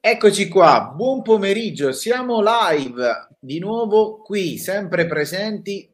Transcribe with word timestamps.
Eccoci 0.00 0.46
qua, 0.46 0.92
buon 0.94 1.22
pomeriggio, 1.22 1.90
siamo 1.90 2.40
live 2.40 3.34
di 3.40 3.58
nuovo 3.58 4.18
qui, 4.22 4.56
sempre 4.56 5.06
presenti, 5.06 5.92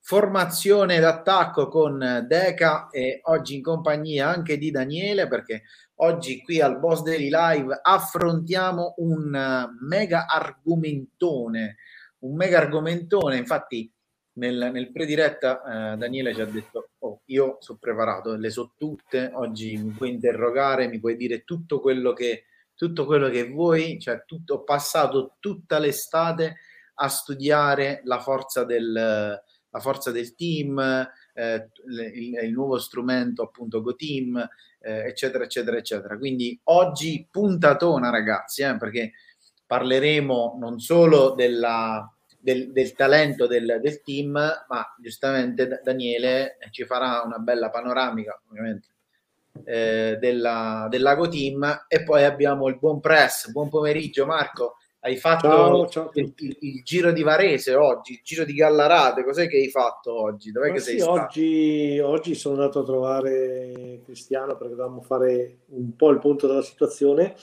formazione 0.00 0.98
d'attacco 0.98 1.68
con 1.68 2.24
Deca 2.26 2.88
e 2.88 3.20
oggi 3.24 3.56
in 3.56 3.62
compagnia 3.62 4.28
anche 4.28 4.56
di 4.56 4.70
Daniele 4.70 5.28
perché 5.28 5.64
oggi 5.96 6.40
qui 6.40 6.62
al 6.62 6.78
Boss 6.78 7.02
Daily 7.02 7.28
Live 7.30 7.78
affrontiamo 7.82 8.94
un 8.96 9.68
mega 9.80 10.26
argomentone, 10.26 11.76
un 12.20 12.34
mega 12.34 12.56
argomentone, 12.56 13.36
infatti 13.36 13.92
nel, 14.38 14.70
nel 14.72 14.90
prediretta 14.90 15.92
eh, 15.92 15.96
Daniele 15.98 16.34
ci 16.34 16.40
ha 16.40 16.46
detto 16.46 16.92
oh, 17.00 17.20
io 17.26 17.58
sono 17.60 17.76
preparato, 17.78 18.34
le 18.34 18.48
so 18.48 18.72
tutte, 18.78 19.30
oggi 19.34 19.76
mi 19.76 19.90
puoi 19.90 20.08
interrogare, 20.08 20.88
mi 20.88 20.98
puoi 20.98 21.16
dire 21.16 21.44
tutto 21.44 21.80
quello 21.80 22.14
che 22.14 22.44
tutto 22.82 23.06
quello 23.06 23.28
che 23.28 23.48
vuoi, 23.48 24.00
cioè 24.00 24.24
tutto, 24.26 24.54
ho 24.54 24.64
passato 24.64 25.36
tutta 25.38 25.78
l'estate 25.78 26.56
a 26.94 27.06
studiare 27.06 28.00
la 28.06 28.18
forza 28.18 28.64
del, 28.64 28.92
la 28.92 29.78
forza 29.78 30.10
del 30.10 30.34
team, 30.34 30.80
eh, 31.32 31.68
il, 31.86 32.38
il, 32.42 32.50
nuovo 32.50 32.80
strumento 32.80 33.44
appunto 33.44 33.82
GoTeam, 33.82 34.36
eh, 34.80 35.06
eccetera, 35.06 35.44
eccetera, 35.44 35.76
eccetera. 35.76 36.18
Quindi 36.18 36.58
oggi 36.64 37.24
puntatona 37.30 38.10
ragazzi, 38.10 38.62
eh, 38.62 38.76
perché 38.76 39.12
parleremo 39.64 40.56
non 40.58 40.80
solo 40.80 41.34
della, 41.36 42.12
del, 42.36 42.72
del, 42.72 42.94
talento 42.94 43.46
del, 43.46 43.78
del, 43.80 44.02
team, 44.02 44.32
ma 44.32 44.96
giustamente 45.00 45.80
Daniele 45.84 46.58
ci 46.72 46.84
farà 46.84 47.22
una 47.24 47.38
bella 47.38 47.70
panoramica, 47.70 48.42
ovviamente, 48.48 48.88
eh, 49.64 50.16
della, 50.20 50.86
del 50.90 51.02
Lago 51.02 51.28
Team 51.28 51.84
e 51.88 52.02
poi 52.02 52.24
abbiamo 52.24 52.68
il 52.68 52.78
buon 52.78 53.00
press. 53.00 53.50
Buon 53.50 53.68
pomeriggio 53.68 54.26
Marco, 54.26 54.76
hai 55.00 55.16
fatto 55.16 55.48
ciao, 55.48 55.88
ciao. 55.88 56.10
Il, 56.14 56.32
il, 56.36 56.56
il, 56.60 56.82
giro 56.84 57.12
di 57.12 57.22
Varese 57.22 57.74
oggi, 57.74 58.12
il 58.12 58.20
giro 58.22 58.44
di 58.44 58.54
Gallarate, 58.54 59.24
cos'è 59.24 59.48
che 59.48 59.56
hai 59.56 59.68
fatto 59.68 60.14
oggi? 60.14 60.52
Dov'è 60.52 60.68
Ma 60.68 60.74
che 60.74 60.80
sì, 60.80 60.98
sei 60.98 61.08
oggi, 61.08 61.98
oggi, 61.98 62.34
sono 62.34 62.54
andato 62.54 62.80
a 62.80 62.84
trovare 62.84 64.00
Cristiano 64.04 64.56
perché 64.56 64.74
dovevamo 64.74 65.00
fare 65.00 65.58
un 65.70 65.96
po' 65.96 66.10
il 66.10 66.18
punto 66.18 66.46
della 66.46 66.62
situazione 66.62 67.34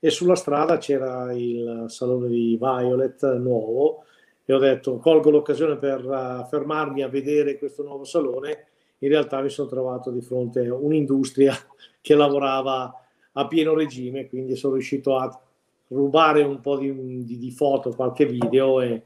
e 0.00 0.10
sulla 0.10 0.34
strada 0.34 0.76
c'era 0.78 1.32
il 1.32 1.84
salone 1.86 2.28
di 2.28 2.58
Violet 2.60 3.36
nuovo 3.36 4.04
e 4.44 4.52
ho 4.52 4.58
detto 4.58 4.98
colgo 4.98 5.30
l'occasione 5.30 5.76
per 5.76 6.04
uh, 6.04 6.46
fermarmi 6.46 7.02
a 7.02 7.08
vedere 7.08 7.56
questo 7.56 7.82
nuovo 7.82 8.04
salone 8.04 8.66
in 8.98 9.08
realtà 9.08 9.40
mi 9.40 9.50
sono 9.50 9.68
trovato 9.68 10.10
di 10.10 10.20
fronte 10.20 10.66
a 10.66 10.74
un'industria 10.74 11.54
che 12.00 12.14
lavorava 12.14 12.92
a 13.32 13.46
pieno 13.46 13.74
regime, 13.74 14.28
quindi 14.28 14.56
sono 14.56 14.74
riuscito 14.74 15.16
a 15.16 15.40
rubare 15.88 16.42
un 16.42 16.60
po' 16.60 16.78
di, 16.78 17.24
di, 17.24 17.38
di 17.38 17.50
foto, 17.50 17.90
qualche 17.90 18.26
video 18.26 18.80
e 18.80 19.02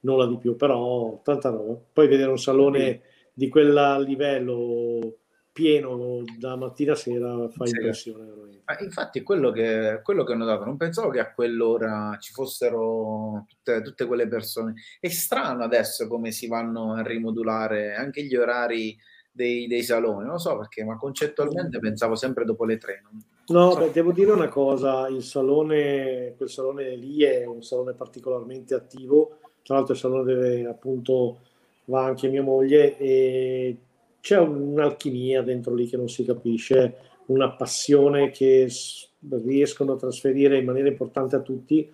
nulla 0.00 0.26
di 0.26 0.38
più, 0.38 0.56
però 0.56 1.20
tanta 1.22 1.50
roba. 1.50 1.78
Poi 1.92 2.08
vedere 2.08 2.30
un 2.30 2.38
salone 2.38 3.00
di 3.32 3.48
quel 3.48 4.02
livello 4.06 5.16
pieno 5.52 6.22
da 6.38 6.56
mattina 6.56 6.92
a 6.92 6.96
sera 6.96 7.48
fa 7.48 7.64
impressione 7.66 8.44
infatti 8.80 9.22
quello 9.22 9.50
che, 9.50 10.00
quello 10.02 10.24
che 10.24 10.32
ho 10.32 10.36
notato, 10.36 10.64
non 10.64 10.76
pensavo 10.76 11.10
che 11.10 11.20
a 11.20 11.32
quell'ora 11.32 12.16
ci 12.18 12.32
fossero 12.32 13.44
tutte, 13.46 13.82
tutte, 13.82 14.06
quelle 14.06 14.26
persone. 14.26 14.74
È 14.98 15.08
strano 15.08 15.62
adesso 15.62 16.08
come 16.08 16.30
si 16.30 16.46
vanno 16.46 16.94
a 16.94 17.02
rimodulare 17.02 17.94
anche 17.94 18.24
gli 18.24 18.34
orari 18.34 18.96
dei, 19.34 19.66
dei, 19.66 19.82
saloni, 19.82 20.26
non 20.26 20.38
so 20.38 20.56
perché, 20.56 20.84
ma 20.84 20.96
concettualmente 20.96 21.80
pensavo 21.80 22.14
sempre 22.14 22.44
dopo 22.44 22.64
le 22.64 22.78
tre. 22.78 23.02
Non, 23.02 23.22
no, 23.48 23.72
so. 23.72 23.78
beh, 23.80 23.90
devo 23.90 24.12
dire 24.12 24.30
una 24.30 24.48
cosa, 24.48 25.08
il 25.08 25.22
salone, 25.24 26.34
quel 26.36 26.48
salone 26.48 26.94
lì 26.94 27.22
è 27.24 27.44
un 27.44 27.62
salone 27.62 27.94
particolarmente 27.94 28.74
attivo, 28.74 29.38
tra 29.62 29.74
l'altro 29.74 29.94
il 29.94 29.98
salone 29.98 30.32
dove 30.32 30.66
appunto 30.66 31.40
va 31.86 32.04
anche 32.04 32.28
mia 32.28 32.42
moglie 32.42 32.96
e 32.96 33.76
c'è 34.20 34.38
un'alchimia 34.38 35.42
dentro 35.42 35.74
lì 35.74 35.88
che 35.88 35.96
non 35.96 36.08
si 36.08 36.24
capisce, 36.24 36.96
una 37.26 37.50
passione 37.50 38.30
che 38.30 38.70
riescono 39.42 39.94
a 39.94 39.98
trasferire 39.98 40.58
in 40.58 40.64
maniera 40.64 40.88
importante 40.88 41.36
a 41.36 41.40
tutti 41.40 41.92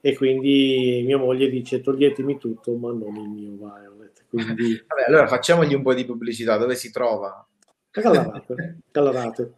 e 0.00 0.16
quindi 0.16 1.02
mia 1.04 1.18
moglie 1.18 1.48
dice 1.50 1.80
toglietemi 1.80 2.38
tutto 2.38 2.72
ma 2.74 2.92
non 2.92 3.16
il 3.16 3.28
mio 3.28 3.50
Violet. 3.56 4.17
Quindi... 4.28 4.82
Vabbè, 4.86 5.04
allora 5.08 5.26
facciamogli 5.26 5.74
un 5.74 5.82
po' 5.82 5.94
di 5.94 6.04
pubblicità. 6.04 6.56
Dove 6.56 6.74
si 6.74 6.90
trova? 6.90 7.46
Callarate. 7.90 9.52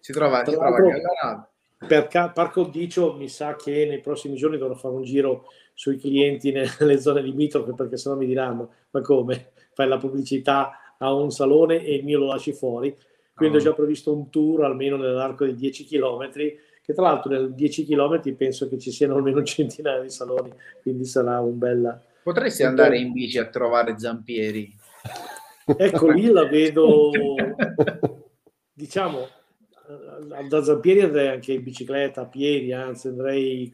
Si 0.00 0.12
trova, 0.12 0.44
si 0.44 0.52
trova 0.52 0.74
Callarate. 0.74 1.48
Per 1.86 2.08
Parco 2.34 2.64
Dicio 2.64 3.14
mi 3.14 3.28
sa 3.28 3.56
che 3.56 3.86
nei 3.86 4.00
prossimi 4.00 4.36
giorni 4.36 4.58
dovrò 4.58 4.74
fare 4.74 4.94
un 4.94 5.02
giro 5.02 5.46
sui 5.72 5.96
clienti 5.96 6.52
nelle 6.52 7.00
zone 7.00 7.22
limitrofe 7.22 7.72
perché 7.72 7.96
sennò 7.96 8.16
mi 8.16 8.26
diranno 8.26 8.70
ma 8.90 9.00
come 9.00 9.52
fai 9.72 9.88
la 9.88 9.96
pubblicità 9.96 10.72
a 10.98 11.14
un 11.14 11.30
salone 11.30 11.82
e 11.82 11.94
il 11.94 12.04
mio 12.04 12.18
lo 12.18 12.26
lasci 12.26 12.52
fuori 12.52 12.94
quindi 13.34 13.56
oh. 13.56 13.60
ho 13.60 13.62
già 13.62 13.72
previsto 13.72 14.12
un 14.12 14.28
tour 14.28 14.64
almeno 14.64 14.96
nell'arco 14.96 15.46
di 15.46 15.54
10 15.54 15.86
km 15.86 16.30
che 16.30 16.92
tra 16.92 17.04
l'altro 17.04 17.32
nel 17.32 17.54
10 17.54 17.86
km 17.86 18.34
penso 18.36 18.68
che 18.68 18.78
ci 18.78 18.90
siano 18.90 19.14
almeno 19.14 19.38
un 19.38 19.46
centinaio 19.46 20.02
di 20.02 20.10
saloni 20.10 20.52
quindi 20.82 21.06
sarà 21.06 21.40
un 21.40 21.56
bel, 21.56 22.02
Potresti 22.30 22.62
andare 22.62 22.96
in 22.96 23.10
bici 23.10 23.38
a 23.38 23.48
trovare 23.48 23.98
Zampieri. 23.98 24.72
Ecco, 25.64 26.10
lì 26.10 26.30
la 26.30 26.46
vedo, 26.46 27.10
diciamo, 28.72 29.26
da 30.48 30.62
Zampieri 30.62 31.00
andrei 31.00 31.26
anche 31.26 31.54
in 31.54 31.64
bicicletta, 31.64 32.20
a 32.20 32.26
piedi, 32.26 32.72
anzi 32.72 33.08
andrei... 33.08 33.68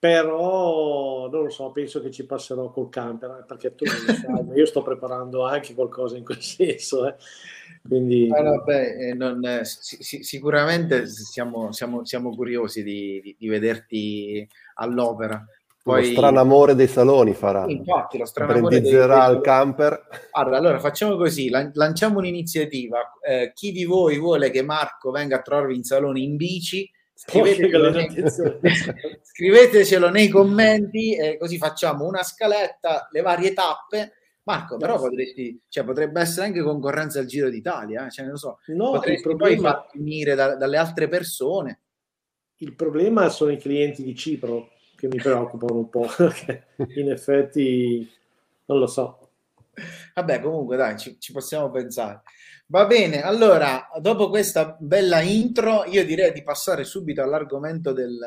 Però 0.00 1.28
non 1.30 1.42
lo 1.44 1.50
so, 1.50 1.70
penso 1.70 2.00
che 2.00 2.10
ci 2.10 2.26
passerò 2.26 2.70
col 2.70 2.88
camper, 2.88 3.38
eh, 3.42 3.44
perché 3.46 3.74
tu 3.76 3.84
non 3.84 3.94
lo 4.04 4.14
sai, 4.14 4.44
ma 4.46 4.54
io 4.54 4.66
sto 4.66 4.82
preparando 4.82 5.44
anche 5.44 5.74
qualcosa 5.74 6.16
in 6.16 6.24
quel 6.24 6.40
senso. 6.42 7.06
Eh. 7.06 7.14
Quindi... 7.86 8.28
Ah, 8.32 8.42
vabbè, 8.42 8.96
eh, 8.98 9.14
non, 9.14 9.44
eh, 9.44 9.64
si, 9.64 10.24
sicuramente 10.24 11.06
siamo, 11.06 11.70
siamo, 11.70 12.04
siamo 12.04 12.34
curiosi 12.34 12.82
di, 12.82 13.20
di, 13.22 13.36
di 13.38 13.48
vederti 13.48 14.48
all'opera 14.74 15.44
poi... 15.82 16.08
Lo 16.08 16.12
strano 16.12 16.40
amore 16.40 16.74
dei 16.74 16.88
saloni 16.88 17.32
farà. 17.32 17.64
Infatti, 17.66 18.18
lo 18.18 18.26
strano 18.26 18.52
amore 18.52 18.80
dei, 18.80 18.92
il 18.92 19.40
camper. 19.42 20.08
Allora, 20.32 20.58
allora, 20.58 20.78
facciamo 20.78 21.16
così, 21.16 21.48
lanciamo 21.48 22.18
un'iniziativa. 22.18 22.98
Eh, 23.26 23.52
chi 23.54 23.72
di 23.72 23.84
voi 23.84 24.18
vuole 24.18 24.50
che 24.50 24.62
Marco 24.62 25.10
venga 25.10 25.36
a 25.36 25.40
trovarvi 25.40 25.74
in 25.74 25.82
salone 25.82 26.20
in 26.20 26.36
bici, 26.36 26.88
scrivetecelo, 27.14 27.90
nei... 27.90 28.08
scrivetecelo 29.22 30.10
nei 30.10 30.28
commenti 30.28 31.16
e 31.16 31.38
così 31.38 31.56
facciamo 31.56 32.06
una 32.06 32.22
scaletta, 32.22 33.08
le 33.10 33.22
varie 33.22 33.54
tappe. 33.54 34.12
Marco, 34.42 34.76
però 34.78 34.98
potresti, 34.98 35.62
cioè, 35.68 35.84
potrebbe 35.84 36.20
essere 36.20 36.46
anche 36.46 36.62
concorrenza 36.62 37.20
al 37.20 37.26
Giro 37.26 37.48
d'Italia, 37.50 38.06
eh? 38.06 38.10
cioè, 38.10 38.26
non 38.26 38.36
so, 38.36 38.58
no, 38.68 38.92
potresti 38.92 39.22
problema... 39.22 39.52
poi 39.52 39.60
far 39.60 39.86
finire 39.90 40.34
da, 40.34 40.56
dalle 40.56 40.76
altre 40.76 41.08
persone. 41.08 41.80
Il 42.56 42.74
problema 42.74 43.28
sono 43.28 43.52
i 43.52 43.58
clienti 43.58 44.02
di 44.02 44.14
Cipro 44.14 44.70
che 45.00 45.08
mi 45.08 45.16
preoccupano 45.16 45.78
un 45.78 45.88
po', 45.88 46.06
perché 46.14 46.66
in 46.96 47.10
effetti 47.10 48.08
non 48.66 48.78
lo 48.78 48.86
so. 48.86 49.30
Vabbè, 50.14 50.40
comunque 50.40 50.76
dai, 50.76 50.98
ci, 50.98 51.18
ci, 51.18 51.32
possiamo 51.32 51.70
pensare. 51.70 52.20
Va 52.66 52.84
bene, 52.84 53.22
allora, 53.22 53.88
dopo 53.98 54.28
questa 54.28 54.76
bella 54.78 55.22
intro, 55.22 55.84
io 55.86 56.04
direi 56.04 56.32
di 56.32 56.42
passare 56.42 56.84
subito 56.84 57.22
all'argomento 57.22 57.92
del, 57.92 58.18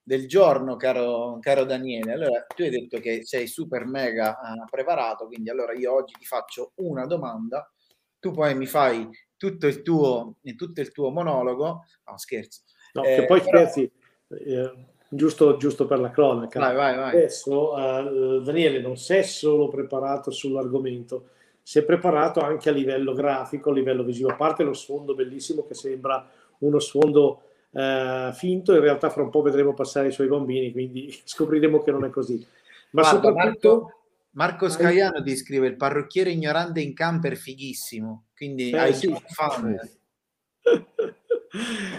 del 0.00 0.28
giorno, 0.28 0.76
caro, 0.76 1.38
caro, 1.40 1.64
Daniele. 1.64 2.12
Allora, 2.12 2.46
tu 2.54 2.62
hai 2.62 2.70
detto 2.70 3.00
che 3.00 3.24
sei 3.24 3.48
super 3.48 3.84
mega 3.84 4.38
uh, 4.40 4.64
preparato, 4.70 5.26
quindi 5.26 5.50
allora 5.50 5.72
io 5.74 5.92
oggi 5.92 6.14
ti 6.16 6.24
faccio 6.24 6.72
una 6.76 7.04
domanda, 7.04 7.68
tu 8.20 8.30
poi 8.30 8.54
mi 8.54 8.66
fai 8.66 9.08
tutto 9.36 9.66
il 9.66 9.82
tuo, 9.82 10.36
tutto 10.56 10.80
il 10.80 10.92
tuo 10.92 11.10
monologo. 11.10 11.84
No, 12.06 12.16
scherzo. 12.16 12.60
No, 12.92 13.02
eh, 13.02 13.16
che 13.16 13.26
poi 13.26 13.40
però... 13.40 13.58
scherzi. 13.58 13.90
Eh, 14.28 14.91
giusto, 15.14 15.56
giusto 15.56 15.86
per 15.86 16.00
la 16.00 16.10
cronaca. 16.10 16.58
Vai, 16.58 16.74
vai, 16.74 16.96
vai. 16.96 17.16
Adesso 17.16 17.72
uh, 17.72 18.40
Daniele 18.40 18.80
non 18.80 18.96
si 18.96 19.14
è 19.14 19.22
solo 19.22 19.68
preparato 19.68 20.30
sull'argomento, 20.30 21.28
si 21.62 21.78
è 21.78 21.84
preparato 21.84 22.40
anche 22.40 22.70
a 22.70 22.72
livello 22.72 23.12
grafico, 23.12 23.70
a 23.70 23.74
livello 23.74 24.02
visivo, 24.02 24.30
a 24.30 24.36
parte 24.36 24.62
lo 24.62 24.72
sfondo 24.72 25.14
bellissimo 25.14 25.66
che 25.66 25.74
sembra 25.74 26.26
uno 26.58 26.78
sfondo 26.78 27.42
uh, 27.70 28.32
finto, 28.32 28.74
in 28.74 28.80
realtà 28.80 29.10
fra 29.10 29.22
un 29.22 29.30
po' 29.30 29.42
vedremo 29.42 29.74
passare 29.74 30.08
i 30.08 30.12
suoi 30.12 30.28
bambini, 30.28 30.72
quindi 30.72 31.12
scopriremo 31.24 31.82
che 31.82 31.90
non 31.90 32.04
è 32.04 32.10
così. 32.10 32.44
Ma 32.92 33.02
Guarda, 33.02 33.28
soprattutto... 33.28 33.68
Marco, 33.68 33.96
Marco 34.30 34.68
Scaiano 34.70 35.22
ti 35.22 35.36
scrive 35.36 35.66
il 35.66 35.76
parrucchiere 35.76 36.30
ignorante 36.30 36.80
in 36.80 36.94
camper 36.94 37.36
fighissimo, 37.36 38.28
quindi 38.34 38.70
eh, 38.70 38.78
hai 38.78 38.94
sì. 38.94 39.14
fan. 39.26 39.78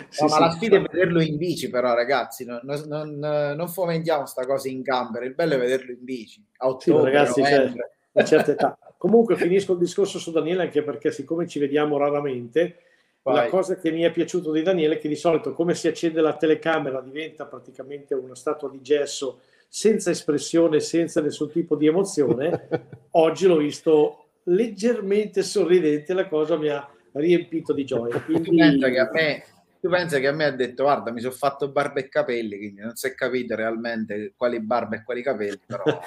sì, 0.09 0.25
ma 0.25 0.39
la 0.39 0.51
sfida 0.51 0.77
è 0.77 0.81
vederlo 0.81 1.21
in 1.21 1.37
bici, 1.37 1.69
però, 1.69 1.93
ragazzi. 1.93 2.45
Non, 2.45 2.61
non, 2.63 3.17
non 3.19 3.67
fomentiamo 3.69 4.25
sta 4.25 4.45
cosa 4.45 4.67
in 4.67 4.83
camper. 4.83 5.23
Il 5.23 5.35
bello 5.35 5.53
è 5.53 5.59
vederlo 5.59 5.91
in 5.91 6.03
bici. 6.03 6.43
A 6.57 6.67
ottobre, 6.67 7.11
ragazzi, 7.11 7.41
c'è 7.41 7.71
una 8.11 8.25
certa 8.25 8.51
età. 8.51 8.77
Comunque, 8.97 9.35
finisco 9.35 9.73
il 9.73 9.79
discorso 9.79 10.17
su 10.19 10.31
Daniele 10.31 10.63
anche 10.63 10.83
perché, 10.83 11.11
siccome 11.11 11.47
ci 11.47 11.59
vediamo 11.59 11.97
raramente, 11.97 12.77
Vai. 13.23 13.35
La 13.35 13.47
cosa 13.47 13.77
che 13.77 13.89
mi 13.89 14.01
è 14.01 14.11
piaciuto 14.11 14.51
di 14.51 14.61
Daniele 14.61 14.95
è 14.95 14.99
che 14.99 15.07
di 15.07 15.15
solito 15.15 15.53
come 15.53 15.75
si 15.75 15.87
accende 15.87 16.19
la 16.19 16.35
telecamera 16.35 16.99
diventa 16.99 17.45
praticamente 17.45 18.13
una 18.13 18.35
statua 18.35 18.69
di 18.69 18.81
gesso 18.81 19.39
senza 19.69 20.09
espressione, 20.09 20.81
senza 20.81 21.21
nessun 21.21 21.49
tipo 21.49 21.77
di 21.77 21.87
emozione. 21.87 22.67
Oggi 23.11 23.47
l'ho 23.47 23.55
visto 23.55 24.25
leggermente 24.43 25.41
sorridente, 25.41 26.13
la 26.13 26.27
cosa 26.27 26.57
mi 26.57 26.67
ha 26.67 26.85
riempito 27.13 27.73
di 27.73 27.85
gioia. 27.85 28.19
Quindi... 28.21 28.49
Tu, 28.49 28.55
pensa 28.55 28.89
che 28.89 28.99
a 28.99 29.09
me, 29.11 29.43
tu 29.79 29.89
pensa 29.89 30.19
che 30.19 30.27
a 30.27 30.31
me 30.31 30.45
ha 30.45 30.51
detto 30.51 30.83
guarda 30.83 31.11
mi 31.11 31.21
sono 31.21 31.33
fatto 31.33 31.69
barba 31.69 31.99
e 31.99 32.09
capelli, 32.09 32.57
quindi 32.57 32.81
non 32.81 32.95
si 32.95 33.07
è 33.07 33.13
capito 33.15 33.55
realmente 33.55 34.33
quali 34.35 34.59
barba 34.59 34.97
e 34.97 35.03
quali 35.03 35.21
capelli, 35.21 35.59
però... 35.65 35.83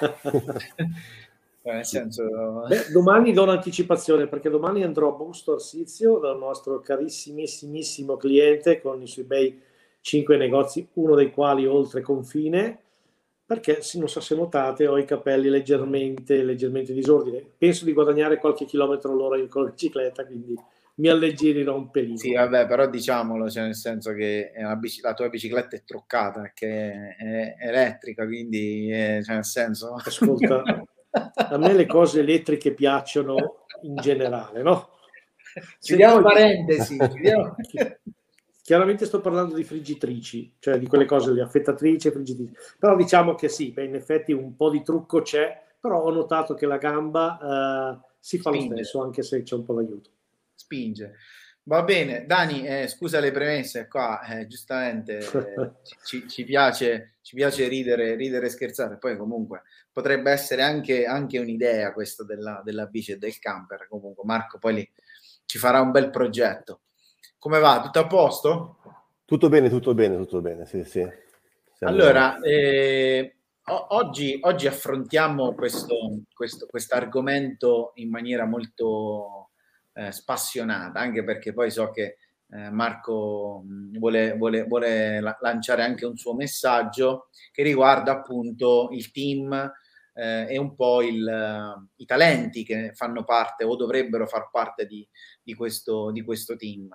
Cioè, 1.67 1.75
nel 1.75 1.85
senso... 1.85 2.23
Beh, 2.65 2.91
domani 2.93 3.33
do 3.33 3.43
un'anticipazione 3.43 4.27
perché 4.27 4.49
domani 4.49 4.83
andrò 4.83 5.09
a 5.09 5.17
Busto 5.17 5.55
Arsizio 5.55 6.17
dal 6.17 6.37
nostro 6.37 6.79
carissimissimo 6.79 8.15
cliente 8.15 8.79
con 8.79 9.01
i 9.01 9.07
suoi 9.07 9.25
bei 9.25 9.61
cinque 9.99 10.37
negozi, 10.37 10.87
uno 10.93 11.15
dei 11.15 11.29
quali 11.29 11.67
oltre 11.67 11.99
confine, 11.99 12.79
perché 13.45 13.79
non 13.95 14.07
so 14.07 14.21
se 14.21 14.35
notate 14.35 14.87
ho 14.87 14.97
i 14.97 15.03
capelli 15.03 15.49
leggermente, 15.49 16.41
leggermente 16.41 16.93
disordine. 16.93 17.45
Penso 17.57 17.83
di 17.83 17.91
guadagnare 17.91 18.37
qualche 18.37 18.63
chilometro 18.63 19.11
all'ora 19.11 19.37
in 19.37 19.49
bicicletta, 19.49 20.25
quindi 20.25 20.55
mi 20.97 21.09
alleggerirò 21.09 21.75
un 21.75 21.89
pelino. 21.91 22.17
Sì, 22.17 22.33
vabbè, 22.33 22.65
però 22.67 22.87
diciamolo, 22.87 23.49
cioè 23.49 23.63
nel 23.63 23.75
senso 23.75 24.13
che 24.13 24.51
bici- 24.77 25.01
la 25.01 25.13
tua 25.13 25.29
bicicletta 25.29 25.75
è 25.75 25.83
truccata, 25.83 26.41
perché 26.41 27.15
è, 27.17 27.55
elettrica, 27.59 28.25
quindi 28.25 28.89
è, 28.89 29.21
cioè 29.23 29.35
nel 29.35 29.45
senso... 29.45 29.93
Ascolta, 30.03 30.63
a 31.11 31.57
me 31.57 31.73
le 31.73 31.85
cose 31.85 32.21
elettriche 32.21 32.73
piacciono 32.73 33.65
in 33.81 33.95
generale, 33.95 34.61
no? 34.61 34.89
Chiudiamo 35.79 36.21
parentesi. 36.21 36.97
Chiudiamo... 36.97 37.55
Chiaramente 38.67 39.05
sto 39.05 39.21
parlando 39.21 39.55
di 39.55 39.63
friggitrici, 39.63 40.55
cioè 40.59 40.77
di 40.77 40.87
quelle 40.87 41.05
cose, 41.05 41.31
le 41.31 41.41
affettatrici, 41.41 42.11
friggitrici. 42.11 42.53
Però 42.77 42.97
diciamo 42.97 43.33
che 43.33 43.47
sì, 43.47 43.71
beh, 43.71 43.85
in 43.85 43.95
effetti 43.95 44.33
un 44.33 44.57
po' 44.57 44.69
di 44.69 44.83
trucco 44.83 45.21
c'è, 45.21 45.57
però 45.79 46.01
ho 46.03 46.11
notato 46.11 46.53
che 46.53 46.65
la 46.65 46.75
gamba 46.75 47.37
uh, 47.39 48.07
si 48.19 48.39
fa 48.39 48.49
Spinge. 48.49 48.67
lo 48.67 48.75
stesso, 48.75 49.01
anche 49.01 49.23
se 49.23 49.41
c'è 49.43 49.55
un 49.55 49.63
po' 49.63 49.73
d'aiuto. 49.75 50.09
Spinge. 50.57 51.13
Va 51.63 51.83
bene, 51.83 52.25
Dani, 52.25 52.65
eh, 52.65 52.87
scusa 52.87 53.19
le 53.19 53.31
premesse, 53.31 53.89
qua 53.89 54.21
eh, 54.21 54.47
giustamente 54.47 55.17
eh, 55.17 55.71
ci, 56.01 56.25
ci, 56.25 56.45
piace, 56.45 57.17
ci 57.21 57.35
piace 57.35 57.67
ridere, 57.67 58.15
ridere 58.15 58.45
e 58.45 58.49
scherzare, 58.49 58.97
poi 58.97 59.17
comunque 59.17 59.63
potrebbe 59.91 60.31
essere 60.31 60.61
anche, 60.61 61.05
anche 61.05 61.39
un'idea 61.39 61.91
questa 61.91 62.23
della, 62.23 62.61
della, 62.63 62.85
bici 62.85 63.11
e 63.11 63.17
del 63.17 63.37
camper, 63.37 63.87
comunque 63.89 64.23
Marco 64.23 64.59
poi 64.59 64.73
lì 64.75 64.91
ci 65.43 65.57
farà 65.57 65.81
un 65.81 65.91
bel 65.91 66.09
progetto. 66.09 66.83
Come 67.37 67.59
va? 67.59 67.81
Tutto 67.81 67.99
a 67.99 68.07
posto? 68.07 68.77
Tutto 69.25 69.49
bene, 69.49 69.67
tutto 69.69 69.93
bene, 69.93 70.15
tutto 70.15 70.39
bene, 70.39 70.65
sì, 70.65 70.85
sì. 70.85 71.05
Siamo... 71.73 71.93
Allora, 71.93 72.39
eh, 72.39 73.39
oggi, 73.89 74.39
oggi, 74.41 74.67
affrontiamo 74.67 75.53
questo, 75.53 76.21
questo 76.33 76.95
argomento 76.95 77.91
in 77.95 78.09
maniera 78.09 78.45
molto 78.45 79.46
eh, 79.97 80.11
spassionata, 80.11 80.99
anche 80.99 81.23
perché 81.23 81.53
poi 81.53 81.71
so 81.71 81.91
che 81.91 82.17
eh, 82.49 82.69
Marco 82.69 83.63
vuole, 83.97 84.33
vuole, 84.37 84.63
vuole 84.63 85.19
la- 85.19 85.37
lanciare 85.41 85.83
anche 85.83 86.05
un 86.05 86.15
suo 86.17 86.33
messaggio 86.33 87.29
che 87.51 87.63
riguarda 87.63 88.11
appunto 88.13 88.89
il 88.91 89.11
team 89.11 89.51
eh, 90.13 90.47
e 90.49 90.57
un 90.57 90.75
po' 90.75 91.01
il, 91.01 91.85
i 91.97 92.05
talenti 92.05 92.63
che 92.63 92.91
fanno 92.93 93.23
parte 93.23 93.63
o 93.63 93.75
dovrebbero 93.75 94.25
far 94.27 94.49
parte 94.51 94.85
di, 94.85 95.07
di, 95.43 95.53
questo, 95.53 96.11
di 96.11 96.21
questo 96.23 96.55
team. 96.55 96.89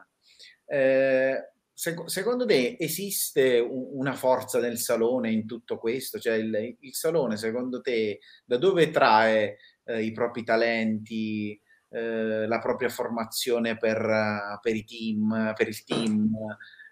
Eh, 0.67 1.47
Sec- 1.75 2.09
secondo 2.09 2.45
te 2.47 2.77
esiste 2.79 3.59
un- 3.59 3.89
una 3.99 4.13
forza 4.13 4.61
del 4.61 4.79
salone 4.79 5.31
in 5.33 5.47
tutto 5.47 5.79
questo? 5.79 6.19
Cioè 6.21 6.35
il, 6.35 6.77
il 6.81 6.95
salone, 6.95 7.37
secondo 7.37 7.81
te, 7.81 8.21
da 8.45 8.59
dove 8.59 8.91
trae 8.91 9.57
eh, 9.85 10.03
i 10.05 10.13
propri 10.13 10.45
talenti, 10.45 11.59
eh, 11.93 12.47
la 12.47 12.59
propria 12.59 12.89
formazione 12.89 13.77
per, 13.77 14.59
per, 14.61 14.75
i 14.75 14.85
team, 14.85 15.53
per 15.57 15.69
il 15.69 15.85
team. 15.85 16.35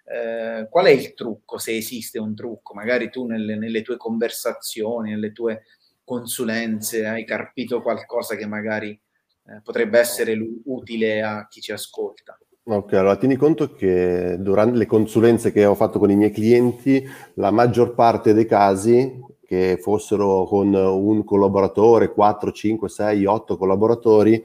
Eh, 0.04 0.66
qual 0.68 0.86
è 0.86 0.90
il 0.90 1.14
trucco, 1.14 1.58
se 1.58 1.76
esiste 1.76 2.18
un 2.18 2.34
trucco? 2.34 2.74
Magari 2.74 3.10
tu 3.10 3.26
nelle, 3.26 3.56
nelle 3.56 3.82
tue 3.82 3.96
conversazioni, 3.96 5.10
nelle 5.10 5.32
tue 5.32 5.62
consulenze 6.04 7.06
hai 7.06 7.24
carpito 7.24 7.80
qualcosa 7.80 8.34
che 8.34 8.46
magari 8.46 8.90
eh, 8.90 9.60
potrebbe 9.62 9.98
essere 9.98 10.36
utile 10.64 11.22
a 11.22 11.46
chi 11.48 11.60
ci 11.60 11.72
ascolta. 11.72 12.38
Ok, 12.62 12.92
allora 12.92 13.16
tieni 13.16 13.36
conto 13.36 13.72
che 13.72 14.36
durante 14.38 14.76
le 14.76 14.86
consulenze 14.86 15.50
che 15.50 15.64
ho 15.64 15.74
fatto 15.74 15.98
con 15.98 16.10
i 16.10 16.16
miei 16.16 16.30
clienti, 16.30 17.02
la 17.34 17.50
maggior 17.50 17.94
parte 17.94 18.34
dei 18.34 18.46
casi, 18.46 19.18
che 19.46 19.78
fossero 19.80 20.44
con 20.44 20.72
un 20.72 21.24
collaboratore, 21.24 22.12
4, 22.12 22.52
5, 22.52 22.88
6, 22.88 23.24
8 23.24 23.56
collaboratori, 23.56 24.44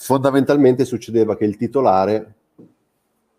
fondamentalmente 0.00 0.84
succedeva 0.84 1.36
che 1.36 1.44
il 1.44 1.56
titolare 1.56 2.34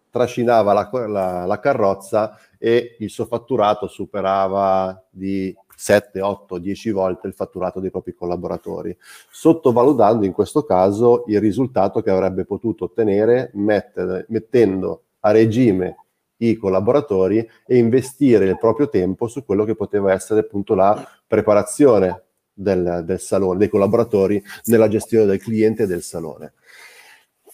trascinava 0.10 0.74
la, 0.74 0.90
la, 1.08 1.46
la, 1.46 1.60
carrozza 1.60 2.38
e 2.60 2.98
il 3.00 3.10
suo 3.10 3.26
fatturato 3.26 3.88
superava 3.88 5.04
di 5.10 5.56
7, 5.76 6.22
8, 6.22 6.60
10 6.60 6.92
volte 6.92 7.28
il 7.28 7.34
fatturato 7.34 7.80
dei 7.80 7.90
propri 7.90 8.14
collaboratori, 8.14 8.96
sottovalutando 9.32 10.24
in 10.26 10.32
questo 10.32 10.64
caso 10.64 11.24
il 11.28 11.40
risultato 11.40 12.02
che 12.02 12.12
avrebbe 12.12 12.46
potuto 12.46 12.86
ottenere 12.86 13.50
mettere, 13.56 14.26
mettendo 14.30 15.02
a 15.22 15.32
regime 15.32 15.98
i 16.38 16.56
collaboratori 16.56 17.50
e 17.66 17.78
investire 17.78 18.46
il 18.46 18.60
proprio 18.60 18.90
tempo 18.90 19.28
su 19.28 19.44
quello 19.44 19.66
che 19.66 19.76
poteva 19.76 20.12
essere 20.12 20.42
appunto 20.42 20.76
la 20.76 21.04
preparazione 21.26 22.22
del, 22.54 23.04
del 23.06 23.20
salone, 23.20 23.58
dei 23.58 23.70
collaboratori 23.70 24.42
nella 24.66 24.88
gestione 24.88 25.26
del 25.26 25.42
cliente 25.42 25.84
e 25.84 25.88
del 25.88 26.02
salone. 26.02 26.54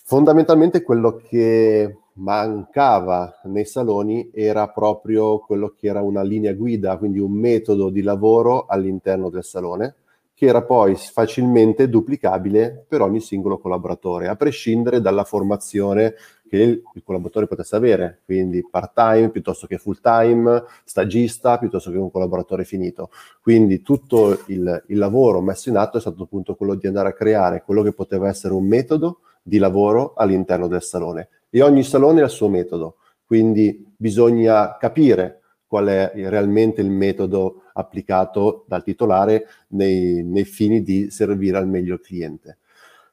Fondamentalmente 0.03 0.81
quello 0.81 1.15
che 1.15 1.97
mancava 2.13 3.41
nei 3.45 3.65
saloni 3.65 4.29
era 4.33 4.67
proprio 4.69 5.39
quello 5.39 5.73
che 5.77 5.87
era 5.87 6.01
una 6.01 6.23
linea 6.23 6.53
guida, 6.53 6.97
quindi 6.97 7.19
un 7.19 7.31
metodo 7.31 7.89
di 7.89 8.01
lavoro 8.01 8.65
all'interno 8.65 9.29
del 9.29 9.43
salone, 9.43 9.95
che 10.33 10.45
era 10.45 10.63
poi 10.63 10.95
facilmente 10.95 11.89
duplicabile 11.89 12.85
per 12.87 13.01
ogni 13.01 13.19
singolo 13.19 13.57
collaboratore, 13.57 14.27
a 14.27 14.35
prescindere 14.35 15.01
dalla 15.01 15.25
formazione 15.25 16.15
che 16.49 16.57
il, 16.57 17.03
collaboratore 17.03 17.47
potesse 17.47 17.75
avere, 17.75 18.21
quindi 18.25 18.67
part-time 18.69 19.29
piuttosto 19.29 19.67
che 19.67 19.77
full-time, 19.77 20.63
stagista 20.83 21.57
piuttosto 21.57 21.91
che 21.91 21.97
un 21.97 22.11
collaboratore 22.11 22.65
finito. 22.65 23.09
Quindi 23.41 23.81
tutto 23.81 24.43
il, 24.47 24.83
il 24.87 24.97
lavoro 24.97 25.39
messo 25.39 25.69
in 25.69 25.77
atto 25.77 25.97
è 25.97 26.01
stato 26.01 26.23
appunto 26.23 26.55
quello 26.55 26.75
di 26.75 26.87
andare 26.87 27.09
a 27.09 27.13
creare 27.13 27.63
quello 27.63 27.83
che 27.83 27.93
poteva 27.93 28.27
essere 28.27 28.53
un 28.53 28.65
metodo 28.65 29.19
di 29.41 29.57
lavoro 29.57 30.13
all'interno 30.15 30.67
del 30.67 30.81
salone. 30.83 31.29
E 31.49 31.61
ogni 31.61 31.83
salone 31.83 32.21
ha 32.21 32.25
il 32.25 32.29
suo 32.29 32.49
metodo, 32.49 32.97
quindi 33.25 33.93
bisogna 33.95 34.77
capire 34.77 35.41
qual 35.65 35.87
è 35.87 36.11
realmente 36.15 36.81
il 36.81 36.89
metodo 36.89 37.63
applicato 37.73 38.65
dal 38.67 38.83
titolare 38.83 39.45
nei, 39.69 40.23
nei 40.23 40.43
fini 40.43 40.81
di 40.81 41.11
servire 41.11 41.57
al 41.57 41.67
meglio 41.67 41.93
il 41.93 42.01
cliente. 42.01 42.58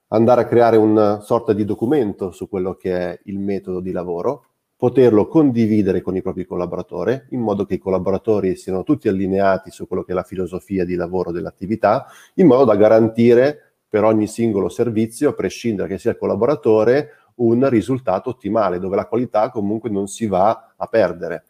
Andare 0.08 0.42
a 0.42 0.46
creare 0.46 0.76
una 0.76 1.18
sorta 1.18 1.52
di 1.52 1.64
documento 1.64 2.30
su 2.30 2.48
quello 2.48 2.74
che 2.74 2.96
è 2.96 3.20
il 3.24 3.40
metodo 3.40 3.80
di 3.80 3.90
lavoro, 3.90 4.44
poterlo 4.76 5.26
condividere 5.26 6.00
con 6.00 6.14
i 6.14 6.22
propri 6.22 6.44
collaboratori 6.44 7.24
in 7.30 7.40
modo 7.40 7.64
che 7.64 7.74
i 7.74 7.78
collaboratori 7.78 8.54
siano 8.54 8.84
tutti 8.84 9.08
allineati 9.08 9.72
su 9.72 9.88
quello 9.88 10.04
che 10.04 10.12
è 10.12 10.14
la 10.14 10.22
filosofia 10.22 10.84
di 10.84 10.94
lavoro 10.94 11.32
dell'attività, 11.32 12.06
in 12.34 12.46
modo 12.46 12.64
da 12.64 12.76
garantire 12.76 13.78
per 13.88 14.04
ogni 14.04 14.28
singolo 14.28 14.68
servizio, 14.68 15.30
a 15.30 15.34
prescindere 15.34 15.88
che 15.88 15.98
sia 15.98 16.12
il 16.12 16.18
collaboratore, 16.18 17.10
un 17.36 17.68
risultato 17.68 18.30
ottimale, 18.30 18.78
dove 18.78 18.94
la 18.94 19.06
qualità 19.06 19.50
comunque 19.50 19.90
non 19.90 20.06
si 20.06 20.28
va 20.28 20.74
a 20.76 20.86
perdere. 20.86 21.46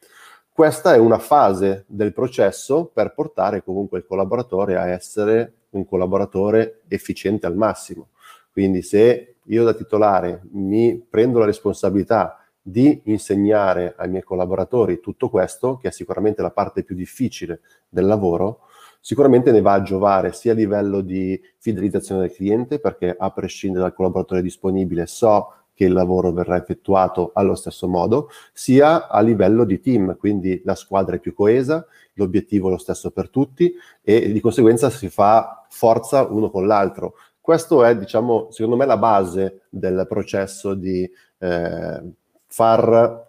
Questa 0.50 0.94
è 0.94 0.98
una 0.98 1.18
fase 1.18 1.84
del 1.88 2.14
processo 2.14 2.86
per 2.86 3.12
portare 3.12 3.62
comunque 3.62 3.98
il 3.98 4.06
collaboratore 4.06 4.78
a 4.78 4.88
essere 4.88 5.52
un 5.70 5.84
collaboratore 5.84 6.84
efficiente 6.88 7.44
al 7.44 7.54
massimo. 7.54 8.08
Quindi 8.56 8.80
se 8.80 9.34
io 9.44 9.64
da 9.64 9.74
titolare 9.74 10.40
mi 10.52 10.98
prendo 10.98 11.38
la 11.38 11.44
responsabilità 11.44 12.42
di 12.62 13.02
insegnare 13.04 13.92
ai 13.98 14.08
miei 14.08 14.22
collaboratori 14.22 14.98
tutto 14.98 15.28
questo, 15.28 15.76
che 15.76 15.88
è 15.88 15.90
sicuramente 15.90 16.40
la 16.40 16.50
parte 16.50 16.82
più 16.82 16.96
difficile 16.96 17.60
del 17.86 18.06
lavoro, 18.06 18.60
sicuramente 18.98 19.52
ne 19.52 19.60
va 19.60 19.74
a 19.74 19.82
giovare 19.82 20.32
sia 20.32 20.52
a 20.52 20.54
livello 20.54 21.02
di 21.02 21.38
fidelizzazione 21.58 22.22
del 22.22 22.32
cliente, 22.32 22.78
perché 22.78 23.14
a 23.14 23.30
prescindere 23.30 23.84
dal 23.84 23.92
collaboratore 23.92 24.40
disponibile 24.40 25.04
so 25.04 25.52
che 25.74 25.84
il 25.84 25.92
lavoro 25.92 26.32
verrà 26.32 26.56
effettuato 26.56 27.32
allo 27.34 27.54
stesso 27.54 27.86
modo, 27.86 28.30
sia 28.54 29.06
a 29.08 29.20
livello 29.20 29.64
di 29.64 29.78
team, 29.80 30.16
quindi 30.16 30.62
la 30.64 30.74
squadra 30.74 31.16
è 31.16 31.18
più 31.18 31.34
coesa, 31.34 31.86
l'obiettivo 32.14 32.68
è 32.68 32.70
lo 32.70 32.78
stesso 32.78 33.10
per 33.10 33.28
tutti 33.28 33.70
e 34.00 34.32
di 34.32 34.40
conseguenza 34.40 34.88
si 34.88 35.10
fa 35.10 35.66
forza 35.68 36.22
uno 36.22 36.50
con 36.50 36.66
l'altro. 36.66 37.16
Questo 37.46 37.84
è, 37.84 37.96
diciamo, 37.96 38.48
secondo 38.50 38.74
me 38.74 38.86
la 38.86 38.96
base 38.96 39.66
del 39.68 40.04
processo 40.08 40.74
di 40.74 41.08
eh, 41.38 42.02
far 42.44 43.26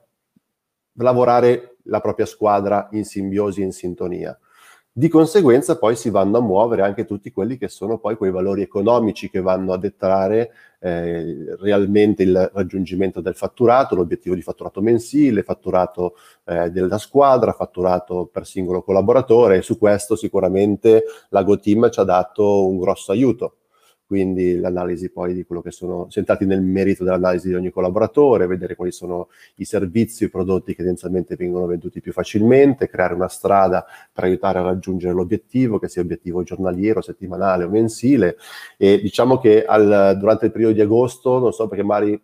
lavorare 0.93 1.75
la 1.83 2.01
propria 2.01 2.25
squadra 2.25 2.87
in 2.93 3.05
simbiosi 3.05 3.61
in 3.61 3.71
sintonia. 3.71 4.35
Di 4.91 5.07
conseguenza 5.07 5.77
poi 5.77 5.95
si 5.95 6.09
vanno 6.09 6.39
a 6.39 6.41
muovere 6.41 6.81
anche 6.81 7.05
tutti 7.05 7.31
quelli 7.31 7.59
che 7.59 7.67
sono 7.67 7.99
poi 7.99 8.17
quei 8.17 8.31
valori 8.31 8.63
economici 8.63 9.29
che 9.29 9.39
vanno 9.39 9.71
a 9.71 9.77
dettare 9.77 10.49
eh, 10.79 11.55
realmente 11.59 12.23
il 12.23 12.49
raggiungimento 12.55 13.21
del 13.21 13.35
fatturato, 13.35 13.93
l'obiettivo 13.93 14.33
di 14.33 14.41
fatturato 14.41 14.81
mensile, 14.81 15.43
fatturato 15.43 16.15
eh, 16.45 16.71
della 16.71 16.97
squadra, 16.97 17.53
fatturato 17.53 18.25
per 18.25 18.47
singolo 18.47 18.81
collaboratore 18.81 19.57
e 19.57 19.61
su 19.61 19.77
questo 19.77 20.15
sicuramente 20.15 21.03
la 21.29 21.43
GoTeam 21.43 21.91
ci 21.91 21.99
ha 21.99 22.03
dato 22.03 22.67
un 22.67 22.79
grosso 22.79 23.11
aiuto 23.11 23.57
quindi 24.07 24.57
l'analisi 24.57 25.09
poi 25.09 25.33
di 25.33 25.43
quello 25.43 25.61
che 25.61 25.71
sono, 25.71 26.07
si 26.09 26.19
entrati 26.19 26.45
nel 26.45 26.61
merito 26.61 27.03
dell'analisi 27.03 27.49
di 27.49 27.55
ogni 27.55 27.71
collaboratore, 27.71 28.47
vedere 28.47 28.75
quali 28.75 28.93
sono 28.93 29.27
i 29.55 29.65
servizi 29.65 30.23
i 30.23 30.29
prodotti 30.29 30.71
che 30.71 30.77
tendenzialmente 30.77 31.35
vengono 31.35 31.65
venduti 31.65 31.99
più 31.99 32.13
facilmente, 32.13 32.87
creare 32.87 33.13
una 33.13 33.27
strada 33.27 33.85
per 34.13 34.23
aiutare 34.23 34.59
a 34.59 34.61
raggiungere 34.61 35.13
l'obiettivo, 35.13 35.77
che 35.77 35.89
sia 35.89 36.01
obiettivo 36.01 36.41
giornaliero, 36.43 37.01
settimanale 37.01 37.65
o 37.65 37.69
mensile. 37.69 38.37
E 38.77 39.01
diciamo 39.01 39.37
che 39.39 39.65
al, 39.65 40.15
durante 40.17 40.45
il 40.45 40.51
periodo 40.53 40.73
di 40.73 40.81
agosto, 40.81 41.39
non 41.39 41.51
so 41.51 41.67
perché 41.67 41.83
magari 41.83 42.19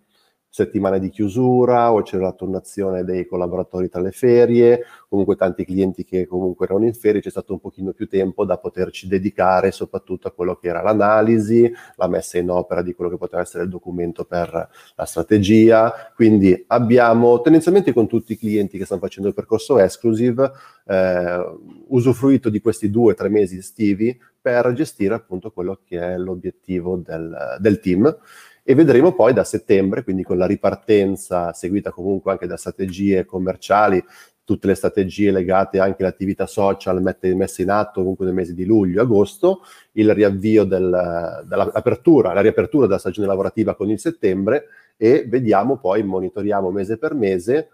settimane 0.56 1.00
di 1.00 1.10
chiusura 1.10 1.92
o 1.92 2.04
c'era 2.04 2.26
la 2.26 2.32
tornazione 2.32 3.04
dei 3.04 3.26
collaboratori 3.26 3.90
tra 3.90 4.00
le 4.00 4.12
ferie, 4.12 4.84
comunque 5.10 5.36
tanti 5.36 5.66
clienti 5.66 6.04
che 6.04 6.28
comunque 6.28 6.68
erano 6.68 6.86
in 6.86 6.94
ferie, 6.94 7.22
c'è 7.22 7.32
stato 7.32 7.54
un 7.54 7.60
pochino 7.60 7.92
più 7.92 8.08
tempo 8.08 8.46
da 8.46 8.60
poterci 8.60 9.08
dedicare 9.08 9.72
soprattutto 9.72 10.28
a 10.28 10.32
quello 10.32 10.56
che 10.58 10.68
era 10.68 10.84
l'analisi, 10.84 11.74
la 11.96 12.08
messa 12.08 12.38
in 12.38 12.52
opera 12.52 12.84
di 12.84 12.94
quello 12.94 13.10
che 13.10 13.18
poteva 13.18 13.42
essere 13.42 13.64
il 13.64 13.70
documento 13.72 14.26
per 14.26 14.70
la 14.96 15.06
strategia, 15.06 15.92
quindi 16.14 16.66
abbiamo 16.68 17.42
tendenzialmente 17.42 17.92
con 17.92 18.08
tutti 18.08 18.34
i 18.34 18.38
clienti 18.38 18.78
che 18.78 18.86
stanno 18.86 19.02
facendo 19.02 19.30
il 19.30 19.34
percorso 19.34 19.80
exclusive 19.80 20.52
eh, 20.86 21.58
usufruito 21.88 22.50
di 22.50 22.62
questi 22.62 22.92
due 22.92 23.14
o 23.14 23.16
tre 23.16 23.30
mesi 23.30 23.58
estivi 23.58 24.16
per 24.40 24.72
gestire 24.74 25.16
appunto 25.16 25.50
quello 25.50 25.80
che 25.84 26.00
è 26.00 26.16
l'obiettivo 26.16 26.98
del, 26.98 27.58
del 27.60 27.80
team 27.80 28.16
e 28.64 28.76
vedremo 28.76 29.14
poi 29.14 29.34
da 29.34 29.44
settembre, 29.44 30.04
quindi 30.04 30.24
con 30.24 30.38
la 30.38 30.46
ripartenza 30.46 31.52
seguita 31.54 31.92
comunque 31.92 32.32
anche 32.32 32.48
da 32.48 32.56
strategie 32.56 33.26
commerciali, 33.26 34.04
tutte 34.46 34.68
le 34.68 34.76
strategie 34.76 35.32
legate 35.32 35.80
anche 35.80 36.04
all'attività 36.04 36.46
social 36.46 37.02
messe 37.02 37.62
in 37.62 37.70
atto 37.70 38.02
comunque 38.02 38.26
nel 38.26 38.34
mese 38.34 38.54
di 38.54 38.66
luglio 38.66 39.00
e 39.00 39.04
agosto, 39.04 39.62
il 39.94 40.14
riavvio 40.14 40.64
del, 40.64 41.44
dell'apertura, 41.46 42.34
la 42.34 42.42
riapertura 42.42 42.86
della 42.86 43.00
stagione 43.00 43.28
lavorativa 43.28 43.76
con 43.76 43.90
il 43.90 44.00
settembre 44.00 44.66
e 44.98 45.26
vediamo 45.28 45.78
poi, 45.78 46.04
monitoriamo 46.04 46.72
mese 46.72 46.98
per 46.98 47.14
mese 47.14 47.70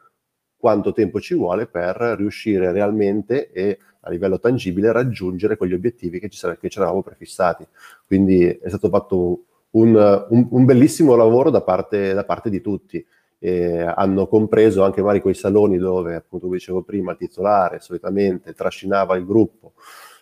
quanto 0.57 0.91
tempo 0.91 1.19
ci 1.19 1.35
vuole 1.35 1.67
per 1.67 1.95
riuscire 2.17 2.71
realmente 2.71 3.51
e 3.51 3.79
a 4.01 4.09
livello 4.09 4.39
tangibile 4.39 4.91
raggiungere 4.91 5.57
quegli 5.57 5.73
obiettivi 5.73 6.19
che 6.19 6.29
ci, 6.29 6.39
che 6.59 6.69
ci 6.69 6.79
eravamo 6.79 7.01
prefissati. 7.01 7.65
Quindi 8.05 8.45
è 8.45 8.67
stato 8.67 8.89
fatto 8.89 9.43
un, 9.71 10.25
un, 10.29 10.47
un 10.49 10.65
bellissimo 10.65 11.15
lavoro 11.15 11.49
da 11.49 11.61
parte, 11.61 12.13
da 12.13 12.23
parte 12.23 12.49
di 12.49 12.61
tutti. 12.61 13.05
Eh, 13.41 13.81
hanno 13.81 14.27
compreso 14.27 14.83
anche 14.83 15.01
magari 15.01 15.21
quei 15.21 15.33
saloni 15.33 15.77
dove, 15.77 16.15
appunto, 16.15 16.45
come 16.45 16.57
dicevo 16.57 16.81
prima, 16.81 17.11
il 17.11 17.17
titolare 17.17 17.79
solitamente 17.79 18.53
trascinava 18.53 19.15
il 19.15 19.25
gruppo 19.25 19.73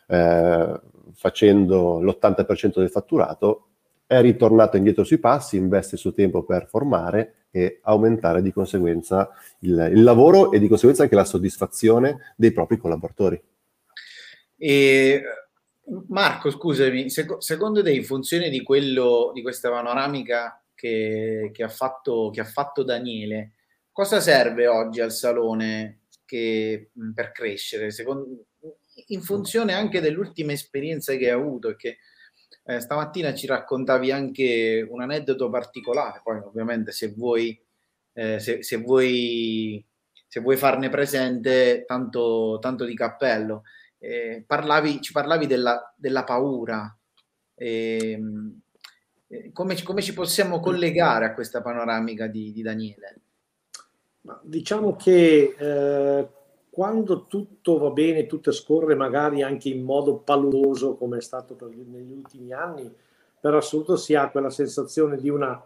eh, 0.07 0.79
facendo 1.13 1.99
l'80% 1.99 2.79
del 2.79 2.89
fatturato, 2.89 3.67
è 4.05 4.21
ritornato 4.21 4.77
indietro 4.77 5.03
sui 5.03 5.17
passi, 5.17 5.57
investe 5.57 5.95
il 5.95 6.01
suo 6.01 6.13
tempo 6.13 6.43
per 6.43 6.67
formare 6.67 7.47
e 7.51 7.79
aumentare 7.83 8.41
di 8.41 8.53
conseguenza 8.53 9.29
il, 9.59 9.89
il 9.93 10.03
lavoro 10.03 10.51
e 10.51 10.59
di 10.59 10.67
conseguenza 10.67 11.03
anche 11.03 11.15
la 11.15 11.25
soddisfazione 11.25 12.33
dei 12.35 12.51
propri 12.51 12.77
collaboratori. 12.77 13.41
E 14.55 15.21
Marco, 16.07 16.51
scusami, 16.51 17.09
sec- 17.09 17.41
secondo 17.41 17.81
te 17.81 17.91
in 17.91 18.03
funzione 18.03 18.49
di 18.49 18.61
quello, 18.61 19.31
di 19.33 19.41
questa 19.41 19.69
panoramica 19.69 20.61
che, 20.75 21.49
che, 21.53 21.63
ha 21.63 21.69
fatto, 21.69 22.29
che 22.33 22.41
ha 22.41 22.45
fatto 22.45 22.83
Daniele, 22.83 23.53
cosa 23.91 24.19
serve 24.19 24.67
oggi 24.67 24.99
al 24.99 25.13
Salone 25.13 26.01
che, 26.25 26.91
per 27.13 27.31
crescere? 27.31 27.91
Secondo, 27.91 28.47
in 29.07 29.21
funzione 29.21 29.73
anche 29.73 30.01
dell'ultima 30.01 30.51
esperienza 30.51 31.15
che 31.15 31.25
hai 31.25 31.39
avuto 31.39 31.75
che 31.75 31.99
eh, 32.65 32.79
stamattina 32.81 33.33
ci 33.33 33.47
raccontavi 33.47 34.11
anche 34.11 34.85
un 34.89 35.01
aneddoto 35.01 35.49
particolare, 35.49 36.19
poi 36.21 36.39
ovviamente 36.39 36.91
se 36.91 37.13
vuoi, 37.13 37.57
eh, 38.11 38.39
se, 38.39 38.61
se 38.61 38.75
vuoi, 38.75 39.85
se 40.27 40.41
vuoi 40.41 40.57
farne 40.57 40.89
presente 40.89 41.85
tanto, 41.85 42.57
tanto 42.59 42.83
di 42.83 42.93
cappello 42.93 43.63
eh, 43.99 44.43
parlavi, 44.45 45.01
ci 45.01 45.11
parlavi 45.11 45.47
della, 45.47 45.93
della 45.95 46.23
paura. 46.23 46.95
Ehm, 47.55 48.59
eh, 49.27 49.51
come, 49.51 49.81
come, 49.83 50.01
ci 50.01 50.13
possiamo 50.13 50.59
collegare 50.59 51.25
a 51.25 51.33
questa 51.33 51.61
panoramica 51.61 52.27
di, 52.27 52.51
di 52.51 52.61
Daniele? 52.61 53.19
Diciamo 54.41 54.95
che 54.95 55.55
eh, 55.57 56.27
quando 56.69 57.25
tutto 57.27 57.77
va 57.77 57.89
bene, 57.89 58.25
tutto 58.25 58.51
scorre 58.51 58.95
magari 58.95 59.41
anche 59.41 59.69
in 59.69 59.83
modo 59.83 60.17
paludoso 60.17 60.95
come 60.95 61.17
è 61.17 61.21
stato 61.21 61.55
per, 61.55 61.69
negli 61.69 62.11
ultimi 62.11 62.53
anni, 62.53 62.93
per 63.39 63.53
assoluto 63.53 63.95
si 63.95 64.15
ha 64.15 64.29
quella 64.29 64.49
sensazione 64.49 65.17
di 65.17 65.29
una 65.29 65.59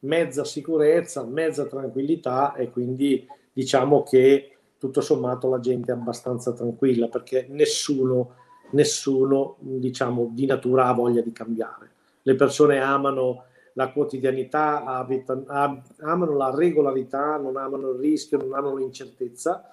mezza 0.00 0.44
sicurezza, 0.44 1.24
mezza 1.24 1.66
tranquillità 1.66 2.54
e 2.54 2.70
quindi 2.70 3.26
diciamo 3.52 4.02
che 4.02 4.56
tutto 4.80 5.02
sommato 5.02 5.50
la 5.50 5.60
gente 5.60 5.92
è 5.92 5.94
abbastanza 5.94 6.52
tranquilla 6.52 7.08
perché 7.08 7.46
nessuno, 7.50 8.36
nessuno 8.70 9.56
diciamo, 9.58 10.30
di 10.32 10.46
natura 10.46 10.86
ha 10.86 10.94
voglia 10.94 11.20
di 11.20 11.32
cambiare. 11.32 11.90
Le 12.22 12.34
persone 12.34 12.80
amano 12.80 13.44
la 13.74 13.92
quotidianità, 13.92 14.82
amano 15.98 16.36
la 16.36 16.54
regolarità, 16.54 17.36
non 17.36 17.58
amano 17.58 17.90
il 17.90 17.98
rischio, 17.98 18.38
non 18.38 18.54
amano 18.54 18.76
l'incertezza 18.76 19.70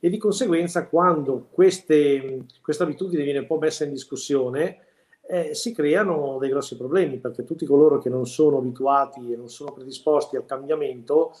e 0.00 0.10
di 0.10 0.18
conseguenza 0.18 0.88
quando 0.88 1.46
questa 1.50 2.82
abitudine 2.82 3.22
viene 3.22 3.38
un 3.38 3.46
po' 3.46 3.58
messa 3.58 3.84
in 3.84 3.92
discussione 3.92 4.80
eh, 5.28 5.54
si 5.54 5.72
creano 5.72 6.38
dei 6.40 6.48
grossi 6.48 6.76
problemi 6.76 7.18
perché 7.18 7.44
tutti 7.44 7.64
coloro 7.64 7.98
che 7.98 8.08
non 8.08 8.26
sono 8.26 8.58
abituati 8.58 9.32
e 9.32 9.36
non 9.36 9.48
sono 9.48 9.72
predisposti 9.72 10.36
al 10.36 10.46
cambiamento 10.46 11.32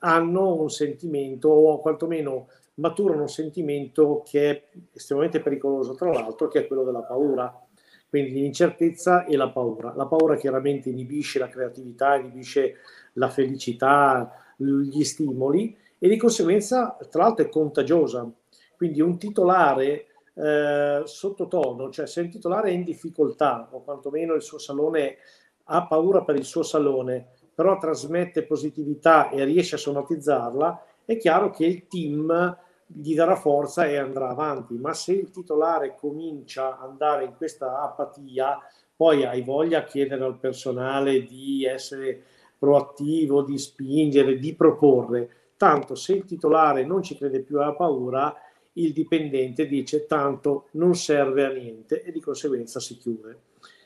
hanno 0.00 0.54
un 0.54 0.70
sentimento 0.70 1.48
o 1.48 1.80
quantomeno 1.80 2.48
maturano 2.74 3.22
un 3.22 3.28
sentimento 3.28 4.22
che 4.24 4.50
è 4.50 4.62
estremamente 4.92 5.40
pericoloso, 5.40 5.94
tra 5.94 6.10
l'altro, 6.12 6.48
che 6.48 6.60
è 6.60 6.66
quello 6.66 6.84
della 6.84 7.02
paura. 7.02 7.60
Quindi 8.08 8.32
l'incertezza 8.32 9.24
e 9.24 9.36
la 9.36 9.48
paura. 9.50 9.92
La 9.94 10.06
paura 10.06 10.36
chiaramente 10.36 10.90
inibisce 10.90 11.38
la 11.38 11.48
creatività, 11.48 12.16
inibisce 12.16 12.76
la 13.14 13.28
felicità, 13.28 14.32
gli 14.56 15.02
stimoli 15.04 15.76
e 15.98 16.08
di 16.08 16.16
conseguenza, 16.16 16.96
tra 17.10 17.22
l'altro, 17.24 17.44
è 17.44 17.48
contagiosa. 17.48 18.30
Quindi 18.76 19.00
un 19.00 19.18
titolare 19.18 20.06
eh, 20.34 21.02
sottotono, 21.04 21.90
cioè 21.90 22.06
se 22.06 22.20
il 22.20 22.28
titolare 22.28 22.68
è 22.68 22.72
in 22.72 22.84
difficoltà 22.84 23.68
o 23.72 23.82
quantomeno 23.82 24.34
il 24.34 24.42
suo 24.42 24.58
salone 24.58 25.16
ha 25.64 25.86
paura 25.86 26.22
per 26.22 26.36
il 26.36 26.44
suo 26.44 26.62
salone, 26.62 27.28
però 27.56 27.78
trasmette 27.78 28.42
positività 28.42 29.30
e 29.30 29.42
riesce 29.44 29.76
a 29.76 29.78
somatizzarla, 29.78 30.84
è 31.06 31.16
chiaro 31.16 31.48
che 31.48 31.64
il 31.64 31.86
team 31.86 32.58
gli 32.86 33.14
darà 33.14 33.34
forza 33.34 33.86
e 33.86 33.96
andrà 33.96 34.28
avanti, 34.28 34.74
ma 34.74 34.92
se 34.92 35.14
il 35.14 35.30
titolare 35.30 35.94
comincia 35.96 36.78
ad 36.78 36.90
andare 36.90 37.24
in 37.24 37.32
questa 37.34 37.80
apatia, 37.80 38.58
poi 38.94 39.24
hai 39.24 39.40
voglia 39.40 39.78
a 39.78 39.84
chiedere 39.84 40.22
al 40.22 40.38
personale 40.38 41.24
di 41.24 41.64
essere 41.64 42.22
proattivo, 42.58 43.42
di 43.42 43.56
spingere, 43.56 44.38
di 44.38 44.54
proporre. 44.54 45.30
Tanto 45.56 45.94
se 45.94 46.12
il 46.12 46.26
titolare 46.26 46.84
non 46.84 47.02
ci 47.02 47.16
crede 47.16 47.40
più 47.40 47.58
alla 47.58 47.74
paura, 47.74 48.34
il 48.74 48.92
dipendente 48.92 49.66
dice 49.66 50.04
tanto 50.04 50.68
non 50.72 50.94
serve 50.94 51.46
a 51.46 51.50
niente 51.50 52.02
e 52.02 52.12
di 52.12 52.20
conseguenza 52.20 52.80
si 52.80 52.98
chiude. 52.98 53.38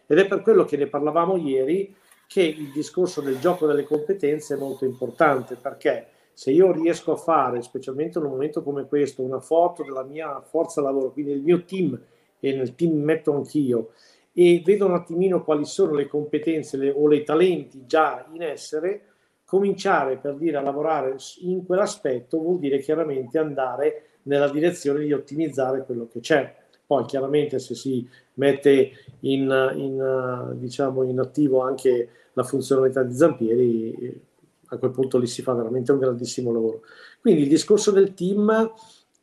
Ed 0.09 0.19
è 0.19 0.27
per 0.27 0.43
quello 0.43 0.65
che 0.65 0.77
ne 0.77 0.89
parlavamo 0.89 1.37
ieri 1.37 1.95
che 2.31 2.43
il 2.43 2.71
discorso 2.71 3.21
del 3.21 3.41
gioco 3.41 3.67
delle 3.67 3.83
competenze 3.83 4.55
è 4.55 4.57
molto 4.57 4.85
importante 4.85 5.57
perché 5.57 6.07
se 6.33 6.53
io 6.53 6.71
riesco 6.71 7.11
a 7.11 7.17
fare, 7.17 7.61
specialmente 7.61 8.19
in 8.19 8.25
un 8.25 8.31
momento 8.31 8.63
come 8.63 8.87
questo, 8.87 9.23
una 9.23 9.41
foto 9.41 9.83
della 9.83 10.05
mia 10.05 10.41
forza 10.41 10.81
lavoro, 10.81 11.11
quindi 11.11 11.33
del 11.33 11.43
mio 11.43 11.65
team 11.65 12.01
e 12.39 12.55
nel 12.55 12.77
team 12.77 13.03
metto 13.03 13.35
anch'io 13.35 13.91
e 14.33 14.63
vedo 14.65 14.87
un 14.87 14.95
attimino 14.95 15.43
quali 15.43 15.65
sono 15.65 15.95
le 15.95 16.07
competenze 16.07 16.77
le, 16.77 16.91
o 16.91 17.13
i 17.13 17.25
talenti 17.25 17.85
già 17.85 18.25
in 18.33 18.43
essere, 18.43 19.07
cominciare 19.45 20.17
per 20.17 20.37
dire 20.37 20.57
a 20.57 20.63
lavorare 20.63 21.17
in 21.41 21.67
quell'aspetto 21.67 22.39
vuol 22.39 22.61
dire 22.61 22.79
chiaramente 22.79 23.39
andare 23.39 24.05
nella 24.23 24.49
direzione 24.49 25.01
di 25.01 25.13
ottimizzare 25.13 25.85
quello 25.85 26.07
che 26.07 26.21
c'è. 26.21 26.55
Poi 26.87 27.05
chiaramente 27.07 27.59
se 27.59 27.75
si 27.75 28.09
mette 28.35 28.91
in, 29.21 29.73
in, 29.75 30.53
diciamo, 30.59 31.03
in 31.03 31.19
attivo 31.19 31.61
anche 31.61 32.09
la 32.35 32.43
funzionalità 32.43 33.03
di 33.03 33.15
Zampieri, 33.15 34.23
a 34.67 34.77
quel 34.77 34.91
punto 34.91 35.19
lì 35.19 35.27
si 35.27 35.43
fa 35.43 35.53
veramente 35.55 35.93
un 35.93 35.99
grandissimo 35.99 36.53
lavoro. 36.53 36.83
Quindi 37.21 37.43
il 37.43 37.49
discorso 37.49 37.91
del 37.91 38.15
team 38.15 38.73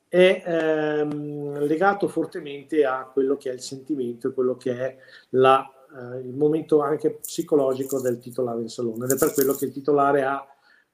è 0.07 0.43
ehm, 0.45 1.65
legato 1.65 2.07
fortemente 2.07 2.85
a 2.85 3.09
quello 3.11 3.35
che 3.35 3.49
è 3.49 3.53
il 3.53 3.61
sentimento 3.61 4.27
e 4.27 4.33
quello 4.33 4.55
che 4.55 4.77
è 4.77 4.97
la, 5.29 5.69
eh, 5.95 6.19
il 6.19 6.33
momento 6.33 6.81
anche 6.81 7.15
psicologico 7.15 7.99
del 7.99 8.19
titolare 8.19 8.61
in 8.61 8.69
salone 8.69 9.05
ed 9.05 9.11
è 9.11 9.17
per 9.17 9.33
quello 9.33 9.53
che 9.53 9.65
il 9.65 9.71
titolare 9.71 10.23
ha 10.23 10.45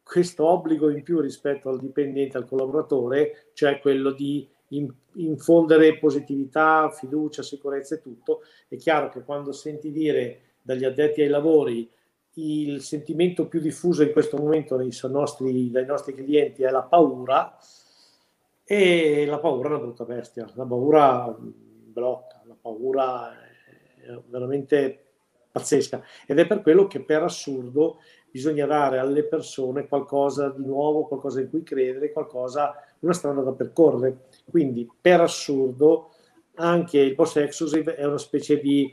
questo 0.03 0.45
obbligo 0.45 0.89
in 0.89 1.01
più 1.01 1.19
rispetto 1.19 1.69
al 1.69 1.79
dipendente, 1.79 2.37
al 2.37 2.45
collaboratore, 2.45 3.51
cioè 3.53 3.79
quello 3.79 4.11
di 4.11 4.47
infondere 5.13 5.97
positività, 5.97 6.89
fiducia, 6.89 7.41
sicurezza 7.41 7.95
e 7.95 8.01
tutto. 8.01 8.41
È 8.67 8.75
chiaro 8.75 9.09
che 9.09 9.23
quando 9.23 9.53
senti 9.53 9.91
dire 9.91 10.39
dagli 10.61 10.83
addetti 10.83 11.21
ai 11.21 11.29
lavori 11.29 11.89
il 12.35 12.81
sentimento 12.81 13.47
più 13.47 13.59
diffuso 13.59 14.03
in 14.03 14.11
questo 14.11 14.37
momento 14.37 14.81
nostri, 15.09 15.69
dai 15.69 15.85
nostri 15.85 16.15
clienti 16.15 16.63
è 16.63 16.69
la 16.69 16.83
paura 16.83 17.57
e 18.63 19.25
la 19.25 19.39
paura 19.39 19.67
è 19.67 19.71
una 19.71 19.81
brutta 19.81 20.05
bestia, 20.05 20.49
la 20.55 20.65
paura 20.65 21.35
blocca, 21.37 22.41
la 22.45 22.55
paura 22.59 23.31
è 23.33 24.19
veramente 24.27 24.99
pazzesca 25.51 26.03
ed 26.25 26.39
è 26.39 26.47
per 26.47 26.61
quello 26.61 26.87
che 26.87 27.01
per 27.01 27.21
assurdo 27.21 27.99
bisogna 28.31 28.65
dare 28.65 28.97
alle 28.97 29.23
persone 29.23 29.87
qualcosa 29.87 30.49
di 30.49 30.65
nuovo, 30.65 31.05
qualcosa 31.05 31.39
in 31.39 31.49
cui 31.51 31.61
credere, 31.61 32.11
qualcosa, 32.11 32.73
una 33.01 33.13
strada 33.13 33.41
da 33.41 33.51
percorrere. 33.51 34.25
Quindi 34.49 34.89
per 34.99 35.21
assurdo 35.21 36.15
anche 36.55 36.97
il 36.97 37.13
post-exclusive 37.13 37.95
è 37.95 38.05
una 38.05 38.17
specie 38.17 38.59
di, 38.59 38.91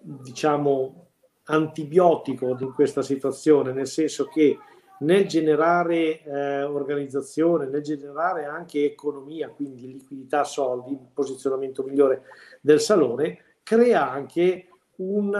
diciamo, 0.00 1.06
antibiotico 1.44 2.56
in 2.58 2.72
questa 2.72 3.02
situazione, 3.02 3.72
nel 3.72 3.86
senso 3.86 4.26
che 4.26 4.58
nel 5.00 5.26
generare 5.26 6.22
eh, 6.22 6.62
organizzazione, 6.62 7.66
nel 7.66 7.82
generare 7.82 8.44
anche 8.44 8.84
economia, 8.84 9.48
quindi 9.48 9.92
liquidità, 9.92 10.44
soldi, 10.44 10.96
posizionamento 11.12 11.82
migliore 11.82 12.22
del 12.60 12.80
salone, 12.80 13.38
crea 13.62 14.10
anche 14.10 14.68
un 14.96 15.32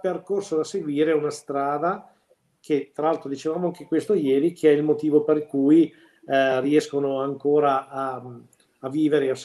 percorso 0.00 0.56
da 0.56 0.64
seguire, 0.64 1.12
una 1.12 1.30
strada 1.30 2.12
che 2.60 2.90
tra 2.94 3.06
l'altro 3.06 3.28
dicevamo 3.28 3.66
anche 3.66 3.86
questo 3.86 4.14
ieri, 4.14 4.52
che 4.52 4.70
è 4.70 4.74
il 4.74 4.82
motivo 4.82 5.22
per 5.24 5.46
cui 5.46 5.90
eh, 6.26 6.60
riescono 6.60 7.20
ancora 7.20 7.88
a, 7.88 8.22
a 8.80 8.88
vivere, 8.88 9.30
a, 9.30 9.36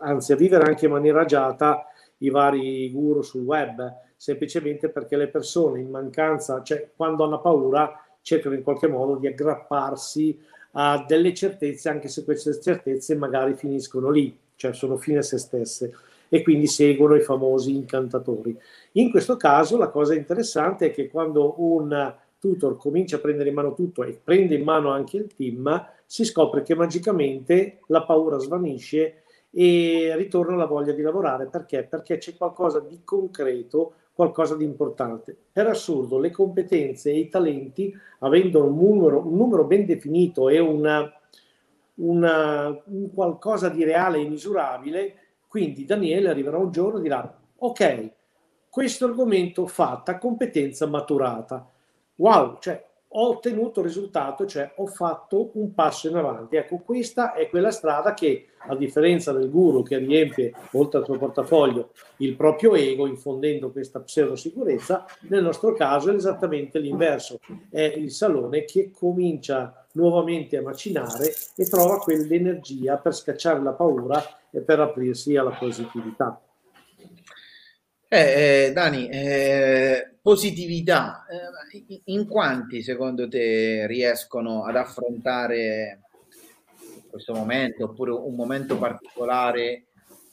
anzi 0.00 0.32
a 0.32 0.36
vivere 0.36 0.64
anche 0.64 0.86
in 0.86 0.92
maniera 0.92 1.20
agiata 1.20 1.86
i 2.18 2.30
vari 2.30 2.90
guru 2.90 3.22
sul 3.22 3.42
web, 3.42 4.06
semplicemente 4.18 4.88
perché 4.88 5.16
le 5.16 5.28
persone 5.28 5.80
in 5.80 5.88
mancanza, 5.88 6.62
cioè 6.62 6.90
quando 6.94 7.24
hanno 7.24 7.40
paura, 7.40 8.04
cercano 8.20 8.56
in 8.56 8.62
qualche 8.62 8.88
modo 8.88 9.14
di 9.14 9.28
aggrapparsi 9.28 10.38
a 10.72 11.04
delle 11.06 11.32
certezze, 11.32 11.88
anche 11.88 12.08
se 12.08 12.24
queste 12.24 12.60
certezze 12.60 13.14
magari 13.14 13.54
finiscono 13.54 14.10
lì, 14.10 14.36
cioè 14.56 14.74
sono 14.74 14.96
fine 14.96 15.18
a 15.18 15.22
se 15.22 15.38
stesse 15.38 15.94
e 16.28 16.42
quindi 16.42 16.66
seguono 16.66 17.14
i 17.14 17.22
famosi 17.22 17.74
incantatori. 17.74 18.58
In 18.92 19.10
questo 19.10 19.36
caso 19.36 19.78
la 19.78 19.88
cosa 19.88 20.14
interessante 20.14 20.86
è 20.86 20.90
che 20.90 21.08
quando 21.08 21.54
un 21.62 22.14
tutor 22.38 22.76
comincia 22.76 23.16
a 23.16 23.20
prendere 23.20 23.48
in 23.48 23.54
mano 23.54 23.72
tutto 23.72 24.02
e 24.02 24.20
prende 24.22 24.56
in 24.56 24.64
mano 24.64 24.90
anche 24.90 25.16
il 25.16 25.34
team, 25.34 25.86
si 26.04 26.24
scopre 26.24 26.62
che 26.62 26.74
magicamente 26.74 27.80
la 27.86 28.02
paura 28.02 28.38
svanisce 28.38 29.22
e 29.50 30.14
ritorna 30.16 30.56
la 30.56 30.66
voglia 30.66 30.92
di 30.92 31.02
lavorare. 31.02 31.46
Perché? 31.46 31.84
Perché 31.84 32.18
c'è 32.18 32.36
qualcosa 32.36 32.80
di 32.80 33.00
concreto, 33.04 33.94
qualcosa 34.18 34.56
di 34.56 34.64
importante. 34.64 35.36
Per 35.52 35.68
assurdo, 35.68 36.18
le 36.18 36.32
competenze 36.32 37.12
e 37.12 37.18
i 37.18 37.28
talenti, 37.28 37.96
avendo 38.18 38.64
un 38.64 38.76
numero, 38.76 39.24
un 39.24 39.36
numero 39.36 39.62
ben 39.62 39.86
definito 39.86 40.48
e 40.48 40.58
una, 40.58 41.08
una, 41.94 42.82
un 42.86 43.14
qualcosa 43.14 43.68
di 43.68 43.84
reale 43.84 44.18
e 44.18 44.28
misurabile, 44.28 45.14
quindi 45.46 45.84
Daniele 45.84 46.30
arriverà 46.30 46.58
un 46.58 46.72
giorno 46.72 46.98
e 46.98 47.02
dirà, 47.02 47.38
ok, 47.58 48.10
questo 48.68 49.04
argomento 49.04 49.68
fatta, 49.68 50.18
competenza 50.18 50.88
maturata. 50.88 51.70
Wow, 52.16 52.58
cioè 52.58 52.84
ho 53.06 53.28
ottenuto 53.28 53.78
il 53.78 53.86
risultato, 53.86 54.46
cioè 54.46 54.72
ho 54.78 54.86
fatto 54.86 55.52
un 55.54 55.72
passo 55.74 56.08
in 56.08 56.16
avanti. 56.16 56.56
Ecco, 56.56 56.78
questa 56.78 57.34
è 57.34 57.48
quella 57.48 57.70
strada 57.70 58.14
che, 58.14 58.47
a 58.66 58.74
differenza 58.76 59.32
del 59.32 59.50
guru 59.50 59.82
che 59.82 59.98
riempie, 59.98 60.52
oltre 60.72 60.98
al 60.98 61.04
suo 61.04 61.18
portafoglio, 61.18 61.92
il 62.18 62.34
proprio 62.34 62.74
ego, 62.74 63.06
infondendo 63.06 63.70
questa 63.70 64.00
pseudo 64.00 64.36
sicurezza, 64.36 65.06
nel 65.28 65.42
nostro 65.42 65.72
caso 65.72 66.10
è 66.10 66.14
esattamente 66.14 66.78
l'inverso. 66.78 67.38
È 67.70 67.82
il 67.82 68.10
salone 68.10 68.64
che 68.64 68.90
comincia 68.90 69.86
nuovamente 69.92 70.56
a 70.56 70.62
macinare 70.62 71.32
e 71.56 71.64
trova 71.66 71.98
quell'energia 71.98 72.96
per 72.96 73.14
scacciare 73.14 73.62
la 73.62 73.72
paura 73.72 74.22
e 74.50 74.60
per 74.60 74.80
aprirsi 74.80 75.36
alla 75.36 75.50
positività. 75.50 76.40
Eh, 78.10 78.66
eh, 78.66 78.72
Dani, 78.72 79.06
eh, 79.10 80.14
positività, 80.22 81.26
eh, 81.26 82.00
in 82.04 82.26
quanti 82.26 82.82
secondo 82.82 83.28
te 83.28 83.86
riescono 83.86 84.64
ad 84.64 84.76
affrontare 84.76 86.07
questo 87.18 87.34
momento 87.34 87.84
oppure 87.84 88.12
un 88.12 88.34
momento 88.34 88.78
particolare, 88.78 89.86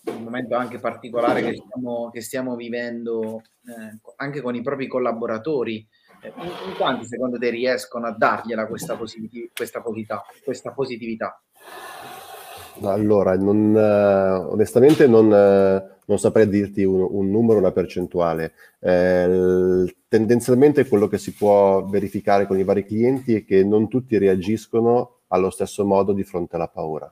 un 0.05 0.23
momento 0.23 0.55
anche 0.55 0.79
particolare 0.79 1.41
che 1.41 1.55
stiamo, 1.55 2.09
che 2.11 2.21
stiamo 2.21 2.55
vivendo 2.55 3.41
eh, 3.65 3.99
anche 4.17 4.41
con 4.41 4.55
i 4.55 4.61
propri 4.61 4.87
collaboratori? 4.87 5.85
Eh, 6.21 6.31
in, 6.37 6.75
quanti 6.77 7.05
secondo 7.05 7.37
te 7.37 7.49
riescono 7.49 8.05
a 8.05 8.15
dargliela 8.15 8.67
questa, 8.67 8.95
positiv- 8.95 9.51
questa, 9.53 9.81
positività, 9.81 10.23
questa 10.43 10.71
positività? 10.71 11.41
Allora, 12.81 13.35
non, 13.35 13.75
onestamente 13.75 15.07
non 15.07 15.29
non 16.05 16.19
saprei 16.19 16.47
dirti 16.47 16.83
un, 16.83 17.05
un 17.09 17.29
numero, 17.29 17.59
una 17.59 17.71
percentuale. 17.71 18.53
Eh, 18.79 19.95
tendenzialmente 20.07 20.87
quello 20.87 21.07
che 21.07 21.17
si 21.17 21.33
può 21.33 21.85
verificare 21.85 22.45
con 22.47 22.59
i 22.59 22.63
vari 22.63 22.85
clienti 22.85 23.35
è 23.35 23.45
che 23.45 23.63
non 23.63 23.87
tutti 23.87 24.17
reagiscono 24.17 25.14
allo 25.27 25.49
stesso 25.49 25.85
modo 25.85 26.13
di 26.13 26.23
fronte 26.23 26.55
alla 26.55 26.67
paura. 26.67 27.11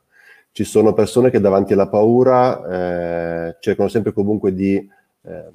Ci 0.51 0.63
sono 0.63 0.93
persone 0.93 1.29
che 1.29 1.39
davanti 1.39 1.73
alla 1.73 1.87
paura 1.87 3.47
eh, 3.47 3.57
cercano 3.59 3.89
sempre 3.89 4.13
comunque 4.13 4.53
di 4.53 4.75
eh, 5.23 5.51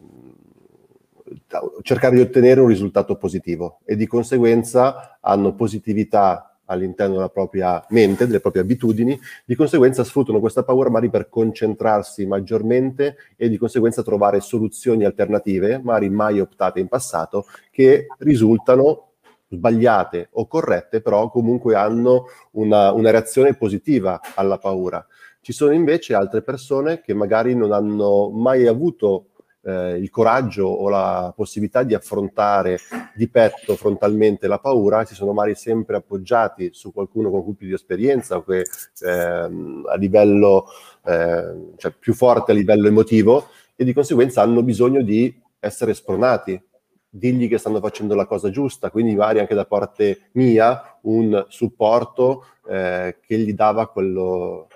cercare 1.83 2.17
di 2.17 2.23
ottenere 2.23 2.61
un 2.61 2.69
risultato 2.69 3.17
positivo 3.17 3.81
e 3.85 3.97
di 3.97 4.07
conseguenza 4.07 5.19
hanno 5.21 5.55
positività 5.55 6.57
all'interno 6.69 7.15
della 7.15 7.29
propria 7.31 7.85
mente, 7.91 8.27
delle 8.27 8.41
proprie 8.41 8.63
abitudini, 8.63 9.19
di 9.45 9.55
conseguenza 9.55 10.05
sfruttano 10.05 10.41
questa 10.41 10.65
paura 10.65 10.91
magari 10.91 11.11
per 11.11 11.29
concentrarsi 11.29 12.27
maggiormente 12.27 13.17
e 13.37 13.49
di 13.49 13.57
conseguenza 13.57 14.03
trovare 14.03 14.41
soluzioni 14.41 15.05
alternative, 15.05 15.81
magari 15.83 16.11
mai 16.11 16.41
optate 16.41 16.81
in 16.81 16.89
passato, 16.89 17.47
che 17.71 18.07
risultano 18.19 19.08
sbagliate 19.49 20.29
o 20.33 20.47
corrette, 20.47 21.01
però 21.01 21.31
comunque 21.31 21.75
hanno 21.75 22.27
una, 22.53 22.93
una 22.93 23.11
reazione 23.11 23.55
positiva 23.55 24.21
alla 24.35 24.59
paura. 24.59 25.05
Ci 25.41 25.53
sono 25.53 25.73
invece 25.73 26.15
altre 26.15 26.43
persone 26.43 27.01
che 27.01 27.15
magari 27.15 27.55
non 27.55 27.73
hanno 27.73 28.31
mai 28.31 28.67
avuto 28.67 29.29
eh, 29.63 29.97
il 29.97 30.11
coraggio 30.11 30.67
o 30.67 30.89
la 30.89 31.33
possibilità 31.35 31.83
di 31.83 31.95
affrontare 31.95 32.79
di 33.15 33.29
petto 33.29 33.77
frontalmente 33.77 34.47
la 34.47 34.59
paura, 34.59 35.05
si 35.05 35.15
sono 35.15 35.33
magari 35.33 35.55
sempre 35.55 35.97
appoggiati 35.97 36.71
su 36.73 36.93
qualcuno 36.93 37.31
con 37.31 37.45
cui 37.45 37.55
più 37.55 37.67
di 37.67 37.73
esperienza, 37.73 38.43
che, 38.43 38.65
ehm, 39.01 39.85
a 39.89 39.97
livello, 39.97 40.67
eh, 41.05 41.73
cioè 41.77 41.93
più 41.99 42.15
forte 42.15 42.53
a 42.53 42.55
livello 42.55 42.89
emotivo 42.89 43.49
e 43.77 43.85
di 43.85 43.93
conseguenza 43.93 44.43
hanno 44.43 44.63
bisogno 44.63 45.03
di 45.03 45.35
essere 45.61 45.95
spronati, 45.95 46.61
digli 47.09 47.49
che 47.49 47.59
stanno 47.59 47.81
facendo 47.81 48.15
la 48.15 48.27
cosa 48.27 48.51
giusta, 48.51 48.91
quindi 48.91 49.15
magari 49.15 49.41
anche 49.41 49.55
da 49.55 49.65
parte 49.65 50.29
mia 50.33 50.99
un 51.03 51.47
supporto 51.49 52.45
eh, 52.69 53.19
che 53.21 53.39
gli 53.39 53.55
dava 53.55 53.89
quello, 53.89 54.69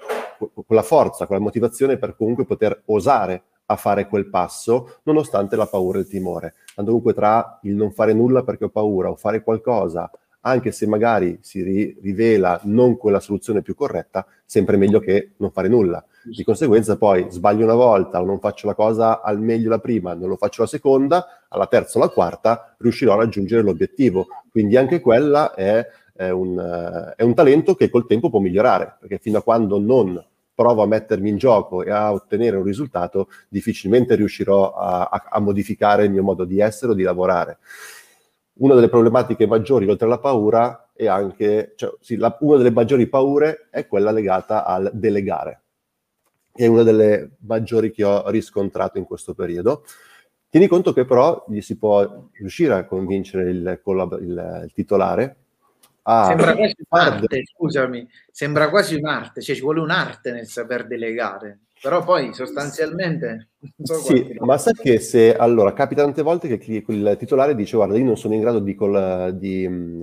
quella 0.66 0.82
forza, 0.82 1.26
quella 1.26 1.42
motivazione 1.42 1.98
per 1.98 2.16
comunque 2.16 2.44
poter 2.44 2.82
osare 2.86 3.42
a 3.66 3.76
fare 3.76 4.06
quel 4.08 4.28
passo, 4.28 4.98
nonostante 5.04 5.56
la 5.56 5.66
paura 5.66 5.98
e 5.98 6.02
il 6.02 6.08
timore. 6.08 6.54
Dunque 6.76 7.14
tra 7.14 7.58
il 7.62 7.74
non 7.74 7.92
fare 7.92 8.12
nulla 8.12 8.42
perché 8.42 8.64
ho 8.64 8.70
paura 8.70 9.10
o 9.10 9.16
fare 9.16 9.42
qualcosa, 9.42 10.10
anche 10.42 10.72
se 10.72 10.86
magari 10.86 11.38
si 11.40 11.62
ri- 11.62 11.96
rivela 12.00 12.60
non 12.64 12.96
quella 12.96 13.20
soluzione 13.20 13.62
più 13.62 13.74
corretta, 13.74 14.26
sempre 14.44 14.76
meglio 14.76 15.00
che 15.00 15.32
non 15.38 15.50
fare 15.50 15.68
nulla. 15.68 16.04
Di 16.24 16.44
conseguenza 16.44 16.96
poi 16.96 17.26
sbaglio 17.30 17.64
una 17.64 17.74
volta 17.74 18.20
o 18.20 18.24
non 18.24 18.38
faccio 18.38 18.66
la 18.66 18.74
cosa 18.74 19.22
al 19.22 19.40
meglio 19.40 19.68
la 19.68 19.78
prima, 19.78 20.14
non 20.14 20.28
lo 20.28 20.36
faccio 20.36 20.62
la 20.62 20.68
seconda, 20.68 21.44
alla 21.48 21.66
terza 21.66 21.98
o 21.98 22.02
la 22.02 22.08
quarta 22.08 22.74
riuscirò 22.78 23.14
a 23.14 23.16
raggiungere 23.16 23.62
l'obiettivo. 23.62 24.26
Quindi 24.50 24.76
anche 24.76 25.00
quella 25.00 25.54
è, 25.54 25.86
è, 26.12 26.30
un, 26.30 27.14
è 27.16 27.22
un 27.22 27.34
talento 27.34 27.74
che 27.74 27.90
col 27.90 28.06
tempo 28.06 28.30
può 28.30 28.40
migliorare, 28.40 28.96
perché 29.00 29.18
fino 29.18 29.38
a 29.38 29.42
quando 29.42 29.78
non 29.78 30.24
provo 30.54 30.82
a 30.82 30.86
mettermi 30.86 31.30
in 31.30 31.38
gioco 31.38 31.82
e 31.82 31.90
a 31.90 32.12
ottenere 32.12 32.56
un 32.56 32.64
risultato, 32.64 33.28
difficilmente 33.48 34.14
riuscirò 34.14 34.74
a, 34.74 35.04
a, 35.04 35.24
a 35.30 35.40
modificare 35.40 36.04
il 36.04 36.10
mio 36.10 36.22
modo 36.22 36.44
di 36.44 36.60
essere 36.60 36.92
o 36.92 36.94
di 36.94 37.02
lavorare. 37.02 37.58
Una 38.54 38.74
delle 38.74 38.88
problematiche 38.88 39.46
maggiori, 39.46 39.88
oltre 39.88 40.06
alla 40.06 40.18
paura, 40.18 40.90
e 40.94 41.08
anche, 41.08 41.72
cioè, 41.76 41.94
sì, 42.00 42.16
la, 42.16 42.36
una 42.40 42.58
delle 42.58 42.70
maggiori 42.70 43.08
paure 43.08 43.68
è 43.70 43.86
quella 43.86 44.10
legata 44.10 44.64
al 44.64 44.90
delegare, 44.92 45.62
che 46.52 46.64
è 46.64 46.68
una 46.68 46.82
delle 46.82 47.36
maggiori 47.40 47.90
che 47.90 48.04
ho 48.04 48.28
riscontrato 48.28 48.98
in 48.98 49.04
questo 49.04 49.34
periodo. 49.34 49.84
Tieni 50.48 50.66
conto 50.66 50.92
che 50.92 51.06
però 51.06 51.44
gli 51.48 51.62
si 51.62 51.78
può 51.78 52.28
riuscire 52.32 52.74
a 52.74 52.84
convincere 52.84 53.48
il, 53.50 53.80
collab- 53.82 54.20
il, 54.20 54.62
il 54.64 54.72
titolare 54.74 55.36
a... 56.02 56.26
Sembra 56.26 56.54
quasi 56.54 56.74
un'arte, 56.88 57.42
scusami, 57.44 58.08
sembra 58.30 58.68
quasi 58.68 58.94
un'arte, 58.96 59.40
cioè 59.40 59.54
ci 59.54 59.62
vuole 59.62 59.80
un'arte 59.80 60.30
nel 60.30 60.46
saper 60.46 60.86
delegare 60.86 61.60
però 61.82 62.04
poi 62.04 62.32
sostanzialmente 62.32 63.48
so 63.82 63.94
sì, 63.94 64.36
ma 64.38 64.56
sai 64.56 64.74
che 64.74 65.00
se 65.00 65.34
allora 65.34 65.72
capita 65.72 66.04
tante 66.04 66.22
volte 66.22 66.46
che 66.46 66.72
il, 66.72 66.84
il, 66.86 67.16
titolare 67.18 67.56
dice 67.56 67.76
guarda 67.76 67.98
io 67.98 68.04
non 68.04 68.16
sono 68.16 68.34
in 68.34 68.40
grado 68.40 68.60
di, 68.60 68.74
col, 68.76 69.36
di 69.36 69.68
mm, 69.68 70.02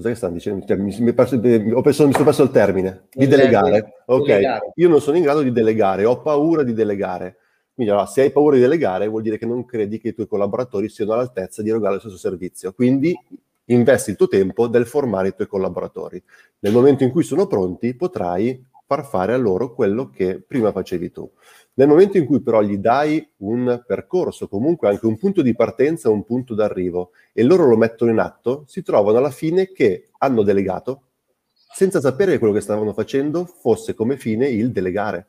cos'è 0.00 0.08
che 0.08 0.14
stanno 0.14 0.34
dicendo? 0.34 0.66
Cioè, 0.66 0.76
mi, 0.76 0.96
mi, 0.98 1.12
perso, 1.12 1.36
ho 1.36 1.80
perso, 1.82 2.06
mi 2.06 2.12
sono 2.12 2.24
perso 2.24 2.42
il 2.42 2.50
termine 2.50 3.08
di 3.12 3.26
delegare. 3.26 4.02
Ok, 4.06 4.26
delegare. 4.26 4.72
io 4.74 4.88
non 4.88 5.00
sono 5.00 5.16
in 5.16 5.22
grado 5.22 5.42
di 5.42 5.52
delegare, 5.52 6.04
ho 6.06 6.20
paura 6.20 6.62
di 6.62 6.72
delegare. 6.72 7.36
Quindi 7.74 7.92
allora, 7.92 8.06
se 8.06 8.22
hai 8.22 8.32
paura 8.32 8.56
di 8.56 8.62
delegare 8.62 9.06
vuol 9.06 9.22
dire 9.22 9.38
che 9.38 9.46
non 9.46 9.64
credi 9.64 10.00
che 10.00 10.08
i 10.08 10.14
tuoi 10.14 10.26
collaboratori 10.26 10.88
siano 10.88 11.12
all'altezza 11.12 11.62
di 11.62 11.68
erogare 11.68 11.94
lo 11.94 12.00
stesso 12.00 12.16
servizio. 12.16 12.72
Quindi 12.72 13.14
investi 13.66 14.10
il 14.10 14.16
tuo 14.16 14.28
tempo 14.28 14.68
nel 14.68 14.86
formare 14.86 15.28
i 15.28 15.34
tuoi 15.34 15.46
collaboratori. 15.46 16.22
Nel 16.60 16.72
momento 16.72 17.04
in 17.04 17.10
cui 17.10 17.22
sono 17.22 17.46
pronti 17.46 17.94
potrai 17.94 18.62
far 18.90 19.06
fare 19.06 19.32
a 19.32 19.36
loro 19.36 19.72
quello 19.72 20.10
che 20.10 20.42
prima 20.44 20.72
facevi 20.72 21.12
tu. 21.12 21.30
Nel 21.74 21.86
momento 21.86 22.18
in 22.18 22.26
cui 22.26 22.40
però 22.40 22.60
gli 22.60 22.76
dai 22.76 23.24
un 23.36 23.84
percorso, 23.86 24.48
comunque 24.48 24.88
anche 24.88 25.06
un 25.06 25.16
punto 25.16 25.42
di 25.42 25.54
partenza 25.54 26.10
un 26.10 26.24
punto 26.24 26.56
d'arrivo, 26.56 27.12
e 27.32 27.44
loro 27.44 27.66
lo 27.66 27.76
mettono 27.76 28.10
in 28.10 28.18
atto, 28.18 28.64
si 28.66 28.82
trovano 28.82 29.18
alla 29.18 29.30
fine 29.30 29.70
che 29.70 30.08
hanno 30.18 30.42
delegato, 30.42 31.02
senza 31.72 32.00
sapere 32.00 32.32
che 32.32 32.38
quello 32.38 32.52
che 32.52 32.60
stavano 32.60 32.92
facendo 32.92 33.44
fosse 33.44 33.94
come 33.94 34.16
fine 34.16 34.48
il 34.48 34.72
delegare. 34.72 35.28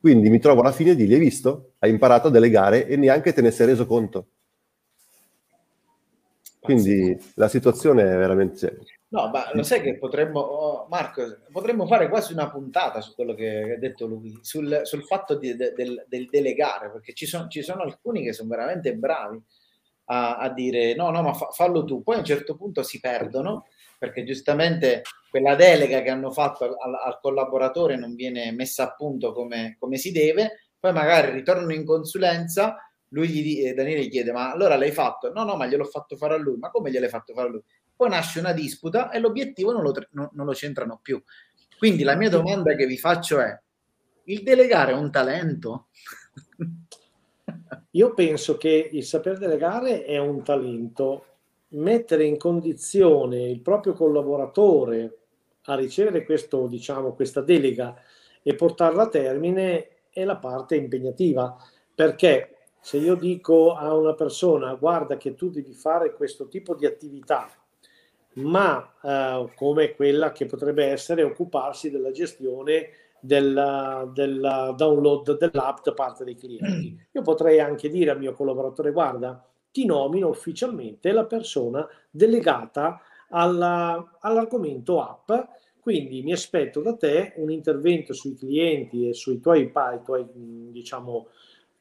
Quindi 0.00 0.28
mi 0.28 0.40
trovo 0.40 0.62
alla 0.62 0.72
fine 0.72 0.96
di, 0.96 1.04
hai 1.04 1.20
visto? 1.20 1.74
Hai 1.78 1.90
imparato 1.90 2.26
a 2.26 2.30
delegare 2.32 2.88
e 2.88 2.96
neanche 2.96 3.32
te 3.32 3.42
ne 3.42 3.52
sei 3.52 3.68
reso 3.68 3.86
conto. 3.86 4.26
Quindi 6.58 7.16
la 7.34 7.46
situazione 7.46 8.02
è 8.02 8.16
veramente 8.16 8.80
No, 9.12 9.28
ma 9.28 9.50
lo 9.52 9.62
sai 9.62 9.82
che 9.82 9.98
potremmo, 9.98 10.40
oh, 10.40 10.86
Marco, 10.88 11.40
potremmo 11.52 11.86
fare 11.86 12.08
quasi 12.08 12.32
una 12.32 12.50
puntata 12.50 13.02
su 13.02 13.14
quello 13.14 13.34
che 13.34 13.74
ha 13.74 13.78
detto 13.78 14.06
lui, 14.06 14.38
sul, 14.40 14.80
sul 14.84 15.04
fatto 15.04 15.34
di, 15.34 15.54
de, 15.54 15.74
del, 15.74 16.06
del, 16.08 16.30
delegare, 16.30 16.90
perché 16.90 17.12
ci, 17.12 17.26
son, 17.26 17.50
ci, 17.50 17.62
sono 17.62 17.82
alcuni 17.82 18.22
che 18.22 18.32
sono 18.32 18.48
veramente 18.48 18.94
bravi 18.94 19.38
a, 20.06 20.38
a 20.38 20.48
dire 20.50 20.94
no, 20.94 21.10
no, 21.10 21.20
ma 21.20 21.34
fa, 21.34 21.48
fallo 21.50 21.84
tu. 21.84 22.02
Poi 22.02 22.14
a 22.14 22.18
un 22.20 22.24
certo 22.24 22.56
punto 22.56 22.82
si 22.82 23.00
perdono, 23.00 23.66
perché 23.98 24.24
giustamente 24.24 25.02
quella 25.28 25.56
delega 25.56 26.00
che 26.00 26.08
hanno 26.08 26.30
fatto 26.30 26.64
al, 26.64 26.94
al 26.94 27.18
collaboratore 27.20 27.96
non 27.96 28.14
viene 28.14 28.50
messa 28.50 28.84
a 28.84 28.94
punto 28.94 29.32
come, 29.34 29.76
come, 29.78 29.98
si 29.98 30.10
deve, 30.10 30.70
poi 30.80 30.94
magari 30.94 31.32
ritornano 31.32 31.74
in 31.74 31.84
consulenza, 31.84 32.78
lui 33.08 33.28
gli, 33.28 33.66
eh, 33.66 33.74
Daniele 33.74 34.04
gli 34.04 34.10
chiede 34.10 34.32
ma 34.32 34.50
allora 34.50 34.76
l'hai 34.76 34.90
fatto? 34.90 35.30
No, 35.30 35.44
no, 35.44 35.54
ma 35.56 35.66
gliel'ho 35.66 35.84
fatto 35.84 36.16
fare 36.16 36.32
a 36.32 36.38
lui. 36.38 36.56
Ma 36.56 36.70
come 36.70 36.90
gliel'hai 36.90 37.10
fatto 37.10 37.34
fare 37.34 37.48
a 37.48 37.50
lui? 37.50 37.62
Poi 38.02 38.10
nasce 38.10 38.40
una 38.40 38.52
disputa 38.52 39.10
e 39.10 39.20
l'obiettivo 39.20 39.70
non 39.70 39.82
lo, 39.82 39.94
non, 40.10 40.28
non 40.32 40.44
lo 40.44 40.54
centrano 40.56 40.98
più. 41.00 41.22
Quindi 41.78 42.02
la 42.02 42.16
mia 42.16 42.30
domanda 42.30 42.74
che 42.74 42.84
vi 42.84 42.98
faccio 42.98 43.38
è, 43.38 43.56
il 44.24 44.42
delegare 44.42 44.90
è 44.90 44.96
un 44.96 45.08
talento? 45.12 45.86
Io 47.92 48.12
penso 48.12 48.56
che 48.56 48.90
il 48.90 49.04
saper 49.04 49.38
delegare 49.38 50.04
è 50.04 50.18
un 50.18 50.42
talento. 50.42 51.26
Mettere 51.74 52.24
in 52.24 52.38
condizione 52.38 53.48
il 53.48 53.60
proprio 53.60 53.92
collaboratore 53.92 55.18
a 55.66 55.76
ricevere 55.76 56.24
questo, 56.24 56.66
diciamo, 56.66 57.14
questa 57.14 57.40
delega 57.40 57.94
e 58.42 58.56
portarla 58.56 59.04
a 59.04 59.08
termine 59.08 59.88
è 60.10 60.24
la 60.24 60.38
parte 60.38 60.74
impegnativa. 60.74 61.56
Perché 61.94 62.66
se 62.80 62.96
io 62.96 63.14
dico 63.14 63.74
a 63.74 63.94
una 63.94 64.14
persona 64.14 64.74
guarda 64.74 65.16
che 65.16 65.36
tu 65.36 65.50
devi 65.50 65.72
fare 65.72 66.14
questo 66.14 66.48
tipo 66.48 66.74
di 66.74 66.84
attività 66.84 67.48
ma 68.34 68.94
eh, 69.02 69.50
come 69.54 69.94
quella 69.94 70.32
che 70.32 70.46
potrebbe 70.46 70.86
essere 70.86 71.22
occuparsi 71.22 71.90
della 71.90 72.10
gestione 72.10 72.88
del, 73.20 74.10
del 74.12 74.74
download 74.76 75.38
dell'app 75.38 75.84
da 75.84 75.92
parte 75.92 76.24
dei 76.24 76.36
clienti. 76.36 76.98
Io 77.12 77.22
potrei 77.22 77.60
anche 77.60 77.88
dire 77.88 78.10
al 78.10 78.18
mio 78.18 78.34
collaboratore, 78.34 78.92
guarda, 78.92 79.44
ti 79.70 79.86
nomino 79.86 80.28
ufficialmente 80.28 81.12
la 81.12 81.24
persona 81.24 81.86
delegata 82.10 83.00
alla, 83.30 84.18
all'argomento 84.20 85.00
app, 85.00 85.32
quindi 85.80 86.22
mi 86.22 86.32
aspetto 86.32 86.80
da 86.80 86.94
te 86.94 87.32
un 87.36 87.50
intervento 87.50 88.12
sui 88.12 88.34
clienti 88.34 89.08
e 89.08 89.14
sui 89.14 89.40
tuoi, 89.40 89.62
i 89.62 90.00
tuoi 90.04 90.26
diciamo, 90.34 91.28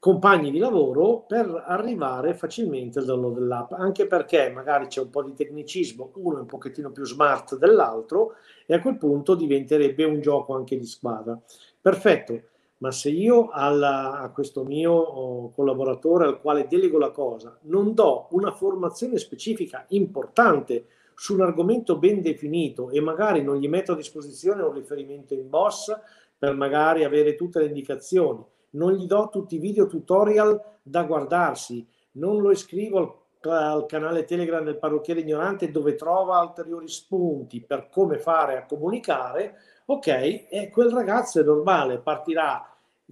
compagni 0.01 0.49
di 0.49 0.57
lavoro 0.57 1.25
per 1.27 1.63
arrivare 1.67 2.33
facilmente 2.33 2.97
al 2.97 3.05
download 3.05 3.35
dell'app, 3.35 3.73
anche 3.73 4.07
perché 4.07 4.49
magari 4.49 4.87
c'è 4.87 4.99
un 4.99 5.11
po' 5.11 5.21
di 5.21 5.35
tecnicismo, 5.35 6.13
uno 6.15 6.37
è 6.37 6.39
un 6.39 6.47
pochettino 6.47 6.89
più 6.89 7.05
smart 7.05 7.55
dell'altro 7.55 8.33
e 8.65 8.73
a 8.73 8.81
quel 8.81 8.97
punto 8.97 9.35
diventerebbe 9.35 10.03
un 10.03 10.19
gioco 10.19 10.55
anche 10.55 10.75
di 10.75 10.87
squadra. 10.87 11.39
Perfetto, 11.79 12.41
ma 12.77 12.89
se 12.89 13.11
io 13.11 13.49
alla, 13.51 14.21
a 14.21 14.31
questo 14.31 14.63
mio 14.63 14.91
oh, 14.91 15.51
collaboratore 15.51 16.25
al 16.25 16.41
quale 16.41 16.65
delego 16.67 16.97
la 16.97 17.11
cosa 17.11 17.55
non 17.65 17.93
do 17.93 18.25
una 18.31 18.51
formazione 18.53 19.19
specifica 19.19 19.85
importante 19.89 20.87
su 21.13 21.35
un 21.35 21.41
argomento 21.41 21.99
ben 21.99 22.21
definito 22.21 22.89
e 22.89 22.99
magari 23.01 23.43
non 23.43 23.57
gli 23.57 23.67
metto 23.67 23.91
a 23.91 23.97
disposizione 23.97 24.63
un 24.63 24.73
riferimento 24.73 25.35
in 25.35 25.47
boss 25.47 25.95
per 26.39 26.55
magari 26.55 27.03
avere 27.03 27.35
tutte 27.35 27.59
le 27.59 27.67
indicazioni, 27.67 28.43
non 28.71 28.93
gli 28.93 29.05
do 29.05 29.29
tutti 29.31 29.55
i 29.55 29.59
video 29.59 29.87
tutorial 29.87 30.59
da 30.81 31.03
guardarsi, 31.03 31.85
non 32.13 32.41
lo 32.41 32.51
iscrivo 32.51 33.29
al, 33.41 33.51
al 33.51 33.85
canale 33.85 34.25
Telegram 34.25 34.63
del 34.63 34.77
parrucchiere 34.77 35.21
ignorante 35.21 35.71
dove 35.71 35.95
trova 35.95 36.41
ulteriori 36.41 36.87
spunti 36.87 37.61
per 37.61 37.89
come 37.89 38.17
fare 38.17 38.57
a 38.57 38.65
comunicare, 38.65 39.55
ok, 39.85 40.07
e 40.49 40.69
quel 40.71 40.91
ragazzo 40.91 41.39
è 41.39 41.43
normale, 41.43 41.99
partirà 41.99 42.65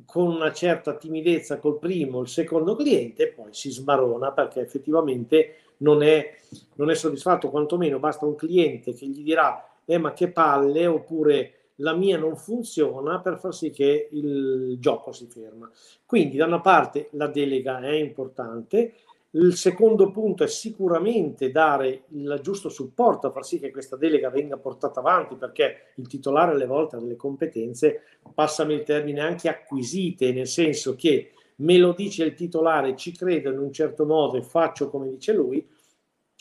con 0.06 0.28
una 0.28 0.54
certa 0.54 0.96
timidezza 0.96 1.60
col 1.60 1.78
primo, 1.78 2.22
il 2.22 2.30
secondo 2.30 2.76
cliente 2.76 3.24
e 3.24 3.32
poi 3.34 3.54
si 3.54 3.70
smarona 3.70 4.32
perché 4.32 4.62
effettivamente 4.62 5.56
non 5.78 6.04
è, 6.04 6.38
non 6.76 6.90
è 6.90 6.96
soddisfatto, 6.96 7.50
quantomeno 7.50 8.00
basta 8.00 8.26
un 8.26 8.36
cliente 8.36 8.94
che 8.94 9.06
gli 9.08 9.24
dirà 9.24 9.64
eh 9.86 9.98
ma 9.98 10.14
che 10.14 10.32
palle 10.32 10.86
oppure 10.88 11.54
la 11.80 11.94
mia 11.94 12.18
non 12.18 12.36
funziona 12.36 13.20
per 13.20 13.38
far 13.38 13.54
sì 13.54 13.72
che 13.72 14.10
il 14.12 14.78
gioco 14.80 15.12
si 15.12 15.28
ferma. 15.28 15.70
Quindi 16.06 16.38
da 16.38 16.46
una 16.46 16.62
parte 16.62 17.10
la 17.12 17.28
delega 17.28 17.80
è 17.80 17.94
importante, 17.94 18.94
il 19.32 19.56
secondo 19.56 20.10
punto 20.10 20.44
è 20.44 20.48
sicuramente 20.48 21.52
dare 21.52 22.06
il 22.10 22.40
giusto 22.42 22.70
supporto 22.70 23.28
a 23.28 23.32
far 23.32 23.46
sì 23.46 23.60
che 23.60 23.70
questa 23.70 23.96
delega 23.96 24.32
venga 24.32 24.58
portata 24.58 25.02
avanti 25.02 25.36
perché 25.36 25.92
il 25.96 26.08
titolare 26.08 26.54
alle 26.54 26.66
volte 26.66 26.96
ha 26.96 27.00
delle 27.00 27.16
competenze, 27.16 28.02
passami 28.34 28.74
il 28.74 28.84
termine, 28.84 29.22
anche 29.22 29.48
acquisite, 29.48 30.32
nel 30.32 30.48
senso 30.48 30.96
che 30.96 31.32
me 31.58 31.78
lo 31.78 31.94
dice 31.94 32.24
il 32.24 32.34
titolare, 32.34 32.96
ci 32.96 33.16
credo 33.16 33.52
in 33.52 33.60
un 33.60 33.72
certo 33.72 34.06
modo 34.06 34.38
e 34.38 34.42
faccio 34.42 34.90
come 34.90 35.10
dice 35.10 35.34
lui, 35.34 35.68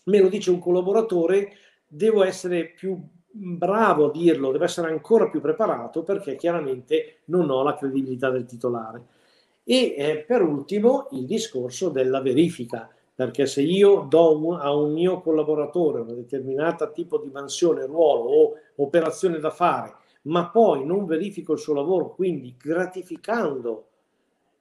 me 0.05 0.21
lo 0.21 0.29
dice 0.29 0.51
un 0.51 0.59
collaboratore, 0.59 1.53
devo 1.87 2.23
essere 2.23 2.71
più 2.71 2.99
bravo 3.31 4.07
a 4.07 4.11
dirlo, 4.11 4.51
deve 4.51 4.65
essere 4.65 4.89
ancora 4.89 5.29
più 5.29 5.41
preparato 5.41 6.03
perché 6.03 6.37
chiaramente 6.37 7.19
non 7.27 7.51
ho 7.51 7.63
la 7.63 7.75
credibilità 7.75 8.31
del 8.31 8.47
titolare. 8.47 9.03
E 9.65 9.95
eh, 9.97 10.25
per 10.27 10.43
ultimo 10.43 11.09
il 11.13 11.27
discorso 11.27 11.91
della 11.91 12.23
verifica, 12.23 12.89
perché 13.15 13.47
se 13.47 13.63
io 13.63 14.07
do 14.09 14.39
un, 14.39 14.59
a 14.59 14.75
un 14.75 14.93
mio 14.93 15.21
collaboratore 15.21 16.01
una 16.01 16.15
determinata 16.15 16.91
tipo 16.91 17.19
di 17.19 17.31
mansione, 17.31 17.85
ruolo 17.85 18.31
o 18.31 18.55
operazione 18.77 19.39
da 19.39 19.51
fare, 19.51 19.95
ma 20.23 20.49
poi 20.49 20.85
non 20.85 21.05
verifico 21.05 21.53
il 21.53 21.59
suo 21.59 21.75
lavoro, 21.75 22.15
quindi 22.15 22.55
gratificando 22.57 23.87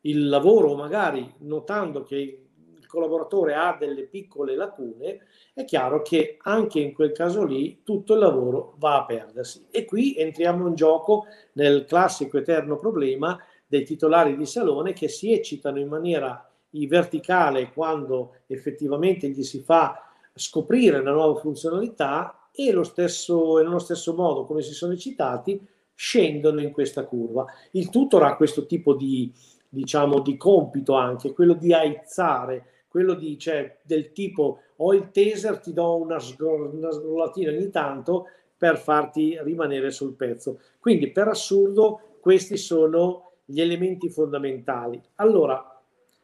il 0.01 0.27
lavoro, 0.27 0.75
magari 0.75 1.33
notando 1.39 2.03
che 2.03 2.46
collaboratore 2.87 3.53
ha 3.53 3.75
delle 3.79 4.03
piccole 4.03 4.55
lacune, 4.55 5.19
è 5.53 5.65
chiaro 5.65 6.01
che 6.01 6.37
anche 6.41 6.79
in 6.79 6.93
quel 6.93 7.11
caso 7.11 7.45
lì 7.45 7.81
tutto 7.83 8.13
il 8.13 8.19
lavoro 8.19 8.75
va 8.77 8.97
a 8.97 9.05
perdersi. 9.05 9.67
E 9.69 9.85
qui 9.85 10.15
entriamo 10.15 10.67
in 10.67 10.75
gioco 10.75 11.25
nel 11.53 11.85
classico 11.85 12.37
eterno 12.37 12.77
problema 12.77 13.37
dei 13.67 13.83
titolari 13.83 14.37
di 14.37 14.45
salone 14.45 14.93
che 14.93 15.07
si 15.07 15.33
eccitano 15.33 15.79
in 15.79 15.87
maniera 15.87 16.41
verticale 16.71 17.71
quando 17.71 18.35
effettivamente 18.47 19.29
gli 19.29 19.43
si 19.43 19.61
fa 19.61 20.03
scoprire 20.35 20.99
una 20.99 21.11
nuova 21.11 21.39
funzionalità 21.39 22.49
e 22.51 22.71
lo 22.71 22.83
stesso, 22.83 23.57
nello 23.57 23.79
stesso 23.79 24.13
modo 24.13 24.45
come 24.45 24.61
si 24.61 24.73
sono 24.73 24.93
eccitati 24.93 25.65
scendono 25.93 26.61
in 26.61 26.71
questa 26.71 27.05
curva. 27.05 27.45
Il 27.71 27.89
tutor 27.89 28.23
ha 28.23 28.35
questo 28.35 28.67
tipo 28.67 28.93
di, 28.93 29.33
diciamo, 29.67 30.19
di 30.19 30.37
compito 30.37 30.93
anche, 30.93 31.33
quello 31.33 31.53
di 31.53 31.73
aizzare 31.73 32.65
quello 32.97 33.13
di, 33.13 33.37
cioè, 33.37 33.77
del 33.83 34.11
tipo 34.11 34.61
ho 34.77 34.91
il 34.91 35.11
taser, 35.11 35.59
ti 35.59 35.71
do 35.71 35.97
una, 35.97 36.17
sgro- 36.17 36.71
una 36.73 36.91
sgrollatina 36.91 37.51
ogni 37.51 37.69
tanto 37.69 38.25
per 38.57 38.79
farti 38.79 39.37
rimanere 39.43 39.91
sul 39.91 40.15
pezzo. 40.15 40.59
Quindi 40.79 41.11
per 41.11 41.27
assurdo 41.27 42.17
questi 42.19 42.57
sono 42.57 43.33
gli 43.45 43.61
elementi 43.61 44.09
fondamentali. 44.09 44.99
Allora, 45.17 45.79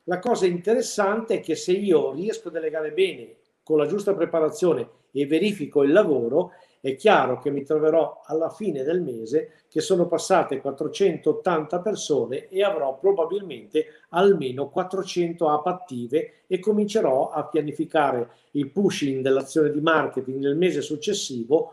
la 0.06 0.18
cosa 0.18 0.48
interessante 0.48 1.36
è 1.36 1.40
che 1.42 1.54
se 1.54 1.74
io 1.74 2.12
riesco 2.12 2.48
a 2.48 2.52
delegare 2.52 2.92
bene 2.92 3.36
con 3.62 3.78
la 3.78 3.86
giusta 3.86 4.16
preparazione 4.16 4.90
e 5.12 5.28
verifico 5.28 5.84
il 5.84 5.92
lavoro, 5.92 6.54
è 6.84 6.98
chiaro 6.98 7.40
che 7.40 7.50
mi 7.50 7.64
troverò 7.64 8.24
alla 8.26 8.50
fine 8.50 8.84
del 8.84 9.02
mese 9.02 9.62
che 9.70 9.80
sono 9.80 10.06
passate 10.06 10.60
480 10.60 11.80
persone 11.80 12.50
e 12.50 12.62
avrò 12.62 12.98
probabilmente 13.00 13.86
almeno 14.10 14.68
400 14.68 15.48
app 15.48 15.66
attive 15.66 16.42
e 16.46 16.60
comincerò 16.60 17.30
a 17.30 17.46
pianificare 17.46 18.32
il 18.52 18.70
pushing 18.70 19.22
dell'azione 19.22 19.72
di 19.72 19.80
marketing 19.80 20.42
nel 20.42 20.58
mese 20.58 20.82
successivo 20.82 21.72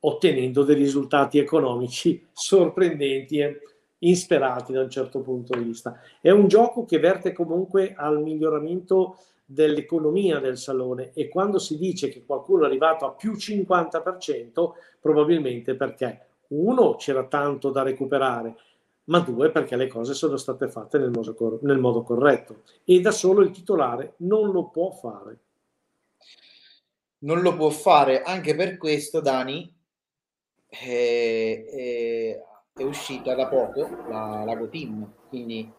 ottenendo 0.00 0.64
dei 0.64 0.74
risultati 0.74 1.38
economici 1.38 2.26
sorprendenti 2.34 3.38
e 3.38 3.60
insperati 3.98 4.72
da 4.72 4.82
un 4.82 4.90
certo 4.90 5.20
punto 5.20 5.56
di 5.56 5.62
vista. 5.62 6.00
È 6.20 6.30
un 6.30 6.48
gioco 6.48 6.84
che 6.84 6.98
verte 6.98 7.32
comunque 7.32 7.94
al 7.96 8.20
miglioramento 8.20 9.18
dell'economia 9.50 10.40
del 10.40 10.58
salone 10.58 11.12
e 11.14 11.28
quando 11.28 11.58
si 11.58 11.78
dice 11.78 12.10
che 12.10 12.22
qualcuno 12.26 12.64
è 12.64 12.66
arrivato 12.66 13.06
a 13.06 13.12
più 13.12 13.32
50%, 13.32 14.72
probabilmente 15.00 15.74
perché 15.74 16.26
uno 16.48 16.96
c'era 16.96 17.24
tanto 17.24 17.70
da 17.70 17.82
recuperare, 17.82 18.56
ma 19.04 19.20
due 19.20 19.50
perché 19.50 19.74
le 19.76 19.86
cose 19.86 20.12
sono 20.12 20.36
state 20.36 20.68
fatte 20.68 20.98
nel 20.98 21.10
modo, 21.10 21.58
nel 21.62 21.78
modo 21.78 22.02
corretto 22.02 22.62
e 22.84 23.00
da 23.00 23.10
solo 23.10 23.40
il 23.40 23.50
titolare 23.50 24.14
non 24.18 24.50
lo 24.50 24.68
può 24.68 24.90
fare. 24.90 25.38
Non 27.20 27.40
lo 27.40 27.56
può 27.56 27.70
fare, 27.70 28.20
anche 28.22 28.54
per 28.54 28.76
questo 28.76 29.20
Dani 29.20 29.74
è, 30.66 30.86
eh, 30.86 31.64
è, 31.64 31.74
eh, 31.74 32.42
è 32.74 32.82
uscita 32.82 33.34
da 33.34 33.48
poco 33.48 33.88
la, 34.10 34.42
la 34.44 34.54
GoTeam, 34.54 35.10
quindi 35.30 35.72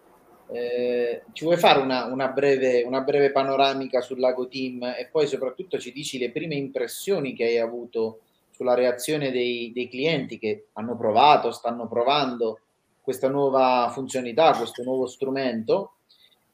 eh, 0.51 1.23
ci 1.33 1.43
vuoi 1.43 1.57
fare 1.57 1.79
una, 1.79 2.05
una, 2.05 2.29
breve, 2.29 2.81
una, 2.83 3.01
breve, 3.01 3.31
panoramica 3.31 4.01
sul 4.01 4.19
Lago 4.19 4.47
Team 4.47 4.83
e 4.97 5.07
poi 5.11 5.27
soprattutto 5.27 5.77
ci 5.77 5.91
dici 5.91 6.17
le 6.17 6.31
prime 6.31 6.55
impressioni 6.55 7.33
che 7.33 7.45
hai 7.45 7.59
avuto 7.59 8.21
sulla 8.49 8.73
reazione 8.73 9.31
dei, 9.31 9.71
dei 9.73 9.87
clienti 9.87 10.39
che 10.39 10.67
hanno 10.73 10.97
provato, 10.97 11.51
stanno 11.51 11.87
provando 11.87 12.61
questa 13.01 13.29
nuova 13.29 13.89
funzionalità, 13.93 14.57
questo 14.57 14.83
nuovo 14.83 15.05
strumento. 15.05 15.93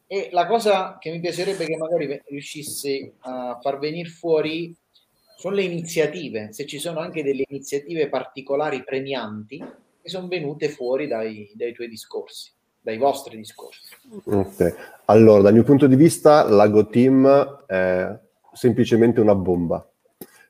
E 0.08 0.30
la 0.32 0.46
cosa 0.46 0.98
che 1.00 1.10
mi 1.10 1.20
piacerebbe 1.20 1.66
che 1.66 1.78
magari 1.78 2.22
riuscissi 2.28 3.12
a 3.20 3.58
far 3.62 3.80
venire 3.80 4.10
fuori 4.10 4.76
sono 5.38 5.56
le 5.56 5.64
iniziative, 5.64 6.54
se 6.54 6.66
ci 6.66 6.80
sono 6.80 7.00
anche 7.00 7.24
delle 7.24 7.44
iniziative 7.48 8.08
particolari 8.08 8.84
premianti 8.84 9.58
che 10.02 10.10
sono 10.10 10.28
venute 10.28 10.70
fuori 10.70 11.08
dai, 11.08 11.52
dai 11.56 11.74
tuoi 11.74 11.90
discorsi 11.90 12.55
dai 12.86 13.00
vostri 13.00 13.38
discorsi. 13.38 13.96
Ok, 14.26 14.76
allora 15.06 15.42
dal 15.42 15.54
mio 15.54 15.64
punto 15.64 15.88
di 15.88 15.96
vista 15.96 16.48
l'Ago 16.48 16.86
Team 16.88 17.64
è 17.66 18.20
semplicemente 18.54 19.20
una 19.20 19.34
bomba 19.34 19.84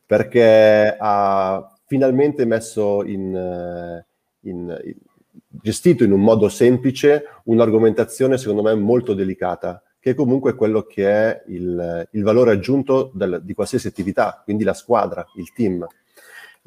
perché 0.06 0.98
ha 1.00 1.74
finalmente 1.86 2.44
messo 2.44 3.06
in, 3.06 3.34
eh, 3.34 4.06
in, 4.50 4.82
in 4.84 4.96
gestito 5.48 6.04
in 6.04 6.12
un 6.12 6.20
modo 6.20 6.50
semplice 6.50 7.24
un'argomentazione 7.46 8.38
secondo 8.38 8.64
me 8.64 8.76
molto 8.76 9.14
delicata 9.14 9.82
che 9.98 10.14
comunque 10.14 10.52
è 10.52 10.56
quello 10.56 10.84
che 10.84 11.10
è 11.10 11.44
il, 11.48 12.10
il 12.12 12.24
valore 12.24 12.52
aggiunto 12.52 13.12
del, 13.14 13.42
di 13.44 13.54
qualsiasi 13.54 13.88
attività, 13.88 14.42
quindi 14.44 14.64
la 14.64 14.76
squadra, 14.76 15.26
il 15.38 15.52
team. 15.52 15.88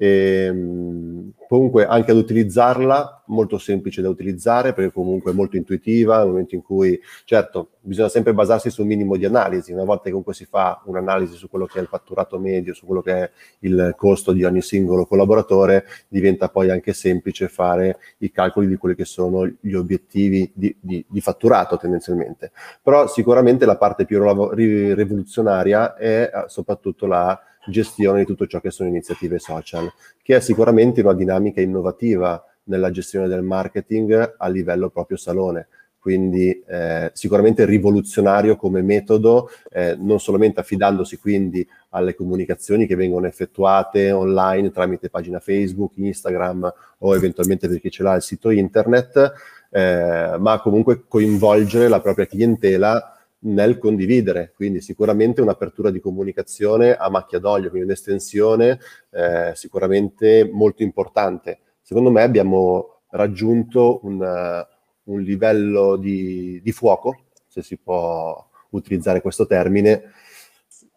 E, 0.00 0.44
ehm, 0.44 1.32
comunque 1.48 1.86
anche 1.86 2.12
ad 2.12 2.18
utilizzarla, 2.18 3.24
molto 3.28 3.58
semplice 3.58 4.00
da 4.02 4.08
utilizzare 4.08 4.72
perché 4.72 4.92
comunque 4.92 5.32
è 5.32 5.34
molto 5.34 5.56
intuitiva, 5.56 6.18
nel 6.18 6.28
momento 6.28 6.54
in 6.54 6.62
cui, 6.62 7.00
certo, 7.24 7.70
bisogna 7.80 8.08
sempre 8.08 8.34
basarsi 8.34 8.70
su 8.70 8.82
un 8.82 8.88
minimo 8.88 9.16
di 9.16 9.24
analisi, 9.24 9.72
una 9.72 9.84
volta 9.84 10.04
che 10.04 10.10
comunque 10.10 10.34
si 10.34 10.44
fa 10.44 10.82
un'analisi 10.84 11.34
su 11.34 11.48
quello 11.48 11.66
che 11.66 11.78
è 11.78 11.82
il 11.82 11.88
fatturato 11.88 12.38
medio, 12.38 12.74
su 12.74 12.86
quello 12.86 13.00
che 13.00 13.12
è 13.12 13.30
il 13.60 13.94
costo 13.96 14.32
di 14.32 14.44
ogni 14.44 14.60
singolo 14.60 15.06
collaboratore, 15.06 15.84
diventa 16.06 16.48
poi 16.48 16.70
anche 16.70 16.92
semplice 16.92 17.48
fare 17.48 17.98
i 18.18 18.30
calcoli 18.30 18.68
di 18.68 18.76
quelli 18.76 18.94
che 18.94 19.06
sono 19.06 19.46
gli 19.46 19.74
obiettivi 19.74 20.50
di, 20.54 20.76
di, 20.78 21.04
di 21.08 21.20
fatturato 21.20 21.76
tendenzialmente. 21.76 22.52
Però 22.82 23.08
sicuramente 23.08 23.64
la 23.64 23.76
parte 23.76 24.04
più 24.04 24.22
rivoluzionaria 24.52 25.96
è 25.96 26.30
eh, 26.32 26.44
soprattutto 26.46 27.06
la 27.06 27.40
gestione 27.68 28.20
di 28.20 28.26
tutto 28.26 28.46
ciò 28.46 28.60
che 28.60 28.70
sono 28.70 28.88
iniziative 28.88 29.38
social, 29.38 29.92
che 30.22 30.36
è 30.36 30.40
sicuramente 30.40 31.00
una 31.00 31.14
dinamica 31.14 31.60
innovativa 31.60 32.42
nella 32.64 32.90
gestione 32.90 33.28
del 33.28 33.42
marketing 33.42 34.34
a 34.36 34.48
livello 34.48 34.90
proprio 34.90 35.16
salone. 35.16 35.68
Quindi 35.98 36.62
eh, 36.66 37.10
sicuramente 37.12 37.64
rivoluzionario 37.66 38.56
come 38.56 38.82
metodo, 38.82 39.50
eh, 39.70 39.96
non 39.98 40.20
solamente 40.20 40.60
affidandosi 40.60 41.18
quindi 41.18 41.66
alle 41.90 42.14
comunicazioni 42.14 42.86
che 42.86 42.94
vengono 42.94 43.26
effettuate 43.26 44.12
online 44.12 44.70
tramite 44.70 45.10
pagina 45.10 45.40
Facebook, 45.40 45.96
Instagram 45.96 46.72
o 46.98 47.14
eventualmente 47.14 47.68
per 47.68 47.80
chi 47.80 47.90
ce 47.90 48.02
l'ha 48.04 48.14
il 48.14 48.22
sito 48.22 48.50
internet, 48.50 49.32
eh, 49.70 50.36
ma 50.38 50.60
comunque 50.60 51.04
coinvolgere 51.06 51.88
la 51.88 52.00
propria 52.00 52.26
clientela 52.26 53.17
nel 53.40 53.78
condividere, 53.78 54.52
quindi 54.54 54.80
sicuramente 54.80 55.40
un'apertura 55.40 55.90
di 55.90 56.00
comunicazione 56.00 56.96
a 56.96 57.08
macchia 57.08 57.38
d'olio, 57.38 57.70
quindi 57.70 57.86
un'estensione 57.86 58.78
eh, 59.10 59.52
sicuramente 59.54 60.48
molto 60.50 60.82
importante. 60.82 61.60
Secondo 61.80 62.10
me 62.10 62.22
abbiamo 62.22 63.00
raggiunto 63.10 64.00
un, 64.02 64.20
uh, 64.20 65.12
un 65.12 65.20
livello 65.20 65.96
di, 65.96 66.60
di, 66.62 66.72
fuoco, 66.72 67.26
se 67.46 67.62
si 67.62 67.78
può 67.78 68.46
utilizzare 68.70 69.22
questo 69.22 69.46
termine, 69.46 70.02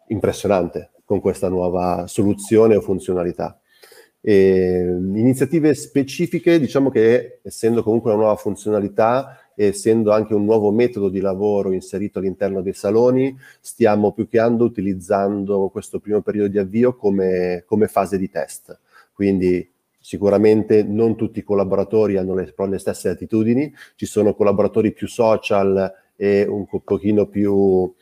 impressionante 0.08 0.90
con 1.04 1.20
questa 1.20 1.48
nuova 1.48 2.06
soluzione 2.06 2.76
o 2.76 2.80
funzionalità. 2.80 3.58
E, 4.20 4.80
iniziative 4.82 5.74
specifiche, 5.74 6.60
diciamo 6.60 6.90
che 6.90 7.40
essendo 7.42 7.82
comunque 7.82 8.10
una 8.12 8.20
nuova 8.20 8.36
funzionalità, 8.36 9.41
essendo 9.66 10.12
anche 10.12 10.34
un 10.34 10.44
nuovo 10.44 10.70
metodo 10.70 11.08
di 11.08 11.20
lavoro 11.20 11.72
inserito 11.72 12.18
all'interno 12.18 12.62
dei 12.62 12.72
saloni, 12.72 13.36
stiamo 13.60 14.12
più 14.12 14.28
che 14.28 14.38
altro 14.38 14.64
utilizzando 14.64 15.68
questo 15.68 15.98
primo 16.00 16.20
periodo 16.22 16.48
di 16.48 16.58
avvio 16.58 16.96
come, 16.96 17.64
come 17.66 17.88
fase 17.88 18.18
di 18.18 18.30
test. 18.30 18.78
Quindi 19.12 19.68
sicuramente 19.98 20.82
non 20.82 21.16
tutti 21.16 21.38
i 21.38 21.44
collaboratori 21.44 22.16
hanno 22.16 22.34
le, 22.34 22.52
le 22.56 22.78
stesse 22.78 23.08
attitudini, 23.08 23.72
ci 23.94 24.06
sono 24.06 24.34
collaboratori 24.34 24.92
più 24.92 25.06
social 25.06 25.92
e 26.16 26.44
un 26.46 26.66
pochino 26.84 27.26
più 27.26 27.92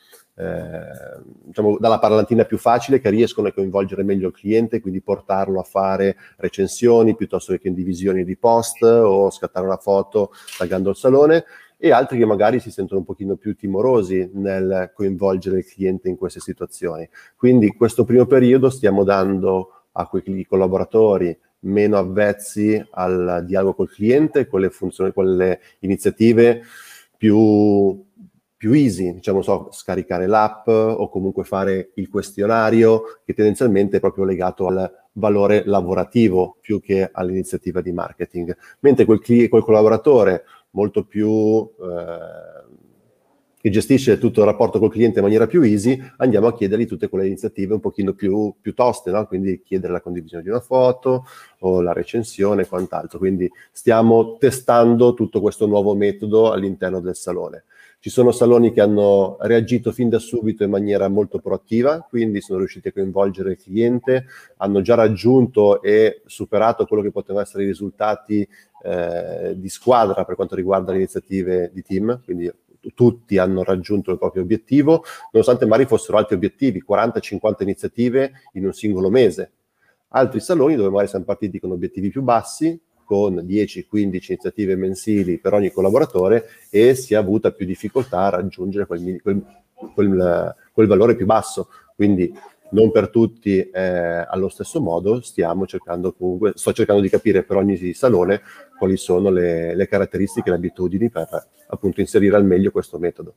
eh, 0.40 1.22
diciamo, 1.44 1.76
dalla 1.78 1.98
parlantina 1.98 2.44
più 2.44 2.56
facile 2.56 2.98
che 2.98 3.10
riescono 3.10 3.48
a 3.48 3.52
coinvolgere 3.52 4.02
meglio 4.02 4.28
il 4.28 4.34
cliente, 4.34 4.80
quindi 4.80 5.02
portarlo 5.02 5.60
a 5.60 5.64
fare 5.64 6.16
recensioni 6.36 7.14
piuttosto 7.14 7.54
che 7.56 7.68
indivisioni 7.68 8.24
di 8.24 8.36
post 8.36 8.82
o 8.82 9.30
scattare 9.30 9.66
una 9.66 9.76
foto 9.76 10.30
taggando 10.56 10.90
il 10.90 10.96
salone 10.96 11.44
e 11.76 11.92
altri 11.92 12.18
che 12.18 12.26
magari 12.26 12.60
si 12.60 12.70
sentono 12.70 13.00
un 13.00 13.06
pochino 13.06 13.36
più 13.36 13.54
timorosi 13.54 14.30
nel 14.34 14.92
coinvolgere 14.94 15.58
il 15.58 15.66
cliente 15.66 16.08
in 16.08 16.16
queste 16.16 16.40
situazioni. 16.40 17.08
Quindi 17.36 17.74
questo 17.74 18.04
primo 18.04 18.26
periodo 18.26 18.70
stiamo 18.70 19.04
dando 19.04 19.84
a 19.92 20.06
quei 20.06 20.46
collaboratori 20.46 21.36
meno 21.60 21.98
avvezzi 21.98 22.82
al 22.92 23.44
dialogo 23.46 23.74
col 23.74 23.90
cliente, 23.90 24.46
quelle 24.46 24.70
funzioni, 24.70 25.12
quelle 25.12 25.60
iniziative 25.80 26.62
più 27.16 28.02
più 28.60 28.74
easy, 28.74 29.14
diciamo, 29.14 29.40
so, 29.40 29.68
scaricare 29.72 30.26
l'app 30.26 30.68
o 30.68 31.08
comunque 31.08 31.44
fare 31.44 31.92
il 31.94 32.10
questionario 32.10 33.20
che 33.24 33.32
tendenzialmente 33.32 33.96
è 33.96 34.00
proprio 34.00 34.24
legato 34.24 34.66
al 34.66 35.06
valore 35.12 35.62
lavorativo 35.64 36.58
più 36.60 36.78
che 36.78 37.08
all'iniziativa 37.10 37.80
di 37.80 37.90
marketing. 37.90 38.54
Mentre 38.80 39.06
quel, 39.06 39.20
cli- 39.20 39.48
quel 39.48 39.62
collaboratore 39.62 40.44
molto 40.72 41.06
più 41.06 41.70
eh, 41.80 42.68
che 43.62 43.70
gestisce 43.70 44.18
tutto 44.18 44.40
il 44.40 44.46
rapporto 44.46 44.78
col 44.78 44.90
cliente 44.90 45.20
in 45.20 45.24
maniera 45.24 45.46
più 45.46 45.62
easy, 45.62 45.98
andiamo 46.18 46.48
a 46.48 46.54
chiedergli 46.54 46.84
tutte 46.84 47.08
quelle 47.08 47.24
iniziative 47.24 47.72
un 47.72 47.80
pochino 47.80 48.12
più, 48.12 48.54
più 48.60 48.74
toste, 48.74 49.10
no? 49.10 49.26
quindi 49.26 49.62
chiedere 49.64 49.94
la 49.94 50.02
condivisione 50.02 50.42
di 50.42 50.50
una 50.50 50.60
foto 50.60 51.24
o 51.60 51.80
la 51.80 51.94
recensione 51.94 52.60
e 52.60 52.66
quant'altro. 52.66 53.18
Quindi 53.18 53.50
stiamo 53.72 54.36
testando 54.36 55.14
tutto 55.14 55.40
questo 55.40 55.66
nuovo 55.66 55.94
metodo 55.94 56.52
all'interno 56.52 57.00
del 57.00 57.16
salone. 57.16 57.64
Ci 58.02 58.08
sono 58.08 58.32
saloni 58.32 58.72
che 58.72 58.80
hanno 58.80 59.36
reagito 59.40 59.92
fin 59.92 60.08
da 60.08 60.18
subito 60.18 60.64
in 60.64 60.70
maniera 60.70 61.06
molto 61.08 61.38
proattiva, 61.38 62.00
quindi 62.08 62.40
sono 62.40 62.60
riusciti 62.60 62.88
a 62.88 62.92
coinvolgere 62.92 63.50
il 63.50 63.58
cliente, 63.58 64.24
hanno 64.56 64.80
già 64.80 64.94
raggiunto 64.94 65.82
e 65.82 66.22
superato 66.24 66.86
quello 66.86 67.02
che 67.02 67.10
potevano 67.10 67.44
essere 67.44 67.64
i 67.64 67.66
risultati 67.66 68.48
eh, 68.84 69.52
di 69.54 69.68
squadra 69.68 70.24
per 70.24 70.34
quanto 70.34 70.54
riguarda 70.54 70.92
le 70.92 70.96
iniziative 70.96 71.70
di 71.74 71.82
team, 71.82 72.22
quindi 72.24 72.50
tutti 72.94 73.36
hanno 73.36 73.62
raggiunto 73.62 74.12
il 74.12 74.16
proprio 74.16 74.44
obiettivo, 74.44 75.04
nonostante 75.32 75.66
magari 75.66 75.86
fossero 75.86 76.16
altri 76.16 76.36
obiettivi, 76.36 76.82
40-50 76.82 77.54
iniziative 77.58 78.32
in 78.54 78.64
un 78.64 78.72
singolo 78.72 79.10
mese. 79.10 79.52
Altri 80.08 80.40
saloni 80.40 80.74
dove 80.74 80.88
magari 80.88 81.08
siamo 81.08 81.26
partiti 81.26 81.60
con 81.60 81.70
obiettivi 81.70 82.08
più 82.08 82.22
bassi, 82.22 82.80
con 83.10 83.44
10-15 83.44 83.86
iniziative 83.92 84.76
mensili 84.76 85.38
per 85.38 85.52
ogni 85.52 85.72
collaboratore 85.72 86.46
e 86.70 86.94
si 86.94 87.14
è 87.14 87.16
avuta 87.16 87.50
più 87.50 87.66
difficoltà 87.66 88.20
a 88.20 88.28
raggiungere 88.28 88.86
quel, 88.86 89.20
quel, 89.20 89.44
quel, 89.92 90.54
quel 90.72 90.86
valore 90.86 91.16
più 91.16 91.26
basso. 91.26 91.70
Quindi 91.96 92.32
non 92.70 92.92
per 92.92 93.08
tutti 93.08 93.58
eh, 93.58 94.24
allo 94.28 94.48
stesso 94.48 94.80
modo, 94.80 95.20
stiamo 95.22 95.66
cercando 95.66 96.12
comunque, 96.12 96.52
sto 96.54 96.72
cercando 96.72 97.02
di 97.02 97.08
capire 97.08 97.42
per 97.42 97.56
ogni 97.56 97.76
salone 97.94 98.42
quali 98.78 98.96
sono 98.96 99.28
le, 99.30 99.74
le 99.74 99.88
caratteristiche 99.88 100.48
e 100.48 100.52
le 100.52 100.58
abitudini 100.58 101.10
per 101.10 101.48
appunto 101.66 101.98
inserire 101.98 102.36
al 102.36 102.44
meglio 102.44 102.70
questo 102.70 102.96
metodo. 103.00 103.34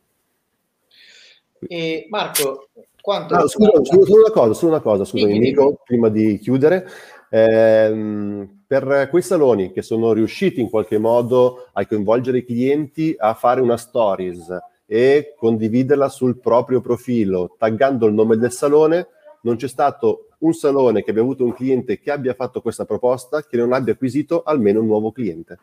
E 1.67 2.05
Marco, 2.11 2.67
quanto... 3.01 3.33
Ah, 3.33 3.47
scusa, 3.47 3.71
scusa, 3.83 4.05
solo 4.05 4.21
una 4.21 4.31
cosa, 4.31 4.53
solo 4.53 4.71
una 4.73 4.81
cosa 4.81 5.03
scusami, 5.03 5.39
Nico, 5.39 5.81
prima 5.83 6.09
di 6.09 6.37
chiudere. 6.37 6.87
Eh, 7.35 8.47
per 8.67 9.07
quei 9.09 9.23
saloni 9.23 9.71
che 9.71 9.81
sono 9.81 10.13
riusciti 10.13 10.61
in 10.61 10.69
qualche 10.69 10.99
modo 10.99 11.67
a 11.73 11.83
coinvolgere 11.83 12.37
i 12.37 12.45
clienti 12.45 13.15
a 13.17 13.33
fare 13.33 13.59
una 13.59 13.75
stories 13.75 14.55
e 14.85 15.33
condividerla 15.35 16.09
sul 16.09 16.37
proprio 16.37 16.79
profilo, 16.79 17.55
taggando 17.57 18.05
il 18.05 18.13
nome 18.13 18.37
del 18.37 18.51
salone, 18.51 19.07
non 19.41 19.55
c'è 19.55 19.67
stato 19.67 20.27
un 20.39 20.53
salone 20.53 21.01
che 21.01 21.09
abbia 21.09 21.23
avuto 21.23 21.43
un 21.43 21.53
cliente 21.53 21.97
che 21.99 22.11
abbia 22.11 22.35
fatto 22.35 22.61
questa 22.61 22.85
proposta 22.85 23.41
che 23.41 23.57
non 23.57 23.73
abbia 23.73 23.93
acquisito 23.93 24.43
almeno 24.43 24.81
un 24.81 24.85
nuovo 24.85 25.11
cliente. 25.11 25.57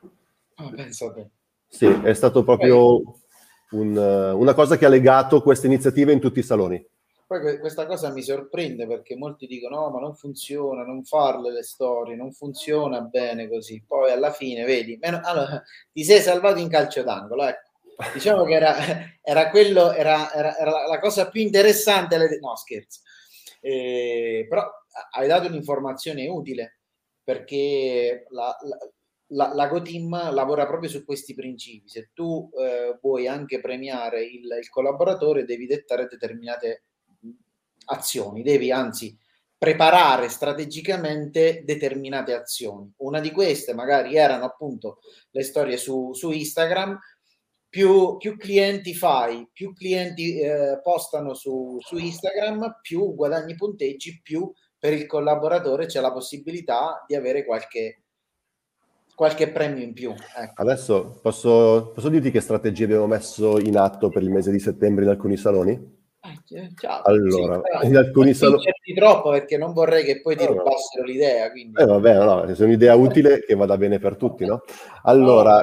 Oh, 0.57 0.71
pensate. 0.75 1.31
Sì, 1.69 1.87
è 1.87 2.15
stato 2.15 2.43
proprio 2.43 3.01
un, 3.71 3.97
una 3.97 4.55
cosa 4.55 4.77
che 4.77 4.87
ha 4.87 4.89
legato 4.89 5.41
questa 5.41 5.69
iniziativa 5.69 6.11
in 6.11 6.19
tutti 6.19 6.41
i 6.41 6.43
saloni. 6.43 6.85
Poi 7.31 7.61
questa 7.61 7.87
cosa 7.87 8.11
mi 8.11 8.25
sorprende 8.25 8.89
perché 8.89 9.15
molti 9.15 9.47
dicono: 9.47 9.83
no, 9.83 9.91
ma 9.91 10.01
non 10.01 10.17
funziona, 10.17 10.83
non 10.83 11.05
farle 11.05 11.53
le 11.53 11.63
storie, 11.63 12.17
non 12.17 12.33
funziona 12.33 13.03
bene 13.03 13.49
così. 13.49 13.85
Poi 13.87 14.11
alla 14.11 14.33
fine, 14.33 14.65
vedi, 14.65 14.99
meno, 15.01 15.21
allora, 15.23 15.63
ti 15.95 16.03
sei 16.03 16.21
salvato 16.23 16.59
in 16.59 16.69
calcio 16.69 17.05
d'angolo. 17.05 17.45
Ecco. 17.47 17.71
Diciamo 18.15 18.43
che 18.43 18.55
era, 18.55 18.75
era 19.23 19.49
quello, 19.51 19.93
era, 19.93 20.33
era, 20.33 20.59
era, 20.59 20.89
la 20.89 20.99
cosa 20.99 21.29
più 21.31 21.41
interessante. 21.41 22.17
No, 22.41 22.57
scherzo. 22.57 23.03
Eh, 23.61 24.47
però 24.49 24.69
hai 25.13 25.29
dato 25.29 25.47
un'informazione 25.47 26.27
utile 26.27 26.81
perché 27.23 28.27
la, 28.31 28.57
la, 28.61 28.79
la, 29.29 29.55
la 29.55 29.69
GoTeam 29.69 30.33
lavora 30.33 30.67
proprio 30.67 30.91
su 30.91 31.05
questi 31.05 31.35
principi. 31.35 31.89
Se 31.89 32.11
tu 32.13 32.51
eh, 32.59 32.99
vuoi 33.01 33.29
anche 33.29 33.61
premiare 33.61 34.25
il, 34.25 34.49
il, 34.61 34.69
collaboratore, 34.69 35.45
devi 35.45 35.67
dettare 35.67 36.09
determinate 36.09 36.87
azioni, 37.91 38.43
devi 38.43 38.71
anzi 38.71 39.17
preparare 39.61 40.31
strategicamente 40.31 41.63
determinate 41.65 42.33
azioni. 42.33 42.91
Una 42.99 43.21
di 43.21 43.31
queste 43.31 43.75
magari 43.75 44.17
erano 44.17 44.47
appunto 44.47 45.01
le 45.33 45.43
storie 45.43 45.77
su, 45.77 46.15
su 46.15 46.31
Instagram, 46.31 46.99
più, 47.69 48.17
più 48.17 48.39
clienti 48.39 48.95
fai, 48.95 49.47
più 49.53 49.75
clienti 49.75 50.41
eh, 50.41 50.81
postano 50.83 51.35
su, 51.35 51.77
su 51.81 51.99
Instagram, 51.99 52.79
più 52.81 53.15
guadagni 53.15 53.55
punteggi, 53.55 54.21
più 54.23 54.51
per 54.79 54.95
il 54.95 55.07
collaboratore 55.07 55.85
c'è 55.85 56.01
la 56.01 56.11
possibilità 56.11 57.05
di 57.07 57.15
avere 57.15 57.45
qualche, 57.45 58.05
qualche 59.15 59.51
premio 59.51 59.85
in 59.85 59.93
più. 59.93 60.11
Ecco. 60.11 60.63
Adesso 60.63 61.19
posso, 61.21 61.93
posso, 61.95 62.09
dirti 62.09 62.31
che 62.31 62.41
strategie 62.41 62.85
abbiamo 62.85 63.07
messo 63.07 63.59
in 63.59 63.77
atto 63.77 64.09
per 64.09 64.23
il 64.23 64.31
mese 64.31 64.51
di 64.51 64.59
settembre 64.59 65.05
in 65.05 65.11
alcuni 65.11 65.37
saloni? 65.37 66.00
Eh, 66.23 66.71
ciao. 66.79 67.03
Allora, 67.03 67.63
sì, 67.81 67.87
in 67.87 67.97
alcuni 67.97 68.35
saloni... 68.35 68.65
troppo 68.95 69.31
perché 69.31 69.57
non 69.57 69.73
vorrei 69.73 70.05
che 70.05 70.21
poi 70.21 70.37
ti 70.37 70.45
no, 70.45 70.51
rubassero 70.51 71.03
no. 71.03 71.05
l'idea. 71.05 71.51
Quindi... 71.51 71.81
Eh, 71.81 71.87
vabbè, 71.87 72.19
no, 72.19 72.43
è 72.43 72.63
un'idea 72.63 72.95
utile 72.95 73.43
che 73.45 73.55
vada 73.55 73.79
bene 73.79 73.99
per 73.99 74.17
tutti, 74.17 74.45
no? 74.45 74.63
Allora, 75.05 75.63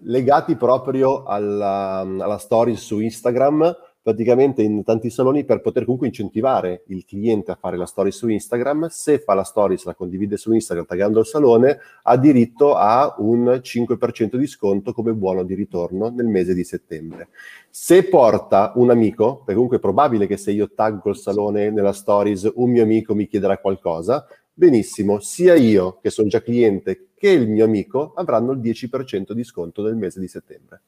legati 0.00 0.56
proprio 0.56 1.22
alla, 1.22 2.00
alla 2.00 2.38
stories 2.38 2.80
su 2.80 3.00
Instagram, 3.00 3.74
praticamente 4.04 4.60
in 4.60 4.84
tanti 4.84 5.08
saloni 5.08 5.44
per 5.44 5.62
poter 5.62 5.84
comunque 5.84 6.08
incentivare 6.08 6.82
il 6.88 7.06
cliente 7.06 7.52
a 7.52 7.56
fare 7.58 7.78
la 7.78 7.86
story 7.86 8.12
su 8.12 8.28
Instagram. 8.28 8.88
Se 8.88 9.18
fa 9.18 9.32
la 9.32 9.44
story, 9.44 9.78
se 9.78 9.84
la 9.86 9.94
condivide 9.94 10.36
su 10.36 10.52
Instagram 10.52 10.84
taggando 10.84 11.20
il 11.20 11.24
salone, 11.24 11.78
ha 12.02 12.16
diritto 12.18 12.74
a 12.74 13.14
un 13.20 13.62
5% 13.62 14.36
di 14.36 14.46
sconto 14.46 14.92
come 14.92 15.14
buono 15.14 15.42
di 15.42 15.54
ritorno 15.54 16.10
nel 16.10 16.26
mese 16.26 16.52
di 16.52 16.64
settembre. 16.64 17.28
Se 17.70 18.04
porta 18.04 18.72
un 18.74 18.90
amico, 18.90 19.36
perché 19.36 19.54
comunque 19.54 19.78
è 19.78 19.80
probabile 19.80 20.26
che 20.26 20.36
se 20.36 20.50
io 20.50 20.70
taggo 20.74 21.08
il 21.08 21.16
salone 21.16 21.70
nella 21.70 21.94
stories 21.94 22.52
un 22.56 22.70
mio 22.70 22.82
amico 22.82 23.14
mi 23.14 23.26
chiederà 23.26 23.56
qualcosa, 23.56 24.26
benissimo, 24.52 25.18
sia 25.18 25.54
io 25.54 25.98
che 26.02 26.10
sono 26.10 26.28
già 26.28 26.42
cliente 26.42 27.08
che 27.16 27.30
il 27.30 27.48
mio 27.48 27.64
amico 27.64 28.12
avranno 28.16 28.52
il 28.52 28.60
10% 28.60 29.32
di 29.32 29.44
sconto 29.44 29.80
nel 29.82 29.96
mese 29.96 30.20
di 30.20 30.28
settembre. 30.28 30.82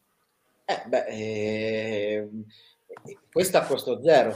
Eh, 0.67 0.83
beh, 0.87 1.07
eh, 1.07 2.29
questo 3.31 3.59
a 3.59 3.65
costo 3.65 4.03
zero, 4.03 4.35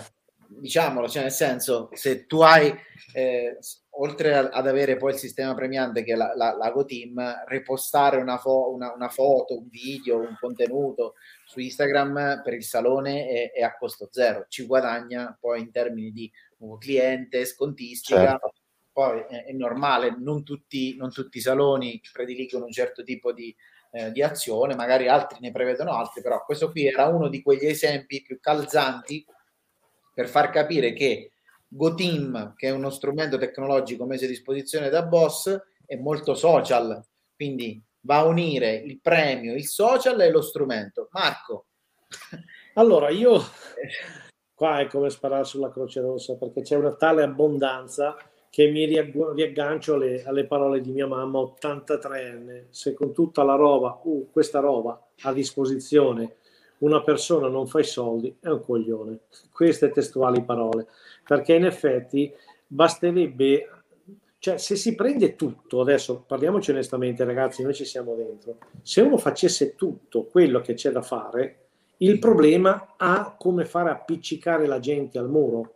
diciamolo, 0.48 1.08
cioè 1.08 1.22
nel 1.22 1.32
senso, 1.32 1.88
se 1.92 2.26
tu 2.26 2.40
hai, 2.40 2.74
eh, 3.14 3.58
oltre 3.90 4.34
ad 4.34 4.66
avere 4.66 4.96
poi 4.96 5.12
il 5.12 5.18
sistema 5.18 5.54
premiante 5.54 6.02
che 6.02 6.12
è 6.12 6.16
la, 6.16 6.34
la, 6.34 6.54
la 6.56 6.70
GoTeam, 6.70 7.44
repostare 7.46 8.16
una, 8.16 8.38
fo- 8.38 8.72
una, 8.72 8.92
una, 8.92 9.08
foto, 9.08 9.58
un 9.58 9.68
video, 9.68 10.18
un 10.18 10.36
contenuto 10.38 11.14
su 11.44 11.60
Instagram 11.60 12.42
per 12.42 12.54
il 12.54 12.64
salone 12.64 13.28
è, 13.28 13.52
è 13.52 13.62
a 13.62 13.76
costo 13.76 14.08
zero, 14.10 14.46
ci 14.48 14.66
guadagna 14.66 15.36
poi 15.38 15.60
in 15.60 15.70
termini 15.70 16.10
di 16.10 16.30
nuovo 16.58 16.78
cliente, 16.78 17.44
scontistica, 17.44 18.30
certo. 18.30 18.52
Poi 18.92 19.20
è, 19.28 19.44
è 19.44 19.52
normale, 19.52 20.16
non 20.18 20.42
tutti, 20.42 20.96
non 20.96 21.12
tutti, 21.12 21.38
i 21.38 21.42
saloni 21.42 22.00
prediligono 22.12 22.64
un 22.64 22.72
certo 22.72 23.04
tipo 23.04 23.32
di, 23.32 23.54
eh, 23.90 24.12
di, 24.12 24.22
azione, 24.22 24.74
magari 24.74 25.08
altri 25.08 25.38
ne 25.40 25.50
prevedono 25.50 25.92
altri, 25.92 26.22
però 26.22 26.44
questo 26.44 26.70
qui 26.70 26.86
era 26.86 27.06
uno 27.06 27.28
di 27.28 27.42
quegli 27.42 27.66
esempi 27.66 28.22
più 28.22 28.38
calzanti 28.40 29.24
per 30.14 30.28
far 30.28 30.50
capire 30.50 30.92
che 30.92 31.32
GoTeam, 31.66 32.54
che 32.56 32.68
è 32.68 32.70
uno 32.70 32.90
strumento 32.90 33.38
tecnologico 33.38 34.04
messo 34.04 34.24
a 34.24 34.28
disposizione 34.28 34.88
da 34.88 35.02
Boss, 35.02 35.56
è 35.86 35.96
molto 35.96 36.34
social, 36.34 37.02
quindi 37.34 37.82
va 38.02 38.18
a 38.18 38.24
unire 38.24 38.74
il 38.74 39.00
premio, 39.00 39.54
il 39.54 39.66
social 39.66 40.20
e 40.20 40.30
lo 40.30 40.42
strumento. 40.42 41.08
Marco. 41.12 41.66
Allora, 42.74 43.10
io 43.10 43.40
qua 44.54 44.80
è 44.80 44.86
come 44.86 45.10
sparare 45.10 45.44
sulla 45.44 45.70
Croce 45.70 46.00
Rossa 46.00 46.36
perché 46.36 46.62
c'è 46.62 46.76
una 46.76 46.94
tale 46.94 47.22
abbondanza 47.22 48.16
che 48.50 48.68
mi 48.68 48.84
riaggancio 48.84 49.94
alle, 49.94 50.24
alle, 50.24 50.44
parole 50.44 50.80
di 50.80 50.90
mia 50.90 51.06
mamma 51.06 51.38
83enne, 51.38 52.64
se 52.68 52.94
con 52.94 53.12
tutta 53.12 53.44
la 53.44 53.54
roba, 53.54 54.00
uh, 54.02 54.28
questa 54.32 54.58
roba 54.58 55.08
a 55.22 55.32
disposizione 55.32 56.34
una 56.78 57.02
persona 57.02 57.48
non 57.48 57.66
fa 57.66 57.80
i 57.80 57.84
soldi, 57.84 58.36
è 58.40 58.48
un 58.48 58.62
coglione. 58.62 59.20
Queste 59.52 59.90
testuali 59.90 60.42
parole, 60.42 60.86
perché 61.26 61.54
in 61.54 61.64
effetti 61.64 62.32
basterebbe, 62.66 63.68
cioè 64.38 64.58
se 64.58 64.76
si 64.76 64.94
prende 64.94 65.36
tutto, 65.36 65.80
adesso 65.80 66.24
parliamoci 66.26 66.70
onestamente 66.70 67.24
ragazzi, 67.24 67.62
noi 67.62 67.74
ci 67.74 67.84
siamo 67.84 68.14
dentro, 68.14 68.58
se 68.82 69.00
uno 69.00 69.18
facesse 69.18 69.74
tutto 69.74 70.24
quello 70.24 70.60
che 70.60 70.74
c'è 70.74 70.90
da 70.90 71.02
fare, 71.02 71.56
il 71.98 72.18
problema 72.18 72.94
ha 72.96 73.34
come 73.38 73.66
fare 73.66 73.90
appiccicare 73.90 74.66
la 74.66 74.80
gente 74.80 75.18
al 75.18 75.28
muro, 75.28 75.74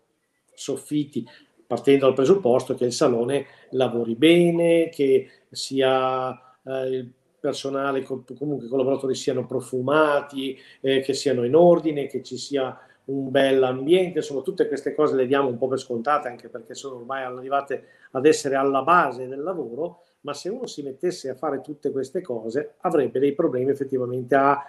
soffitti, 0.54 1.26
partendo 1.66 2.06
dal 2.06 2.14
presupposto 2.14 2.74
che 2.74 2.84
il 2.84 2.92
salone 2.92 3.46
lavori 3.70 4.14
bene, 4.14 4.88
che 4.88 5.28
sia 5.50 6.32
eh, 6.64 6.88
il 6.88 7.10
personale, 7.40 8.02
comunque 8.02 8.66
i 8.66 8.68
collaboratori 8.68 9.14
siano 9.14 9.46
profumati, 9.46 10.58
eh, 10.80 11.00
che 11.00 11.12
siano 11.12 11.44
in 11.44 11.54
ordine, 11.54 12.06
che 12.06 12.22
ci 12.22 12.38
sia 12.38 12.78
un 13.06 13.30
bel 13.30 13.62
ambiente, 13.62 14.18
insomma 14.18 14.40
tutte 14.40 14.66
queste 14.66 14.94
cose 14.94 15.14
le 15.14 15.26
diamo 15.26 15.48
un 15.48 15.58
po' 15.58 15.68
per 15.68 15.78
scontate 15.78 16.28
anche 16.28 16.48
perché 16.48 16.74
sono 16.74 16.96
ormai 16.96 17.22
arrivate 17.22 17.84
ad 18.12 18.24
essere 18.24 18.54
alla 18.54 18.82
base 18.82 19.28
del 19.28 19.42
lavoro, 19.42 20.04
ma 20.22 20.32
se 20.32 20.48
uno 20.48 20.66
si 20.66 20.82
mettesse 20.82 21.28
a 21.28 21.34
fare 21.34 21.60
tutte 21.60 21.90
queste 21.90 22.22
cose 22.22 22.76
avrebbe 22.80 23.18
dei 23.18 23.34
problemi 23.34 23.70
effettivamente 23.70 24.34
a, 24.34 24.64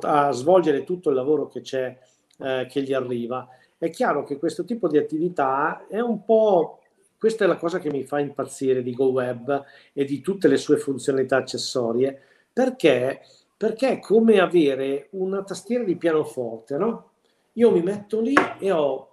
a 0.00 0.32
svolgere 0.32 0.82
tutto 0.82 1.10
il 1.10 1.14
lavoro 1.14 1.46
che 1.46 1.60
c'è, 1.60 1.96
eh, 2.40 2.66
che 2.68 2.82
gli 2.82 2.92
arriva 2.92 3.46
è 3.78 3.90
chiaro 3.90 4.24
che 4.24 4.38
questo 4.38 4.64
tipo 4.64 4.88
di 4.88 4.98
attività 4.98 5.86
è 5.88 6.00
un 6.00 6.24
po', 6.24 6.80
questa 7.16 7.44
è 7.44 7.46
la 7.46 7.56
cosa 7.56 7.78
che 7.78 7.90
mi 7.90 8.02
fa 8.02 8.18
impazzire 8.18 8.82
di 8.82 8.92
GoWeb 8.92 9.64
e 9.92 10.04
di 10.04 10.20
tutte 10.20 10.48
le 10.48 10.56
sue 10.56 10.76
funzionalità 10.78 11.36
accessorie, 11.36 12.20
perché, 12.52 13.20
perché 13.56 13.88
è 13.88 13.98
come 14.00 14.40
avere 14.40 15.08
una 15.12 15.42
tastiera 15.44 15.84
di 15.84 15.96
pianoforte, 15.96 16.76
no? 16.76 17.10
Io 17.54 17.70
mi 17.70 17.82
metto 17.82 18.20
lì 18.20 18.34
e 18.58 18.70
ho 18.70 19.08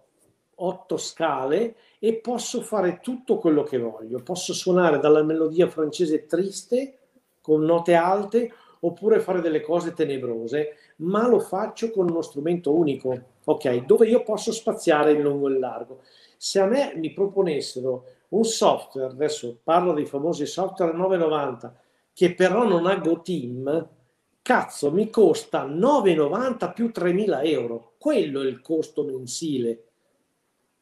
otto 0.56 0.98
scale 0.98 1.76
e 2.00 2.16
posso 2.16 2.62
fare 2.62 3.00
tutto 3.02 3.38
quello 3.38 3.64
che 3.64 3.78
voglio. 3.78 4.22
Posso 4.22 4.54
suonare 4.54 5.00
dalla 5.00 5.24
melodia 5.24 5.68
francese 5.68 6.26
triste 6.26 6.98
con 7.42 7.62
note 7.64 7.94
alte 7.94 8.52
oppure 8.82 9.20
fare 9.20 9.42
delle 9.42 9.62
cose 9.62 9.94
tenebrose, 9.94 10.76
ma 10.98 11.28
lo 11.28 11.40
faccio 11.40 11.90
con 11.92 12.10
uno 12.10 12.22
strumento 12.22 12.74
unico, 12.74 13.20
ok? 13.46 13.86
Dove 13.86 14.08
io 14.08 14.24
posso 14.24 14.52
spaziare 14.52 15.14
in 15.14 15.22
lungo 15.22 15.50
e 15.50 15.54
in 15.54 15.60
largo. 15.60 16.02
Se 16.38 16.60
a 16.60 16.66
me 16.66 16.94
mi 16.96 17.12
proponessero 17.12 18.06
un 18.30 18.44
software, 18.44 19.12
adesso 19.12 19.60
parlo 19.64 19.94
dei 19.94 20.06
famosi 20.06 20.46
software 20.46 20.94
990, 20.94 21.80
che 22.14 22.34
però 22.34 22.68
non 22.68 22.86
ha 22.86 22.96
GoTeam, 22.96 23.90
cazzo, 24.42 24.92
mi 24.92 25.10
costa 25.10 25.66
9,90 25.66 26.74
più 26.74 26.92
3.000 26.94 27.46
euro. 27.48 27.94
Quello 27.98 28.42
è 28.42 28.46
il 28.46 28.62
costo 28.62 29.04
mensile. 29.04 29.84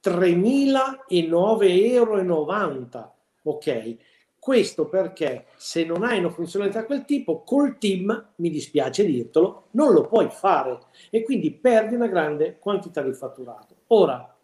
3.009,90 0.03 1.61
euro. 1.93 3.13
Ok? 3.43 3.97
Questo 4.43 4.89
perché 4.89 5.45
se 5.55 5.85
non 5.85 6.03
hai 6.03 6.19
una 6.19 6.29
funzionalità 6.29 6.81
di 6.81 6.87
quel 6.87 7.05
tipo, 7.05 7.43
col 7.43 7.77
team, 7.77 8.31
mi 8.35 8.49
dispiace 8.49 9.05
dirtelo, 9.05 9.67
non 9.71 9.93
lo 9.93 10.05
puoi 10.05 10.27
fare 10.29 10.79
e 11.09 11.23
quindi 11.23 11.49
perdi 11.49 11.95
una 11.95 12.07
grande 12.07 12.57
quantità 12.59 13.01
di 13.01 13.13
fatturato. 13.13 13.73
Ora, 13.87 14.35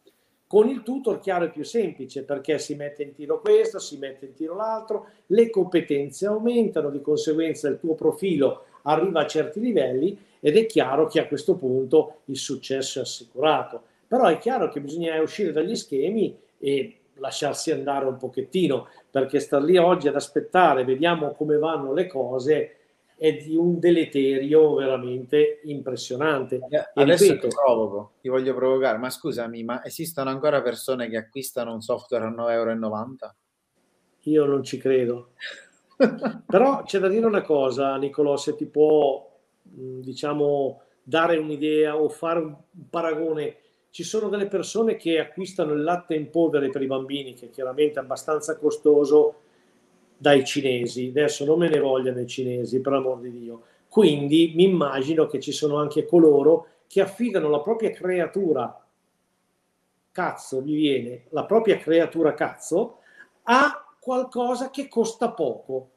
con 0.48 0.70
il 0.70 0.84
tutor 0.84 1.20
chiaro 1.20 1.44
è 1.44 1.52
più 1.52 1.66
semplice 1.66 2.24
perché 2.24 2.60
si 2.60 2.76
mette 2.76 3.04
in 3.04 3.14
tiro 3.14 3.42
questo, 3.42 3.78
si 3.78 3.98
mette 3.98 4.28
in 4.28 4.34
tiro 4.36 4.56
l'altro, 4.56 5.08
le 5.26 5.50
competenze 5.50 6.28
aumentano, 6.28 6.92
di 6.92 7.02
conseguenza 7.02 7.68
il 7.68 7.78
tuo 7.78 7.96
profilo 7.96 8.68
arriva 8.84 9.20
a 9.20 9.28
certi 9.28 9.60
livelli 9.60 10.18
ed 10.40 10.56
è 10.56 10.66
chiaro 10.66 11.08
che 11.08 11.20
a 11.20 11.28
questo 11.28 11.56
punto 11.58 12.22
il 12.28 12.38
successo 12.38 13.00
è 13.00 13.02
assicurato. 13.02 13.84
Però 14.08 14.28
è 14.28 14.38
chiaro 14.38 14.70
che 14.70 14.80
bisogna 14.80 15.22
uscire 15.22 15.52
dagli 15.52 15.76
schemi 15.76 16.34
e 16.58 16.99
lasciarsi 17.20 17.72
andare 17.72 18.06
un 18.06 18.18
pochettino, 18.18 18.88
perché 19.10 19.40
star 19.40 19.62
lì 19.62 19.78
oggi 19.78 20.08
ad 20.08 20.16
aspettare, 20.16 20.84
vediamo 20.84 21.32
come 21.34 21.58
vanno 21.58 21.94
le 21.94 22.08
cose, 22.08 22.76
è 23.20 23.34
di 23.36 23.56
un 23.56 23.80
deleterio 23.80 24.76
veramente 24.76 25.60
impressionante. 25.66 26.60
Adesso 26.94 27.24
ripeto, 27.26 27.48
ti 27.50 27.56
provoco, 27.56 28.12
ti 28.22 28.30
voglio 28.30 28.56
provocare, 28.56 28.98
ma 28.98 29.10
scusami, 29.10 29.64
ma 29.64 29.84
esistono 29.84 30.30
ancora 30.30 30.62
persone 30.62 31.10
che 31.10 31.18
acquistano 31.18 31.74
un 31.74 31.82
software 31.82 32.26
a 32.26 32.30
9,90 32.30 32.52
euro? 32.52 33.36
Io 34.24 34.46
non 34.46 34.64
ci 34.64 34.78
credo. 34.78 35.32
Però 36.48 36.84
c'è 36.84 37.00
da 37.00 37.10
dire 37.10 37.26
una 37.26 37.42
cosa, 37.42 37.98
Nicolò, 37.98 38.38
se 38.38 38.56
ti 38.56 38.66
può, 38.66 39.30
diciamo, 39.62 40.82
dare 41.04 41.38
un'idea 41.38 41.98
o 41.98 42.08
fare 42.08 42.40
un 42.40 42.56
paragone 42.90 43.58
ci 43.92 44.04
sono 44.04 44.30
delle 44.30 44.48
persone 44.48 44.96
che 44.96 45.20
acquistano 45.20 45.74
il 45.74 45.84
latte 45.84 46.16
in 46.16 46.30
polvere 46.30 46.70
per 46.70 46.82
i 46.82 46.88
bambini, 46.88 47.34
che 47.34 47.50
chiaramente 47.50 48.00
è 48.00 48.04
abbastanza 48.04 48.58
costoso, 48.58 49.36
dai 50.18 50.46
cinesi. 50.46 51.08
Adesso 51.08 51.46
non 51.46 51.60
me 51.60 51.70
ne 51.70 51.80
vogliano 51.80 52.20
i 52.20 52.28
cinesi, 52.28 52.82
per 52.82 52.94
amor 52.94 53.20
di 53.20 53.32
Dio. 53.32 53.64
Quindi 53.88 54.54
mi 54.56 54.66
immagino 54.66 55.26
che 55.26 55.40
ci 55.40 55.52
sono 55.52 55.78
anche 55.78 56.06
coloro 56.06 56.68
che 56.88 57.02
affidano 57.02 57.50
la 57.50 57.62
propria 57.62 57.92
creatura, 57.92 58.84
cazzo 60.12 60.62
mi 60.62 60.76
viene, 60.76 61.24
la 61.30 61.46
propria 61.46 61.78
creatura 61.78 62.34
cazzo, 62.34 62.98
a 63.44 63.96
qualcosa 64.00 64.70
che 64.70 64.88
costa 64.88 65.32
poco. 65.32 65.90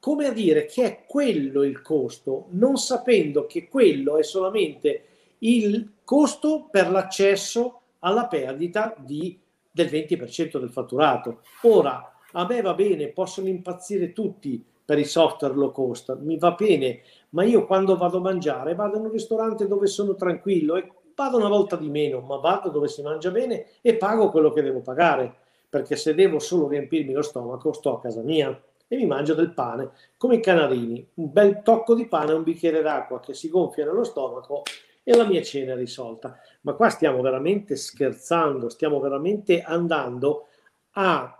Come 0.00 0.26
a 0.26 0.32
dire 0.32 0.64
che 0.66 0.84
è 0.84 1.04
quello 1.06 1.64
il 1.64 1.82
costo, 1.82 2.46
non 2.50 2.76
sapendo 2.76 3.46
che 3.46 3.68
quello 3.68 4.16
è 4.16 4.22
solamente 4.22 5.02
il 5.40 5.92
costo 6.04 6.68
per 6.70 6.90
l'accesso 6.90 7.80
alla 8.00 8.26
perdita 8.26 8.94
di, 8.98 9.38
del 9.70 9.86
20% 9.86 10.58
del 10.58 10.70
fatturato. 10.70 11.40
Ora, 11.62 12.12
a 12.32 12.46
me 12.46 12.60
va 12.60 12.74
bene, 12.74 13.08
possono 13.08 13.48
impazzire 13.48 14.12
tutti 14.12 14.64
per 14.84 14.98
i 14.98 15.04
software 15.04 15.54
low 15.54 15.70
cost, 15.70 16.16
mi 16.20 16.38
va 16.38 16.52
bene, 16.52 17.02
ma 17.30 17.44
io 17.44 17.66
quando 17.66 17.96
vado 17.96 18.18
a 18.18 18.22
mangiare 18.22 18.74
vado 18.74 18.96
in 18.96 19.04
un 19.04 19.10
ristorante 19.10 19.66
dove 19.66 19.86
sono 19.86 20.14
tranquillo 20.14 20.76
e 20.76 20.90
vado 21.14 21.36
una 21.36 21.48
volta 21.48 21.76
di 21.76 21.90
meno, 21.90 22.20
ma 22.20 22.36
vado 22.36 22.70
dove 22.70 22.88
si 22.88 23.02
mangia 23.02 23.30
bene 23.30 23.66
e 23.82 23.96
pago 23.96 24.30
quello 24.30 24.50
che 24.50 24.62
devo 24.62 24.80
pagare, 24.80 25.34
perché 25.68 25.96
se 25.96 26.14
devo 26.14 26.38
solo 26.38 26.68
riempirmi 26.68 27.12
lo 27.12 27.20
stomaco 27.20 27.72
sto 27.72 27.96
a 27.96 28.00
casa 28.00 28.22
mia 28.22 28.58
e 28.86 28.96
mi 28.96 29.04
mangio 29.04 29.34
del 29.34 29.52
pane, 29.52 29.90
come 30.16 30.36
i 30.36 30.40
canarini, 30.40 31.06
un 31.14 31.32
bel 31.32 31.60
tocco 31.62 31.94
di 31.94 32.06
pane 32.06 32.30
e 32.30 32.34
un 32.34 32.42
bicchiere 32.42 32.80
d'acqua 32.80 33.20
che 33.20 33.34
si 33.34 33.50
gonfia 33.50 33.84
nello 33.84 34.04
stomaco 34.04 34.62
e 35.08 35.16
la 35.16 35.24
mia 35.24 35.40
cena 35.40 35.72
è 35.72 35.76
risolta. 35.76 36.38
Ma 36.60 36.74
qua 36.74 36.90
stiamo 36.90 37.22
veramente 37.22 37.76
scherzando, 37.76 38.68
stiamo 38.68 39.00
veramente 39.00 39.62
andando 39.62 40.48
a... 40.90 41.34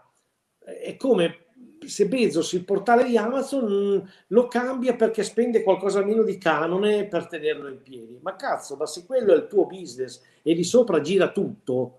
È 0.59 0.97
come 0.97 1.49
se 1.85 2.09
Bezos 2.09 2.55
il 2.55 2.65
portale 2.65 3.05
di 3.05 3.19
Amazon 3.19 3.67
mm, 3.71 4.09
lo 4.29 4.49
cambia 4.49 4.97
perché 4.97 5.23
spende 5.23 5.63
qualcosa 5.63 6.03
meno 6.03 6.23
di 6.23 6.39
canone 6.39 7.07
per 7.09 7.27
tenerlo 7.27 7.69
in 7.69 7.83
piedi. 7.83 8.19
Ma 8.23 8.37
cazzo, 8.37 8.77
ma 8.77 8.87
se 8.87 9.05
quello 9.05 9.35
è 9.35 9.37
il 9.37 9.47
tuo 9.49 9.67
business 9.67 10.23
e 10.43 10.55
di 10.55 10.65
sopra 10.65 11.03
gira 11.03 11.31
tutto, 11.31 11.99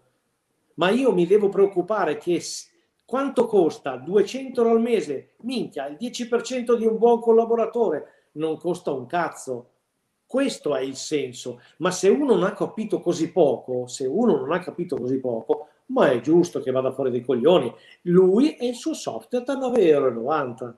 ma 0.76 0.90
io 0.90 1.14
mi 1.14 1.28
devo 1.28 1.50
preoccupare 1.50 2.18
che 2.18 2.42
quanto 3.06 3.46
costa 3.46 3.96
200 3.96 4.60
euro 4.60 4.74
al 4.74 4.82
mese? 4.82 5.34
Minchia, 5.42 5.86
il 5.86 5.98
10% 6.00 6.76
di 6.76 6.88
un 6.88 6.98
buon 6.98 7.20
collaboratore 7.20 8.30
non 8.34 8.58
costa 8.58 8.92
un 8.92 9.06
cazzo. 9.06 9.70
Questo 10.30 10.76
è 10.76 10.82
il 10.82 10.96
senso. 10.96 11.60
Ma 11.78 11.90
se 11.90 12.08
uno 12.08 12.36
non 12.36 12.44
ha 12.44 12.54
capito 12.54 13.00
così 13.00 13.32
poco, 13.32 13.88
se 13.88 14.06
uno 14.06 14.38
non 14.38 14.52
ha 14.52 14.60
capito 14.60 14.96
così 14.96 15.18
poco, 15.18 15.70
ma 15.88 16.12
è 16.12 16.22
giusto 16.22 16.62
che 16.62 16.70
vada 16.70 16.92
fuori 16.92 17.10
dei 17.10 17.26
coglioni. 17.26 17.74
Lui 18.04 18.56
e 18.56 18.68
il 18.68 18.76
suo 18.76 18.94
software 18.94 19.44
da 19.44 19.56
9,90 19.56 19.80
euro. 19.80 20.76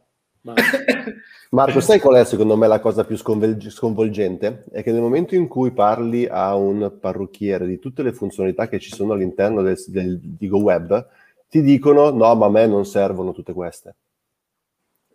Marco, 1.51 1.81
sai 1.81 1.99
qual 1.99 2.15
è 2.15 2.23
secondo 2.23 2.55
me 2.55 2.67
la 2.67 2.79
cosa 2.79 3.03
più 3.03 3.17
sconvolgente? 3.17 4.63
È 4.71 4.81
che 4.83 4.93
nel 4.93 5.01
momento 5.01 5.35
in 5.35 5.49
cui 5.49 5.71
parli 5.71 6.25
a 6.27 6.55
un 6.55 6.97
parrucchiere 6.97 7.67
di 7.67 7.77
tutte 7.77 8.03
le 8.03 8.13
funzionalità 8.13 8.69
che 8.69 8.79
ci 8.79 8.95
sono 8.95 9.11
all'interno 9.11 9.61
del, 9.61 9.77
del, 9.87 10.17
di 10.17 10.47
GoWeb, 10.47 11.07
ti 11.49 11.61
dicono 11.61 12.09
no, 12.09 12.35
ma 12.35 12.45
a 12.45 12.49
me 12.49 12.67
non 12.67 12.85
servono 12.85 13.33
tutte 13.33 13.51
queste. 13.51 13.95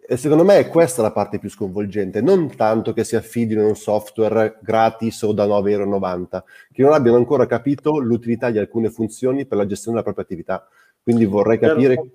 E 0.08 0.16
secondo 0.16 0.44
me 0.44 0.58
è 0.58 0.68
questa 0.68 1.02
la 1.02 1.10
parte 1.10 1.40
più 1.40 1.50
sconvolgente, 1.50 2.20
non 2.20 2.54
tanto 2.54 2.92
che 2.92 3.02
si 3.02 3.16
affidino 3.16 3.62
a 3.62 3.66
un 3.66 3.74
software 3.74 4.58
gratis 4.60 5.22
o 5.22 5.32
da 5.32 5.46
9,90 5.46 5.68
euro, 5.68 6.44
che 6.72 6.82
non 6.82 6.92
abbiano 6.92 7.16
ancora 7.16 7.46
capito 7.46 7.98
l'utilità 7.98 8.50
di 8.50 8.58
alcune 8.58 8.88
funzioni 8.90 9.46
per 9.46 9.58
la 9.58 9.66
gestione 9.66 9.96
della 9.96 10.04
propria 10.04 10.24
attività. 10.24 10.68
Quindi 11.02 11.24
vorrei 11.24 11.58
capire... 11.58 11.94
Però, 11.96 12.08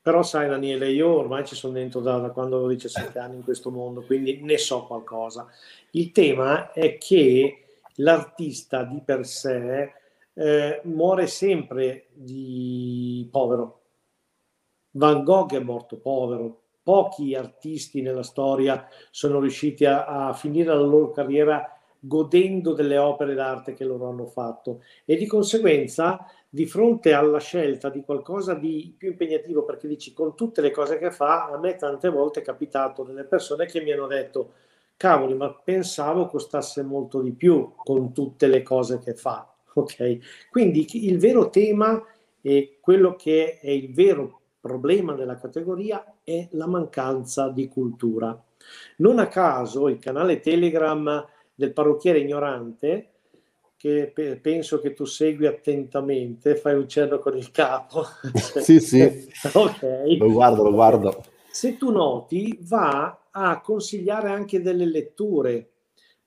però 0.00 0.22
sai 0.22 0.48
Daniele, 0.48 0.88
io 0.92 1.08
ormai 1.08 1.44
ci 1.44 1.56
sono 1.56 1.72
dentro 1.72 1.98
da, 2.00 2.18
da 2.18 2.30
quando 2.30 2.56
avevo 2.56 2.70
17 2.70 3.18
anni 3.18 3.36
in 3.36 3.42
questo 3.42 3.72
mondo, 3.72 4.02
quindi 4.02 4.38
ne 4.42 4.56
so 4.56 4.86
qualcosa. 4.86 5.48
Il 5.90 6.12
tema 6.12 6.70
è 6.70 6.96
che 6.96 7.64
l'artista 7.96 8.84
di 8.84 9.02
per 9.04 9.26
sé 9.26 9.92
eh, 10.32 10.80
muore 10.84 11.26
sempre 11.26 12.06
di 12.12 13.28
povero. 13.32 13.78
Van 14.92 15.24
Gogh 15.24 15.54
è 15.54 15.58
morto 15.58 15.96
povero, 15.96 16.59
pochi 16.82 17.34
artisti 17.34 18.00
nella 18.02 18.22
storia 18.22 18.86
sono 19.10 19.40
riusciti 19.40 19.84
a, 19.84 20.28
a 20.28 20.32
finire 20.32 20.68
la 20.68 20.80
loro 20.80 21.10
carriera 21.10 21.74
godendo 21.98 22.72
delle 22.72 22.96
opere 22.96 23.34
d'arte 23.34 23.74
che 23.74 23.84
loro 23.84 24.08
hanno 24.08 24.26
fatto. 24.26 24.82
E 25.04 25.16
di 25.16 25.26
conseguenza 25.26 26.24
di 26.48 26.66
fronte 26.66 27.12
alla 27.12 27.38
scelta 27.38 27.90
di 27.90 28.02
qualcosa 28.02 28.54
di 28.54 28.94
più 28.96 29.10
impegnativo 29.10 29.64
perché 29.64 29.86
dici 29.86 30.12
con 30.12 30.34
tutte 30.34 30.60
le 30.60 30.70
cose 30.70 30.98
che 30.98 31.10
fa 31.12 31.48
a 31.48 31.58
me 31.58 31.76
tante 31.76 32.08
volte 32.08 32.40
è 32.40 32.42
capitato 32.42 33.04
delle 33.04 33.24
persone 33.24 33.66
che 33.66 33.80
mi 33.82 33.92
hanno 33.92 34.08
detto 34.08 34.54
cavoli 34.96 35.34
ma 35.34 35.52
pensavo 35.52 36.26
costasse 36.26 36.82
molto 36.82 37.20
di 37.20 37.32
più 37.32 37.74
con 37.76 38.12
tutte 38.12 38.48
le 38.48 38.62
cose 38.62 38.98
che 38.98 39.14
fa 39.14 39.50
ok? 39.74 40.48
Quindi 40.50 40.86
il 41.06 41.18
vero 41.18 41.50
tema 41.50 42.02
e 42.40 42.78
quello 42.80 43.16
che 43.16 43.58
è 43.60 43.70
il 43.70 43.92
vero 43.92 44.39
problema 44.60 45.14
della 45.14 45.38
categoria 45.38 46.18
è 46.22 46.48
la 46.52 46.66
mancanza 46.66 47.48
di 47.48 47.68
cultura. 47.68 48.38
Non 48.96 49.18
a 49.18 49.28
caso 49.28 49.88
il 49.88 49.98
canale 49.98 50.40
Telegram 50.40 51.26
del 51.54 51.72
parrucchiere 51.72 52.18
ignorante, 52.18 53.08
che 53.76 54.10
pe- 54.14 54.36
penso 54.36 54.78
che 54.78 54.92
tu 54.92 55.06
segui 55.06 55.46
attentamente, 55.46 56.54
fai 56.54 56.74
un 56.74 56.86
cenno 56.86 57.18
con 57.18 57.36
il 57.36 57.50
capo. 57.50 58.04
sì, 58.60 58.78
sì. 58.78 59.00
ok. 59.54 60.16
Lo 60.18 60.30
guardo, 60.30 60.62
lo 60.62 60.72
guardo. 60.72 61.24
Se 61.50 61.78
tu 61.78 61.90
noti, 61.90 62.58
va 62.62 63.28
a 63.30 63.60
consigliare 63.60 64.28
anche 64.28 64.60
delle 64.60 64.84
letture, 64.84 65.68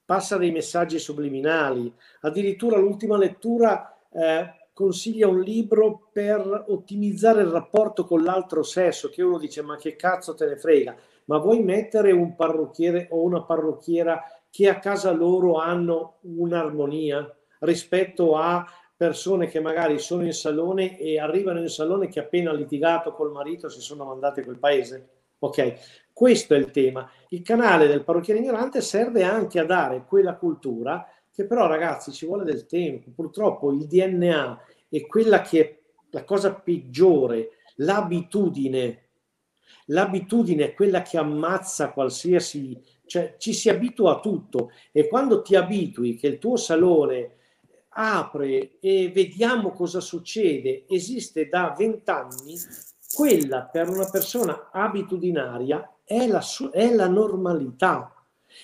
passa 0.03 0.37
dei 0.37 0.51
messaggi 0.51 0.97
subliminali, 0.97 1.93
addirittura 2.21 2.77
l'ultima 2.77 3.17
lettura 3.17 3.99
eh, 4.11 4.62
consiglia 4.73 5.27
un 5.27 5.39
libro 5.39 6.09
per 6.11 6.65
ottimizzare 6.67 7.41
il 7.41 7.49
rapporto 7.49 8.05
con 8.05 8.23
l'altro 8.23 8.63
sesso, 8.63 9.09
che 9.09 9.21
uno 9.21 9.37
dice 9.37 9.61
ma 9.61 9.77
che 9.77 9.95
cazzo 9.95 10.33
te 10.33 10.47
ne 10.47 10.57
frega, 10.57 10.95
ma 11.25 11.37
vuoi 11.37 11.61
mettere 11.61 12.11
un 12.11 12.35
parrucchiere 12.35 13.07
o 13.11 13.21
una 13.21 13.43
parrucchiera 13.43 14.21
che 14.49 14.67
a 14.67 14.79
casa 14.79 15.11
loro 15.11 15.55
hanno 15.55 16.17
un'armonia 16.21 17.31
rispetto 17.59 18.35
a 18.35 18.65
persone 18.95 19.47
che 19.47 19.59
magari 19.59 19.99
sono 19.99 20.23
in 20.23 20.33
salone 20.33 20.97
e 20.99 21.19
arrivano 21.19 21.59
in 21.59 21.69
salone 21.69 22.07
che 22.07 22.19
appena 22.19 22.53
litigato 22.53 23.13
col 23.13 23.31
marito 23.31 23.69
si 23.69 23.81
sono 23.81 24.05
mandati 24.05 24.39
a 24.39 24.43
quel 24.43 24.59
paese? 24.59 25.09
Ok, 25.39 25.73
Questo 26.13 26.53
è 26.53 26.57
il 26.57 26.69
tema. 26.69 27.09
Il 27.29 27.41
canale 27.41 27.87
del 27.87 28.03
parrucchiere 28.03 28.39
ignorante 28.39 28.81
serve 28.81 29.23
anche 29.23 29.59
a 29.59 29.65
dare 29.65 30.05
quella 30.07 30.35
cultura 30.35 31.05
che 31.33 31.45
però 31.45 31.67
ragazzi 31.67 32.11
ci 32.11 32.25
vuole 32.25 32.43
del 32.43 32.65
tempo. 32.67 33.09
Purtroppo 33.13 33.71
il 33.71 33.87
DNA 33.87 34.59
è 34.89 35.05
quella 35.07 35.41
che 35.41 35.59
è 35.59 35.79
la 36.11 36.23
cosa 36.23 36.53
peggiore, 36.53 37.49
l'abitudine. 37.77 38.99
L'abitudine 39.87 40.65
è 40.65 40.73
quella 40.73 41.01
che 41.01 41.17
ammazza 41.17 41.91
qualsiasi, 41.91 42.79
cioè 43.05 43.35
ci 43.37 43.53
si 43.53 43.69
abitua 43.69 44.17
a 44.17 44.19
tutto 44.19 44.71
e 44.91 45.07
quando 45.07 45.41
ti 45.41 45.55
abitui 45.55 46.15
che 46.15 46.27
il 46.27 46.37
tuo 46.37 46.55
salone 46.55 47.31
apre 47.89 48.79
e 48.79 49.11
vediamo 49.13 49.71
cosa 49.71 49.99
succede, 49.99 50.85
esiste 50.87 51.47
da 51.49 51.75
vent'anni, 51.77 52.55
quella 53.13 53.63
per 53.63 53.89
una 53.89 54.09
persona 54.09 54.69
abitudinaria 54.71 55.97
è 56.03 56.27
la, 56.27 56.43
è 56.71 56.93
la 56.93 57.07
normalità. 57.07 58.12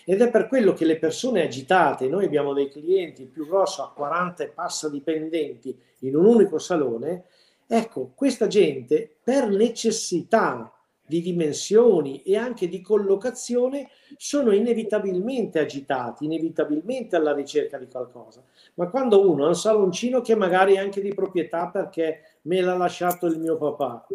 Ed 0.06 0.22
è 0.22 0.30
per 0.30 0.48
quello 0.48 0.74
che 0.74 0.86
le 0.86 0.98
persone 0.98 1.44
agitate, 1.44 2.08
noi 2.08 2.26
abbiamo 2.26 2.54
dei 2.54 2.70
clienti, 2.70 3.24
il 3.24 3.28
più 3.28 3.48
grosso 3.48 3.84
a 3.84 3.92
40 3.92 4.44
e 4.44 4.50
passa 4.50 4.90
dipendenti 4.90 5.78
in 6.00 6.16
un 6.16 6.26
unico 6.26 6.58
salone, 6.58 7.26
ecco, 7.68 8.12
questa 8.16 8.48
gente 8.48 9.10
per 9.24 9.50
necessità 9.50 10.74
di 11.10 11.22
dimensioni 11.22 12.22
e 12.22 12.38
anche 12.38 12.68
di 12.68 12.82
collocazione 12.82 13.90
sono 14.16 14.52
inevitabilmente 14.52 15.58
agitati, 15.58 16.26
inevitabilmente 16.26 17.16
alla 17.16 17.34
ricerca 17.34 17.80
di 17.80 17.88
qualcosa. 17.88 18.44
Ma 18.76 18.90
quando 18.90 19.28
uno 19.28 19.46
ha 19.46 19.48
un 19.48 19.56
saloncino 19.56 20.22
che 20.22 20.36
magari 20.36 20.76
è 20.76 20.78
anche 20.78 21.02
di 21.02 21.12
proprietà 21.12 21.70
perché 21.70 22.38
me 22.44 22.62
l'ha 22.62 22.78
lasciato 22.78 23.26
il 23.26 23.40
mio 23.40 23.58
papà, 23.58 24.06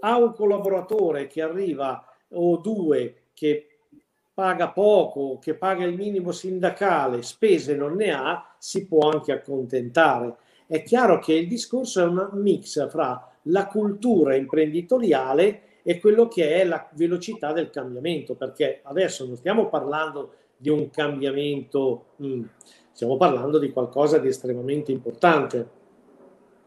ha 0.00 0.16
un 0.16 0.34
collaboratore 0.34 1.28
che 1.28 1.40
arriva 1.40 2.04
o 2.30 2.56
due 2.56 3.26
che 3.32 3.67
paga 4.38 4.68
poco, 4.68 5.40
che 5.40 5.54
paga 5.54 5.84
il 5.84 5.96
minimo 5.96 6.30
sindacale, 6.30 7.22
spese 7.22 7.74
non 7.74 7.94
ne 7.94 8.12
ha, 8.12 8.54
si 8.56 8.86
può 8.86 9.10
anche 9.10 9.32
accontentare. 9.32 10.36
È 10.64 10.84
chiaro 10.84 11.18
che 11.18 11.32
il 11.32 11.48
discorso 11.48 12.00
è 12.00 12.04
un 12.04 12.30
mix 12.34 12.88
fra 12.88 13.28
la 13.42 13.66
cultura 13.66 14.36
imprenditoriale 14.36 15.80
e 15.82 15.98
quello 15.98 16.28
che 16.28 16.54
è 16.54 16.64
la 16.64 16.88
velocità 16.92 17.52
del 17.52 17.70
cambiamento, 17.70 18.36
perché 18.36 18.78
adesso 18.84 19.26
non 19.26 19.34
stiamo 19.34 19.68
parlando 19.68 20.34
di 20.56 20.68
un 20.68 20.88
cambiamento, 20.88 22.10
mm, 22.22 22.42
stiamo 22.92 23.16
parlando 23.16 23.58
di 23.58 23.72
qualcosa 23.72 24.18
di 24.18 24.28
estremamente 24.28 24.92
importante. 24.92 25.68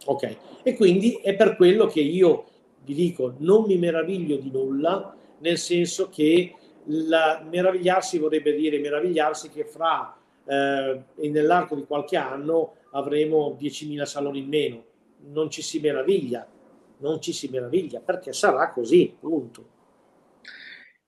Ok, 0.08 0.36
e 0.62 0.76
quindi 0.76 1.22
è 1.24 1.38
per 1.38 1.56
quello 1.56 1.86
che 1.86 2.02
io 2.02 2.44
vi 2.84 2.94
dico, 2.94 3.36
non 3.38 3.64
mi 3.64 3.78
meraviglio 3.78 4.36
di 4.36 4.52
nulla, 4.52 5.16
nel 5.38 5.58
senso 5.58 6.10
che 6.10 6.56
la, 6.86 7.46
meravigliarsi 7.50 8.18
vorrebbe 8.18 8.54
dire 8.54 8.80
meravigliarsi 8.80 9.50
che 9.50 9.66
fra 9.66 10.16
eh, 10.46 11.04
e 11.16 11.30
nell'arco 11.30 11.76
di 11.76 11.86
qualche 11.86 12.18
anno 12.18 12.76
avremo 12.92 13.58
10.000 13.60 14.04
saloni 14.04 14.40
in 14.40 14.48
meno. 14.48 14.86
Non 15.32 15.50
ci 15.50 15.62
si 15.62 15.80
meraviglia, 15.80 16.48
non 16.98 17.22
ci 17.22 17.34
si 17.34 17.48
meraviglia 17.50 18.00
perché 18.00 18.34
sarà 18.34 18.72
così, 18.72 19.16
punto. 19.20 19.66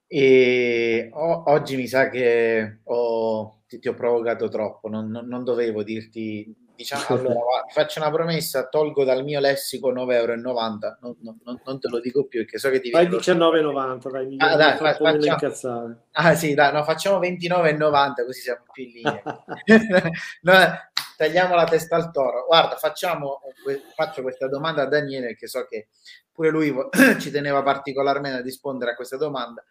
E 0.07 1.09
o, 1.11 1.43
oggi 1.47 1.75
mi 1.75 1.87
sa 1.87 2.09
che 2.09 2.79
ho, 2.83 3.63
ti, 3.67 3.79
ti, 3.79 3.87
ho 3.87 3.95
provocato 3.95 4.47
troppo, 4.47 4.87
non, 4.87 5.09
non, 5.09 5.27
non 5.27 5.43
dovevo 5.43 5.81
dirti 5.81 6.53
Diciamo, 6.75 7.05
allora, 7.07 7.65
faccio 7.69 7.99
una 7.99 8.09
promessa, 8.09 8.67
tolgo 8.67 9.03
dal 9.03 9.23
mio 9.23 9.39
lessico 9.39 9.93
9,90 9.93 10.13
euro, 10.13 10.35
non, 10.35 11.15
non, 11.21 11.61
non, 11.63 11.79
te 11.79 11.87
lo 11.87 11.99
dico 11.99 12.25
più 12.25 12.41
perché 12.41 12.57
so 12.57 12.69
che 12.71 12.79
ti 12.79 12.89
Vai 12.89 13.07
19,90, 13.07 14.11
dai, 14.11 14.25
mi 14.25 14.35
ah, 14.39 14.55
dai, 14.55 14.77
fa, 14.77 14.95
facciamo, 14.95 15.95
ah 16.13 16.33
sì, 16.33 16.53
dai, 16.55 16.73
no, 16.73 16.83
facciamo 16.83 17.19
29,90 17.19 18.25
così 18.25 18.41
siamo 18.41 18.63
più 18.71 18.85
in 18.85 18.91
linea. 18.91 19.21
no, 20.41 20.53
tagliamo 21.15 21.55
la 21.55 21.65
testa 21.65 21.95
al 21.95 22.11
toro. 22.11 22.45
Guarda, 22.47 22.75
facciamo, 22.75 23.41
faccio 23.95 24.21
questa 24.23 24.47
domanda 24.47 24.81
a 24.81 24.87
Daniele 24.87 25.35
che 25.35 25.47
so 25.47 25.65
che 25.69 25.89
pure 26.31 26.49
lui 26.49 26.73
ci 27.19 27.31
teneva 27.31 27.61
particolarmente 27.61 28.39
a 28.39 28.41
rispondere 28.41 28.91
a 28.91 28.95
questa 28.95 29.17
domanda. 29.17 29.63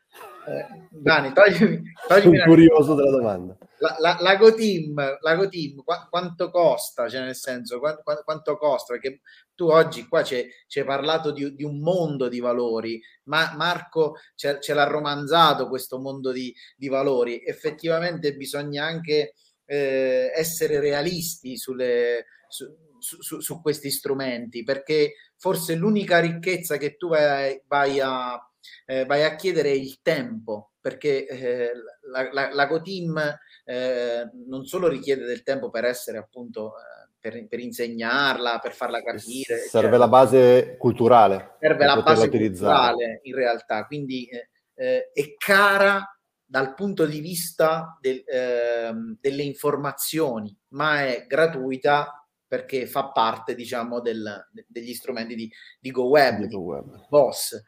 Eh, 0.47 0.87
Dani, 0.91 1.33
toglimi, 1.33 1.83
toglimi 2.07 2.37
Sono 2.39 2.49
curioso 2.49 2.95
della 2.95 3.11
domanda. 3.11 3.57
La, 3.83 3.97
la, 3.99 4.17
la 4.21 4.37
GoTeam, 4.37 5.19
la 5.21 5.35
GoTeam 5.35 5.83
qu- 5.83 6.09
quanto 6.09 6.51
costa? 6.51 7.09
Cioè, 7.09 7.23
nel 7.23 7.35
senso, 7.35 7.81
qu- 7.81 8.01
quanto 8.25 8.57
costa? 8.57 8.95
Perché 8.95 9.21
tu 9.55 9.67
oggi 9.67 10.07
qua 10.07 10.23
ci 10.23 10.37
hai 10.37 10.85
parlato 10.85 11.33
di, 11.33 11.53
di, 11.55 11.65
un 11.65 11.81
mondo 11.81 12.29
di 12.29 12.39
valori, 12.39 13.03
ma 13.25 13.55
Marco 13.57 14.17
ce, 14.37 14.61
ce 14.61 14.73
l'ha 14.75 14.85
romanzato 14.85 15.69
questo 15.69 15.99
mondo 15.99 16.31
di, 16.31 16.55
di 16.77 16.89
valori. 16.89 17.45
Effettivamente 17.45 18.37
bisogna 18.37 18.85
anche 18.85 19.35
eh, 19.65 20.31
essere 20.33 20.79
realisti 20.79 21.57
sulle, 21.57 22.27
su, 22.49 22.67
su, 22.99 23.41
su, 23.41 23.61
questi 23.61 23.91
strumenti, 23.91 24.63
perché 24.63 25.15
forse 25.37 25.75
l'unica 25.75 26.21
ricchezza 26.21 26.77
che 26.77 26.97
tu 26.97 27.09
vai, 27.09 27.61
vai 27.67 27.99
a 28.01 28.39
eh, 28.87 29.05
vai 29.07 29.25
a 29.25 29.35
chiedere 29.37 29.71
il 29.71 30.01
tempo, 30.03 30.72
perché 30.83 31.27
eh, 31.27 31.71
la, 32.11 32.29
la, 32.33 32.53
la 32.53 32.67
GoTeam 32.67 33.39
eh, 33.65 34.29
non 34.47 34.65
solo 34.65 34.89
richiede 34.89 35.25
del 35.25 35.45
tempo 35.45 35.71
per 35.71 35.85
essere 35.85 36.19
appunto 36.19 36.75
eh, 36.77 37.09
per, 37.21 37.47
per, 37.47 37.61
insegnarla, 37.61 38.59
per 38.59 38.73
farla 38.73 39.01
capire. 39.01 39.59
Serve 39.59 39.91
cioè, 39.91 39.99
la 39.99 40.09
base 40.09 40.77
culturale. 40.77 41.57
Serve 41.61 41.87
la 41.87 42.03
base 42.03 42.29
culturale 42.29 43.21
in 43.23 43.35
realtà, 43.35 43.87
quindi 43.87 44.27
eh, 44.27 44.49
eh, 44.75 45.11
è 45.13 45.35
cara 45.39 46.05
dal 46.45 46.75
punto 46.75 47.07
di 47.07 47.21
vista 47.21 47.97
del, 48.01 48.25
ehm, 48.27 49.19
delle 49.21 49.43
informazioni, 49.43 50.55
ma 50.71 51.07
è 51.07 51.27
gratuita 51.27 52.27
perché 52.47 52.87
fa 52.87 53.11
parte, 53.13 53.55
diciamo, 53.55 54.01
del, 54.01 54.49
degli 54.67 54.93
strumenti 54.93 55.35
di, 55.35 55.51
di 55.81 55.91
GoWeb, 55.91 56.47
Go 56.49 56.59
Web. 56.59 57.07
Boss. 57.09 57.59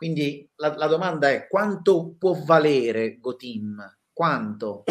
Quindi 0.00 0.48
la, 0.54 0.74
la, 0.78 0.86
domanda 0.86 1.28
è 1.28 1.46
quanto 1.46 2.14
può 2.18 2.32
valere 2.32 3.18
GoTeam? 3.18 3.98
Quanto? 4.14 4.84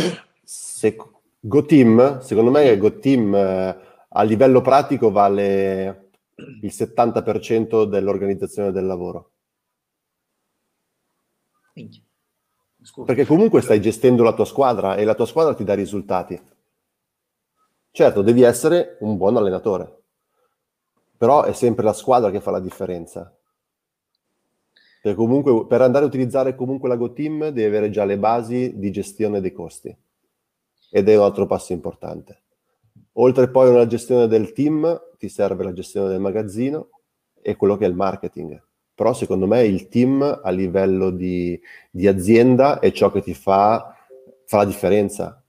Se, 0.44 0.96
GoTeam, 1.40 2.20
secondo 2.20 2.52
me 2.52 2.78
GoTeam 2.78 3.34
eh, 3.34 3.78
a 4.08 4.22
livello 4.22 4.62
pratico 4.62 5.10
vale 5.10 6.12
il 6.62 6.72
70% 6.72 7.86
dell'organizzazione 7.86 8.72
del 8.72 8.86
lavoro. 8.86 9.32
Perché 13.04 13.26
comunque 13.26 13.64
stai 13.64 13.82
gestendo 13.82 14.22
la 14.22 14.34
tua 14.34 14.46
squadra 14.46 14.96
e 14.96 15.06
la 15.06 15.16
tua 15.16 15.26
squadra 15.26 15.56
ti 15.56 15.64
dà 15.64 15.74
risultati. 15.74 16.40
Certo, 17.90 18.22
devi 18.22 18.44
essere 18.44 18.98
un 19.00 19.18
buon 19.18 19.38
allenatore, 19.38 20.04
però 21.18 21.46
è 21.46 21.54
sempre 21.54 21.84
la 21.84 21.94
squadra 21.94 22.30
che 22.30 22.42
fa 22.42 22.52
la 22.52 22.60
differenza. 22.60 23.34
Per, 25.02 25.16
comunque, 25.16 25.66
per 25.66 25.82
andare 25.82 26.04
a 26.04 26.08
utilizzare 26.08 26.56
comunque 26.56 26.90
la 26.90 26.98
GoTeam 26.98 27.50
devi 27.50 27.64
avere 27.64 27.90
già 27.90 28.04
le 28.04 28.18
basi 28.18 28.74
di 28.78 28.92
gestione 28.92 29.40
dei 29.40 29.54
costi 29.54 29.96
ed 30.92 31.08
è 31.08 31.18
un 31.18 31.24
altro 31.24 31.46
passo 31.46 31.72
importante. 31.72 32.42
Oltre 33.14 33.50
poi 33.50 33.70
alla 33.70 33.88
gestione 33.88 34.28
del 34.28 34.52
team, 34.52 35.00
ti 35.18 35.30
serve 35.30 35.64
la 35.64 35.74
gestione 35.74 36.10
del 36.10 36.20
magazzino 36.20 36.90
e 37.42 37.56
quello 37.56 37.78
che 37.78 37.86
è 37.86 37.88
il 37.88 37.96
marketing. 37.96 38.62
Però 38.94 39.14
secondo 39.14 39.48
me 39.48 39.64
il 39.64 39.88
team 39.88 40.22
a 40.22 40.50
livello 40.50 41.10
di, 41.10 41.60
di 41.90 42.08
azienda 42.08 42.80
è 42.80 42.92
ciò 42.92 43.12
che 43.12 43.22
ti 43.22 43.34
fa, 43.34 43.96
fa 44.46 44.58
la 44.58 44.66
differenza. 44.66 45.42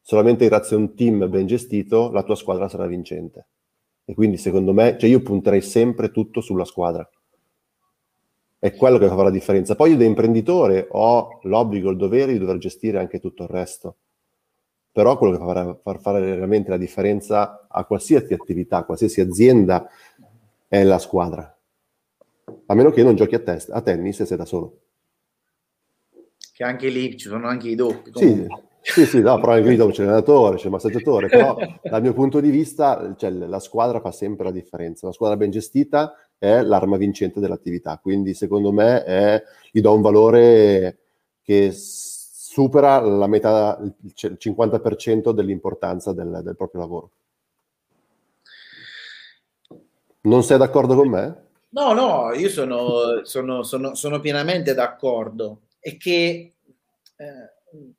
Solamente 0.00 0.48
grazie 0.48 0.74
a 0.74 0.80
un 0.80 0.94
team 0.94 1.28
ben 1.28 1.46
gestito 1.46 2.10
la 2.10 2.24
tua 2.24 2.34
squadra 2.34 2.68
sarà 2.68 2.86
vincente. 2.86 3.46
E 4.04 4.14
quindi 4.14 4.38
secondo 4.38 4.72
me, 4.72 4.96
cioè 4.98 5.08
io 5.08 5.20
punterei 5.20 5.60
sempre 5.60 6.10
tutto 6.10 6.40
sulla 6.40 6.64
squadra 6.64 7.08
è 8.58 8.74
quello 8.74 8.98
che 8.98 9.08
fa 9.08 9.22
la 9.22 9.30
differenza. 9.30 9.74
Poi 9.76 9.92
io 9.92 9.96
da 9.96 10.04
imprenditore 10.04 10.88
ho 10.90 11.38
l'obbligo, 11.42 11.90
il 11.90 11.96
dovere 11.96 12.32
di 12.32 12.38
dover 12.38 12.58
gestire 12.58 12.98
anche 12.98 13.20
tutto 13.20 13.44
il 13.44 13.48
resto. 13.48 13.96
Però 14.90 15.16
quello 15.16 15.38
che 15.38 15.44
fa 15.44 15.78
far 15.80 16.00
fare 16.00 16.20
veramente 16.20 16.70
la 16.70 16.76
differenza 16.76 17.66
a 17.68 17.84
qualsiasi 17.84 18.32
attività, 18.32 18.78
a 18.78 18.84
qualsiasi 18.84 19.20
azienda, 19.20 19.88
è 20.66 20.82
la 20.82 20.98
squadra. 20.98 21.56
A 22.66 22.74
meno 22.74 22.90
che 22.90 23.02
non 23.04 23.14
giochi 23.14 23.36
a, 23.36 23.40
test, 23.40 23.70
a 23.70 23.80
tennis 23.80 24.20
e 24.20 24.26
sei 24.26 24.36
da 24.36 24.44
solo. 24.44 24.80
Che 26.52 26.64
anche 26.64 26.88
lì 26.88 27.16
ci 27.16 27.28
sono 27.28 27.46
anche 27.46 27.68
i 27.68 27.76
doppi. 27.76 28.10
Sì, 28.14 28.44
sì, 28.80 29.06
sì, 29.06 29.20
no, 29.20 29.38
però 29.38 29.52
anche 29.52 29.68
lì 29.68 29.76
c'è 29.76 30.02
l'allenatore, 30.02 30.56
c'è 30.56 30.64
il 30.64 30.70
massaggiatore, 30.72 31.28
però 31.28 31.56
dal 31.80 32.02
mio 32.02 32.14
punto 32.14 32.40
di 32.40 32.50
vista 32.50 33.14
cioè, 33.16 33.30
la 33.30 33.60
squadra 33.60 34.00
fa 34.00 34.10
sempre 34.10 34.46
la 34.46 34.50
differenza. 34.50 35.06
Una 35.06 35.14
squadra 35.14 35.36
ben 35.36 35.50
gestita 35.50 36.12
è 36.38 36.62
l'arma 36.62 36.96
vincente 36.96 37.40
dell'attività. 37.40 37.98
Quindi 37.98 38.34
secondo 38.34 38.72
me 38.72 39.04
è, 39.04 39.42
gli 39.70 39.80
do 39.80 39.92
un 39.92 40.00
valore 40.00 40.98
che 41.42 41.72
supera 41.72 43.00
la 43.00 43.26
metà, 43.26 43.78
il 43.80 44.36
50% 44.38 45.30
dell'importanza 45.30 46.12
del, 46.12 46.40
del 46.42 46.56
proprio 46.56 46.80
lavoro. 46.80 47.10
Non 50.22 50.42
sei 50.42 50.58
d'accordo 50.58 50.94
con 50.94 51.08
me? 51.08 51.46
No, 51.70 51.92
no, 51.92 52.32
io 52.32 52.48
sono, 52.48 53.24
sono, 53.24 53.62
sono, 53.62 53.94
sono 53.94 54.20
pienamente 54.20 54.74
d'accordo. 54.74 55.62
e 55.80 55.96
che 55.96 56.54
eh, 57.16 57.52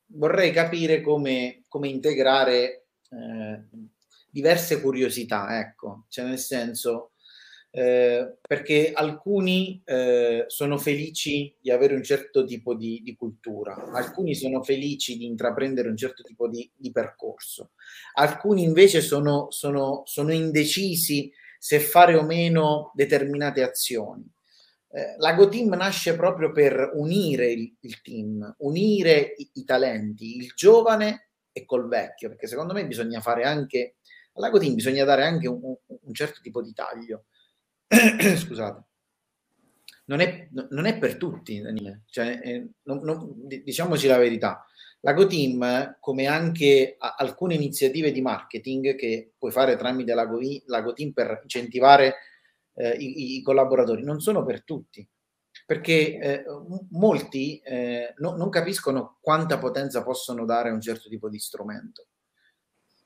vorrei 0.07 0.51
capire 0.51 1.01
come, 1.01 1.63
come 1.67 1.87
integrare 1.87 2.85
eh, 3.09 3.61
diverse 4.29 4.81
curiosità, 4.81 5.59
ecco, 5.59 6.05
cioè 6.09 6.25
nel 6.25 6.37
senso, 6.37 7.11
eh, 7.71 8.37
perché 8.41 8.91
alcuni 8.93 9.81
eh, 9.85 10.45
sono 10.47 10.77
felici 10.77 11.55
di 11.61 11.69
avere 11.69 11.93
un 11.93 12.01
certo 12.01 12.43
tipo 12.43 12.73
di, 12.73 13.01
di, 13.03 13.15
cultura, 13.15 13.91
alcuni 13.93 14.33
sono 14.33 14.63
felici 14.63 15.17
di 15.17 15.25
intraprendere 15.25 15.87
un 15.87 15.97
certo 15.97 16.23
tipo 16.23 16.47
di, 16.47 16.69
di 16.75 16.91
percorso, 16.91 17.71
alcuni 18.15 18.63
invece 18.63 19.01
sono, 19.01 19.51
sono, 19.51 20.01
sono, 20.05 20.33
indecisi 20.33 21.31
se 21.59 21.79
fare 21.79 22.15
o 22.15 22.23
meno 22.23 22.91
determinate 22.95 23.61
azioni. 23.61 24.27
Eh, 24.91 25.15
la 25.19 25.35
GoTeam 25.35 25.75
nasce 25.75 26.15
proprio 26.15 26.51
per 26.51 26.91
unire 26.95 27.51
il, 27.51 27.75
il 27.81 28.01
team, 28.01 28.55
unire 28.59 29.35
i, 29.37 29.47
i 29.53 29.63
talenti, 29.63 30.37
il 30.37 30.51
giovane 30.55 31.29
e 31.51 31.65
col 31.65 31.87
vecchio, 31.87 32.29
perché 32.29 32.47
secondo 32.47 32.73
me 32.73 32.87
bisogna 32.87 33.21
fare 33.21 33.43
anche, 33.43 33.97
alla 34.33 34.49
GoTeam 34.49 34.73
bisogna 34.73 35.03
dare 35.03 35.23
anche 35.23 35.47
un, 35.47 35.61
un 35.61 36.13
certo 36.13 36.39
tipo 36.41 36.63
di 36.63 36.73
taglio 36.73 37.25
scusate, 38.37 38.83
non 40.05 40.19
è, 40.19 40.47
non 40.69 40.85
è, 40.85 40.97
per 40.97 41.17
tutti, 41.17 41.61
Daniele. 41.61 42.03
Cioè, 42.07 42.39
eh, 42.43 42.69
non, 42.83 42.99
non, 43.03 43.47
diciamoci 43.63 44.07
la 44.07 44.17
verità. 44.17 44.65
La 45.01 45.13
GoTeam, 45.13 45.97
come 45.99 46.25
anche 46.25 46.97
alcune 46.97 47.55
iniziative 47.55 48.11
di 48.11 48.21
marketing 48.21 48.95
che 48.95 49.33
puoi 49.37 49.51
fare 49.51 49.75
tramite 49.77 50.13
la, 50.13 50.25
Go, 50.25 50.39
la 50.65 50.81
GoTeam 50.81 51.11
per 51.11 51.39
incentivare 51.43 52.15
eh, 52.73 52.89
i, 52.91 53.37
i, 53.37 53.41
collaboratori, 53.41 54.03
non 54.03 54.19
sono 54.19 54.43
per 54.43 54.63
tutti. 54.63 55.07
Perché 55.65 56.17
eh, 56.17 56.43
molti 56.89 57.59
eh, 57.59 58.13
no, 58.17 58.35
non 58.35 58.49
capiscono 58.49 59.17
quanta 59.21 59.57
potenza 59.57 60.03
possono 60.03 60.45
dare 60.45 60.69
a 60.69 60.73
un 60.73 60.81
certo 60.81 61.07
tipo 61.07 61.29
di 61.29 61.39
strumento. 61.39 62.07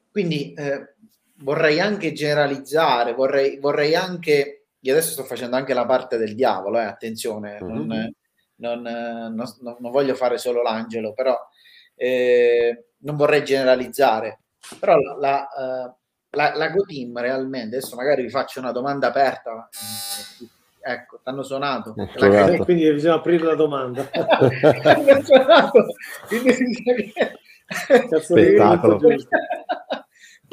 Quindi 0.09 0.53
eh, 0.53 0.95
vorrei 1.39 1.79
anche 1.79 2.13
generalizzare, 2.13 3.13
vorrei, 3.13 3.59
vorrei 3.59 3.95
anche 3.95 4.62
io 4.85 4.91
adesso 4.91 5.11
sto 5.11 5.23
facendo 5.23 5.55
anche 5.55 5.73
la 5.73 5.85
parte 5.85 6.17
del 6.17 6.35
diavolo, 6.35 6.77
eh, 6.79 6.83
attenzione, 6.83 7.57
mm-hmm. 7.61 7.75
non, 7.85 8.13
non, 8.55 8.81
non, 8.81 9.77
non, 9.79 9.91
voglio 9.91 10.13
fare 10.13 10.37
solo 10.37 10.61
l'angelo, 10.61 11.13
però 11.13 11.37
eh, 11.95 12.87
non 12.97 13.15
vorrei 13.15 13.45
generalizzare. 13.45 14.39
Però 14.79 14.97
la, 14.97 15.15
la, 15.17 15.47
uh, 15.55 15.93
la, 16.31 16.55
la 16.55 16.69
GoTeam 16.69 17.17
realmente, 17.17 17.77
adesso 17.77 17.95
magari 17.95 18.23
vi 18.23 18.29
faccio 18.29 18.59
una 18.59 18.71
domanda 18.71 19.07
aperta, 19.07 19.69
ecco, 20.81 21.19
ti 21.23 21.29
hanno 21.29 21.43
suonato. 21.43 21.93
La, 22.15 22.57
quindi 22.57 22.91
bisogna 22.91 23.15
aprire 23.15 23.45
la 23.45 23.55
domanda. 23.55 24.09
Spettacolo. 28.19 28.99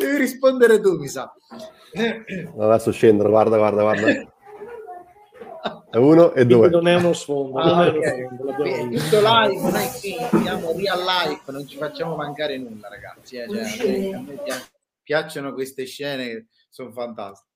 Devi 0.00 0.16
rispondere 0.16 0.80
tu, 0.80 0.96
mi 0.96 1.08
sa. 1.08 1.30
Adesso 2.58 2.90
scendono, 2.90 3.28
guarda, 3.28 3.58
guarda, 3.58 3.82
guarda. 3.82 4.32
È 5.90 5.96
uno 5.96 6.32
e 6.32 6.46
due. 6.46 6.70
Non 6.70 6.88
è 6.88 6.94
uno 6.94 7.12
sfondo. 7.12 7.58
Ah, 7.58 7.84
non 7.84 7.96
okay. 7.96 8.20
è 8.20 8.26
uno 8.30 8.54
sfondo 8.54 8.98
tutto 8.98 9.20
live, 9.20 9.70
noi 9.70 9.88
qui 10.00 10.16
siamo 10.42 10.72
real 10.72 11.04
life, 11.04 11.52
non 11.52 11.66
ci 11.66 11.76
facciamo 11.76 12.16
mancare 12.16 12.56
nulla, 12.56 12.88
ragazzi. 12.88 13.36
Eh. 13.36 13.46
Cioè, 13.48 14.14
a 14.14 14.20
me 14.20 14.40
piacciono 15.02 15.52
queste 15.52 15.84
scene, 15.84 16.46
sono 16.70 16.92
fantastiche. 16.92 17.48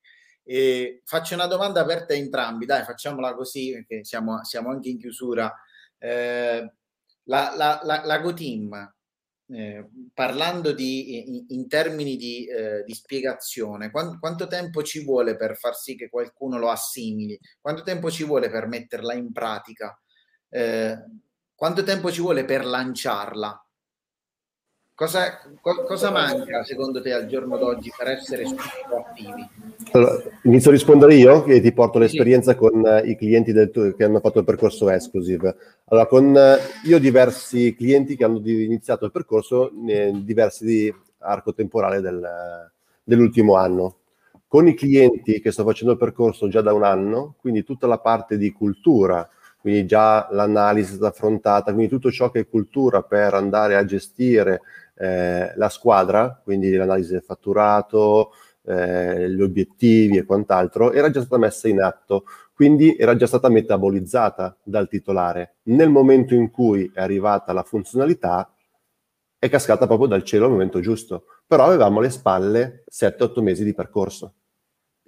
E 0.43 1.01
faccio 1.07 1.35
una 1.35 1.47
domanda 1.47 1.81
aperta 1.81 2.13
a 2.13 2.17
entrambi, 2.17 2.67
dai, 2.67 2.83
facciamola 2.83 3.35
così 3.35 3.73
perché 3.73 4.05
siamo, 4.05 4.45
siamo 4.45 4.69
anche 4.69 4.91
in 4.91 4.99
chiusura. 4.99 5.51
Eh, 5.97 6.73
la, 7.27 7.55
la, 7.57 7.81
la, 7.83 8.03
la 8.05 8.19
Go 8.19 8.35
Team 8.35 8.95
eh, 9.49 9.89
parlando 10.13 10.73
di, 10.73 11.19
in, 11.29 11.45
in 11.49 11.69
termini 11.69 12.17
di, 12.17 12.47
eh, 12.47 12.83
di 12.85 12.95
spiegazione, 12.95 13.91
quant, 13.91 14.19
quanto 14.19 14.47
tempo 14.47 14.83
ci 14.83 15.05
vuole 15.05 15.37
per 15.37 15.57
far 15.57 15.77
sì 15.77 15.97
che 15.97 16.09
qualcuno 16.09 16.59
lo 16.59 16.71
assimili? 16.71 17.39
Quanto 17.61 17.83
tempo 17.83 18.11
ci 18.11 18.25
vuole 18.25 18.51
per 18.51 18.67
metterla 18.67 19.15
in 19.15 19.33
pratica? 19.33 19.99
Eh, 20.49 20.97
quanto 21.55 21.83
tempo 21.83 22.11
ci 22.11 22.21
vuole 22.21 22.45
per 22.45 22.65
lanciarla? 22.65 23.64
Cosa, 24.97 25.41
co- 25.61 25.83
cosa, 25.83 26.13
manca 26.13 26.63
secondo 26.63 27.03
te 27.03 27.13
al 27.13 27.27
giorno 27.27 27.57
d'oggi 27.57 27.91
per 27.99 28.11
essere 28.11 28.45
subito 28.47 28.97
attivi? 28.97 29.49
Allora, 29.91 30.23
inizio 30.43 30.71
a 30.71 30.73
rispondere 30.73 31.17
io 31.17 31.43
che 31.43 31.61
ti 31.61 31.73
porto 31.73 31.99
l'esperienza 31.99 32.53
sì. 32.53 32.59
con 32.59 32.81
uh, 32.81 33.05
i 33.05 33.17
clienti 33.17 33.51
del, 33.51 33.73
che 33.73 34.05
hanno 34.05 34.21
fatto 34.21 34.39
il 34.39 34.45
percorso 34.45 34.89
Exclusive. 34.89 35.57
Allora, 35.87 36.07
con 36.07 36.27
uh, 36.27 36.89
io 36.89 36.97
ho 36.97 37.01
diversi 37.01 37.75
clienti 37.75 38.15
che 38.15 38.23
hanno 38.23 38.41
iniziato 38.45 39.05
il 39.05 39.11
percorso 39.11 39.73
in 39.75 40.25
diversi 40.25 40.65
di 40.65 40.95
arco 41.19 41.53
temporale 41.55 42.01
del, 42.01 42.71
dell'ultimo 43.03 43.57
anno. 43.57 43.97
Con 44.47 44.69
i 44.69 44.75
clienti 44.75 45.41
che 45.41 45.51
sto 45.51 45.65
facendo 45.65 45.95
il 45.95 45.99
percorso 45.99 46.47
già 46.47 46.61
da 46.61 46.73
un 46.73 46.85
anno, 46.85 47.35
quindi 47.41 47.65
tutta 47.65 47.89
la 47.89 47.99
parte 47.99 48.39
di 48.39 48.53
cultura, 48.53 49.29
quindi 49.65 49.87
già 49.87 50.29
l'analisi 50.31 50.93
è 50.93 50.97
stata 50.97 51.11
affrontata, 51.11 51.73
quindi 51.73 51.91
tutto 51.91 52.13
ciò 52.13 52.31
che 52.31 52.41
è 52.41 52.49
cultura 52.49 53.03
per 53.03 53.33
andare 53.33 53.77
a 53.77 53.85
gestire 53.87 54.61
eh, 54.97 55.53
la 55.57 55.69
squadra, 55.69 56.41
quindi 56.43 56.73
l'analisi 56.75 57.13
del 57.13 57.23
fatturato, 57.23 58.33
eh, 58.63 59.31
gli 59.31 59.43
obiettivi 59.43 60.17
e 60.17 60.25
quant'altro, 60.25 60.93
era 60.93 61.11
già 61.11 61.21
stata 61.21 61.39
messa 61.39 61.69
in 61.69 61.81
atto, 61.81 62.25
quindi 62.55 62.97
era 62.97 63.17
già 63.17 63.27
stata 63.27 63.49
metabolizzata 63.49 64.57
dal 64.63 64.89
titolare. 64.89 65.57
Nel 65.65 65.91
momento 65.91 66.35
in 66.35 66.51
cui 66.51 66.91
è 66.95 67.01
arrivata 67.01 67.53
la 67.53 67.63
funzionalità, 67.63 68.49
è 69.39 69.49
cascata 69.49 69.87
proprio 69.87 70.09
dal 70.09 70.25
cielo 70.25 70.47
al 70.47 70.53
momento 70.53 70.81
giusto, 70.81 71.25
però 71.47 71.65
avevamo 71.65 71.99
alle 71.99 72.11
spalle 72.11 72.85
7-8 72.91 73.43
mesi 73.43 73.65
di 73.65 73.75
percorso. 73.75 74.35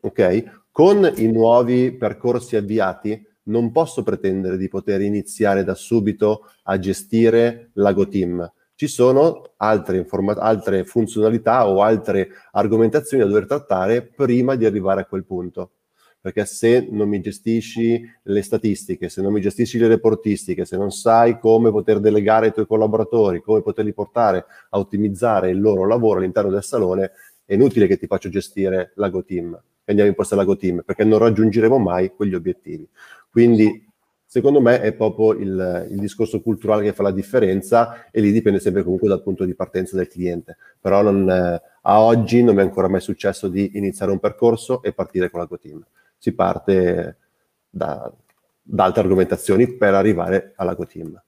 Ok? 0.03 0.65
Con 0.71 1.11
i 1.17 1.31
nuovi 1.33 1.93
percorsi 1.93 2.57
avviati 2.57 3.25
non 3.45 3.73
posso 3.73 4.03
pretendere 4.03 4.57
di 4.59 4.69
poter 4.69 5.01
iniziare 5.01 5.65
da 5.65 5.75
subito 5.75 6.51
a 6.65 6.79
gestire 6.79 7.71
l'Ago 7.75 8.09
Team 8.09 8.53
ci 8.77 8.87
sono 8.89 9.55
altre, 9.57 9.97
informa- 9.97 10.37
altre 10.37 10.85
funzionalità 10.85 11.67
o 11.67 11.83
altre 11.83 12.29
argomentazioni 12.53 13.23
da 13.23 13.29
dover 13.29 13.47
trattare 13.47 14.03
prima 14.03 14.55
di 14.55 14.67
arrivare 14.67 15.01
a 15.01 15.07
quel 15.07 15.25
punto. 15.25 15.71
Perché 16.21 16.45
se 16.45 16.87
non 16.91 17.09
mi 17.09 17.21
gestisci 17.21 18.03
le 18.25 18.43
statistiche, 18.43 19.09
se 19.09 19.23
non 19.23 19.33
mi 19.33 19.41
gestisci 19.41 19.79
le 19.79 19.89
reportistiche, 19.89 20.65
se 20.65 20.77
non 20.77 20.91
sai 20.91 21.39
come 21.39 21.71
poter 21.71 22.01
delegare 22.01 22.49
i 22.49 22.53
tuoi 22.53 22.67
collaboratori, 22.67 23.41
come 23.41 23.63
poterli 23.63 23.95
portare 23.95 24.45
a 24.71 24.79
ottimizzare 24.79 25.51
il 25.51 25.61
loro 25.61 25.87
lavoro 25.87 26.19
all'interno 26.19 26.51
del 26.51 26.65
salone, 26.65 27.13
è 27.45 27.55
inutile 27.55 27.87
che 27.87 27.97
ti 27.97 28.09
faccio 28.09 28.29
gestire 28.29 28.93
la 28.97 29.09
GoTeam, 29.09 29.59
andiamo 29.85 30.11
in 30.11 30.17
posto 30.17 30.35
alla 30.35 30.45
GoTeam, 30.45 30.83
perché 30.85 31.05
non 31.05 31.21
raggiungeremo 31.21 31.79
mai 31.79 32.11
quegli 32.11 32.35
obiettivi. 32.35 32.87
Quindi 33.31 33.86
secondo 34.27 34.61
me 34.61 34.81
è 34.81 34.93
proprio 34.93 35.33
il, 35.33 35.89
il, 35.91 35.99
discorso 35.99 36.43
culturale 36.43 36.83
che 36.83 36.93
fa 36.93 37.05
la 37.05 37.13
differenza 37.13 38.11
e 38.11 38.21
lì 38.21 38.33
dipende 38.33 38.59
sempre 38.59 38.83
comunque 38.83 39.09
dal 39.09 39.23
punto 39.23 39.45
di 39.45 39.55
partenza 39.55 39.97
del 39.97 40.09
cliente. 40.09 40.57
Però 40.81 41.01
non, 41.01 41.31
eh, 41.31 41.63
a 41.83 42.01
oggi 42.01 42.43
non 42.43 42.57
mi 42.57 42.61
è 42.61 42.65
ancora 42.65 42.89
mai 42.89 43.01
successo 43.01 43.49
di 43.49 43.73
iniziare 43.75 44.11
un 44.13 44.19
percorso 44.19 44.83
e 44.83 44.93
partire 44.93 45.31
con 45.31 45.41
la 45.41 45.47
GoTeam. 45.47 45.87
Si 46.19 46.33
parte 46.33 47.19
da, 47.71 48.13
da 48.61 48.85
altre 48.85 49.03
argomentazioni 49.03 49.77
per 49.77 49.95
arrivare 49.95 50.53
alla 50.57 50.75
GoTeam. 50.75 51.23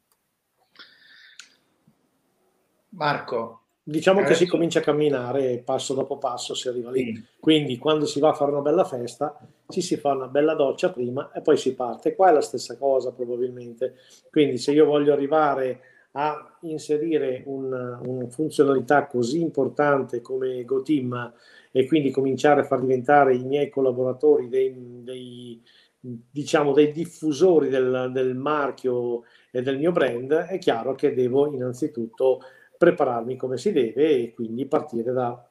Marco, 2.90 3.60
diciamo 3.90 4.22
che 4.22 4.34
si 4.34 4.46
comincia 4.46 4.80
a 4.80 4.82
camminare 4.82 5.62
passo 5.64 5.94
dopo 5.94 6.18
passo 6.18 6.54
si 6.54 6.68
arriva 6.68 6.90
lì. 6.90 7.14
Sì. 7.14 7.24
Quindi 7.40 7.78
quando 7.78 8.04
si 8.04 8.20
va 8.20 8.30
a 8.30 8.34
fare 8.34 8.50
una 8.50 8.60
bella 8.60 8.84
festa 8.84 9.38
ci 9.68 9.80
si 9.80 9.96
fa 9.96 10.12
una 10.12 10.28
bella 10.28 10.54
doccia 10.54 10.90
prima 10.90 11.32
e 11.32 11.40
poi 11.40 11.56
si 11.56 11.74
parte. 11.74 12.14
Qua 12.14 12.28
è 12.28 12.32
la 12.32 12.42
stessa 12.42 12.76
cosa 12.76 13.12
probabilmente. 13.12 13.94
Quindi 14.30 14.58
se 14.58 14.72
io 14.72 14.84
voglio 14.84 15.14
arrivare 15.14 15.80
a 16.12 16.58
inserire 16.62 17.42
una, 17.46 17.98
una 18.04 18.28
funzionalità 18.28 19.06
così 19.06 19.40
importante 19.40 20.20
come 20.20 20.64
GoTeam 20.64 21.32
e 21.70 21.86
quindi 21.86 22.10
cominciare 22.10 22.60
a 22.60 22.64
far 22.64 22.80
diventare 22.80 23.36
i 23.36 23.44
miei 23.44 23.70
collaboratori 23.70 24.48
dei, 24.48 24.74
dei 25.02 25.62
diciamo 26.00 26.72
dei 26.72 26.92
diffusori 26.92 27.68
del, 27.68 28.10
del 28.12 28.34
marchio 28.34 29.22
e 29.50 29.62
del 29.62 29.78
mio 29.78 29.92
brand, 29.92 30.32
è 30.32 30.58
chiaro 30.58 30.94
che 30.94 31.14
devo 31.14 31.50
innanzitutto 31.52 32.40
prepararmi 32.78 33.36
come 33.36 33.58
si 33.58 33.72
deve 33.72 34.10
e 34.10 34.32
quindi 34.32 34.64
partire 34.66 35.12
da 35.12 35.46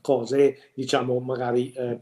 cose, 0.00 0.70
diciamo, 0.74 1.18
magari 1.18 1.72
eh, 1.72 1.98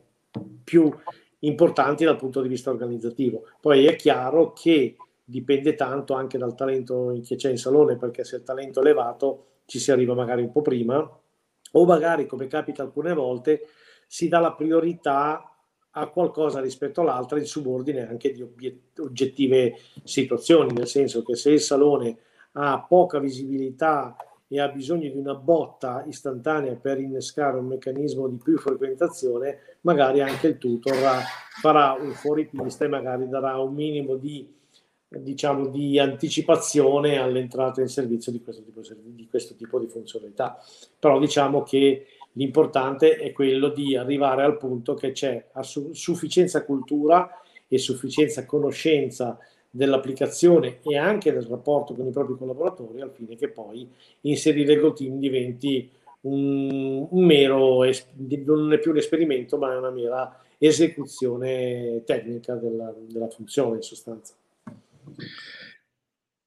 più 0.64 0.92
importanti 1.40 2.04
dal 2.04 2.16
punto 2.16 2.42
di 2.42 2.48
vista 2.48 2.70
organizzativo. 2.70 3.44
Poi 3.60 3.86
è 3.86 3.96
chiaro 3.96 4.52
che 4.52 4.96
dipende 5.24 5.74
tanto 5.74 6.14
anche 6.14 6.38
dal 6.38 6.54
talento 6.54 7.18
che 7.24 7.36
c'è 7.36 7.50
in 7.50 7.58
salone, 7.58 7.96
perché 7.96 8.24
se 8.24 8.36
il 8.36 8.42
talento 8.42 8.80
è 8.80 8.82
elevato 8.82 9.44
ci 9.66 9.78
si 9.78 9.90
arriva 9.90 10.14
magari 10.14 10.42
un 10.42 10.52
po' 10.52 10.62
prima, 10.62 11.20
o 11.72 11.84
magari, 11.84 12.26
come 12.26 12.46
capita 12.46 12.82
alcune 12.82 13.12
volte, 13.12 13.62
si 14.06 14.28
dà 14.28 14.38
la 14.38 14.52
priorità 14.52 15.50
ha 15.98 16.08
qualcosa 16.08 16.60
rispetto 16.60 17.00
all'altra 17.00 17.38
in 17.38 17.46
subordine 17.46 18.06
anche 18.06 18.30
di 18.30 18.42
obiet- 18.42 18.98
oggettive 19.00 19.76
situazioni, 20.04 20.72
nel 20.74 20.86
senso 20.86 21.22
che 21.22 21.36
se 21.36 21.52
il 21.52 21.60
salone 21.60 22.18
ha 22.52 22.84
poca 22.86 23.18
visibilità 23.18 24.14
e 24.48 24.60
ha 24.60 24.68
bisogno 24.68 25.10
di 25.10 25.18
una 25.18 25.34
botta 25.34 26.04
istantanea 26.06 26.74
per 26.74 27.00
innescare 27.00 27.58
un 27.58 27.66
meccanismo 27.66 28.28
di 28.28 28.36
più 28.36 28.58
frequentazione, 28.58 29.78
magari 29.82 30.20
anche 30.20 30.48
il 30.48 30.58
tutor 30.58 30.94
farà 31.60 31.92
un 31.92 32.12
fuoripista 32.12 32.84
e 32.84 32.88
magari 32.88 33.28
darà 33.28 33.58
un 33.58 33.74
minimo 33.74 34.16
di, 34.16 34.48
diciamo, 35.08 35.66
di 35.68 35.98
anticipazione 35.98 37.18
all'entrata 37.18 37.80
in 37.80 37.88
servizio 37.88 38.30
di 38.30 38.42
questo, 38.42 38.62
tipo, 38.62 38.80
di 39.04 39.26
questo 39.28 39.54
tipo 39.54 39.80
di 39.80 39.88
funzionalità. 39.88 40.58
Però 40.98 41.18
diciamo 41.18 41.62
che 41.62 42.06
L'importante 42.36 43.16
è 43.16 43.32
quello 43.32 43.70
di 43.70 43.96
arrivare 43.96 44.44
al 44.44 44.58
punto 44.58 44.94
che 44.94 45.12
c'è 45.12 45.46
sufficienza 45.62 46.64
cultura 46.64 47.30
e 47.66 47.78
sufficienza 47.78 48.44
conoscenza 48.44 49.38
dell'applicazione 49.70 50.78
e 50.82 50.96
anche 50.96 51.32
del 51.32 51.44
rapporto 51.44 51.94
con 51.94 52.06
i 52.06 52.12
propri 52.12 52.36
collaboratori 52.36 53.00
al 53.00 53.12
fine 53.12 53.36
che 53.36 53.48
poi 53.48 53.88
inserire 54.22 54.76
GoTeam 54.76 55.18
diventi 55.18 55.90
un, 56.22 57.06
un 57.10 57.24
mero, 57.24 57.84
non 58.44 58.72
è 58.72 58.78
più 58.78 58.90
un 58.90 58.96
esperimento 58.96 59.58
ma 59.58 59.72
è 59.72 59.76
una 59.76 59.90
mera 59.90 60.40
esecuzione 60.58 62.02
tecnica 62.04 62.54
della, 62.54 62.92
della 62.98 63.28
funzione 63.28 63.76
in 63.76 63.82
sostanza. 63.82 64.34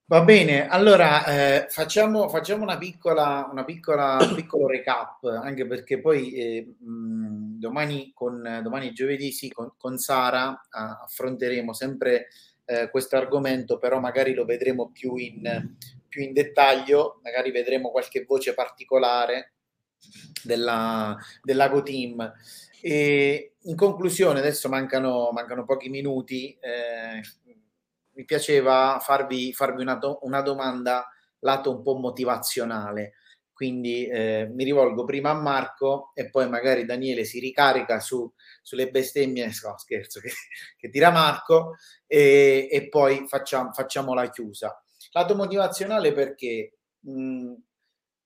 Va 0.10 0.24
bene, 0.24 0.68
allora 0.68 1.24
eh, 1.26 1.68
facciamo, 1.70 2.30
facciamo, 2.30 2.64
una 2.64 2.80
piccola, 2.80 3.48
una 3.52 3.64
piccola 3.64 4.18
piccolo 4.34 4.66
recap, 4.66 5.24
anche 5.26 5.68
perché 5.68 6.02
poi 6.02 6.32
eh, 6.34 6.76
mh, 6.80 7.60
domani, 7.60 8.12
con, 8.16 8.60
domani 8.64 8.92
giovedì 8.92 9.32
sì, 9.32 9.52
con, 9.52 9.74
con 9.78 10.00
Sara 10.00 10.66
ah, 10.68 11.02
affronteremo 11.04 11.74
sempre 11.74 12.30
eh, 12.70 12.90
questo 12.92 13.18
argomento, 13.18 13.80
però 13.80 14.00
magari 14.00 14.36
lo 14.36 14.46
vedremo 14.46 14.92
più 14.92 15.16
in, 15.16 15.76
più 16.08 16.22
in 16.22 16.34
dettaglio, 16.34 17.20
magari 17.24 17.50
vedremo 17.50 17.90
qualche 17.90 18.26
voce 18.26 18.54
particolare 18.54 19.54
della, 20.44 21.18
della 21.42 21.68
GoTeam. 21.68 22.32
E 22.80 23.54
in 23.64 23.76
conclusione, 23.76 24.38
adesso 24.38 24.70
mancano, 24.70 25.32
mancano 25.34 25.66
pochi 25.66 25.90
minuti, 25.90 26.56
eh, 26.62 27.22
mi 28.12 28.24
piaceva 28.24 29.00
farvi, 29.02 29.52
farvi 29.52 29.82
una, 29.82 29.96
do, 29.96 30.20
una, 30.22 30.42
domanda 30.42 31.08
lato 31.40 31.76
un 31.76 31.82
po' 31.82 31.96
motivazionale. 31.96 33.14
Quindi 33.60 34.08
eh, 34.08 34.50
mi 34.54 34.64
rivolgo 34.64 35.04
prima 35.04 35.32
a 35.32 35.34
Marco 35.42 36.14
e 36.14 36.30
poi 36.30 36.48
magari 36.48 36.86
Daniele 36.86 37.26
si 37.26 37.42
ricarica 37.42 38.00
su, 38.00 38.32
sulle 38.62 38.90
bestemmie, 38.90 39.48
no, 39.64 39.78
scherzo, 39.78 40.22
che, 40.22 40.32
che 40.78 40.90
tira 40.90 41.12
Marco 41.12 41.76
e, 42.08 42.70
e 42.72 42.88
poi 42.88 43.26
facciamo, 43.28 43.74
facciamo, 43.74 44.14
la 44.14 44.30
chiusa. 44.30 44.82
Lato 45.12 45.36
motivazionale 45.36 46.14
perché 46.14 46.78
mh, 47.02 47.54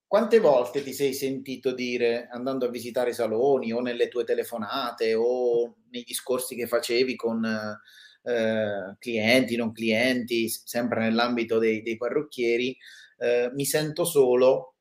quante 0.06 0.38
volte 0.38 0.84
ti 0.84 0.94
sei 0.94 1.16
sentito 1.16 1.74
dire 1.74 2.28
andando 2.32 2.68
a 2.68 2.70
visitare 2.70 3.10
i 3.10 3.16
saloni 3.16 3.74
o 3.74 3.80
nelle 3.80 4.10
tue 4.10 4.26
telefonate 4.26 5.16
o 5.16 5.78
nei 5.90 6.04
discorsi 6.04 6.54
che 6.54 6.68
facevi 6.68 7.16
con 7.16 7.44
eh, 7.44 8.96
clienti, 9.00 9.56
non 9.56 9.72
clienti, 9.72 10.48
sempre 10.48 11.00
nell'ambito 11.00 11.58
dei, 11.58 11.82
dei 11.82 11.98
parrucchieri, 11.98 12.78
eh, 13.18 13.50
mi 13.52 13.66
sento 13.66 14.06
solo, 14.06 14.73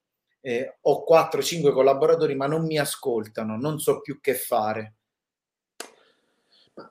eh, 0.42 0.76
ho 0.82 1.04
4-5 1.08 1.72
collaboratori 1.72 2.34
ma 2.34 2.46
non 2.46 2.66
mi 2.66 2.78
ascoltano, 2.78 3.56
non 3.56 3.78
so 3.78 4.00
più 4.00 4.20
che 4.20 4.34
fare. 4.34 4.96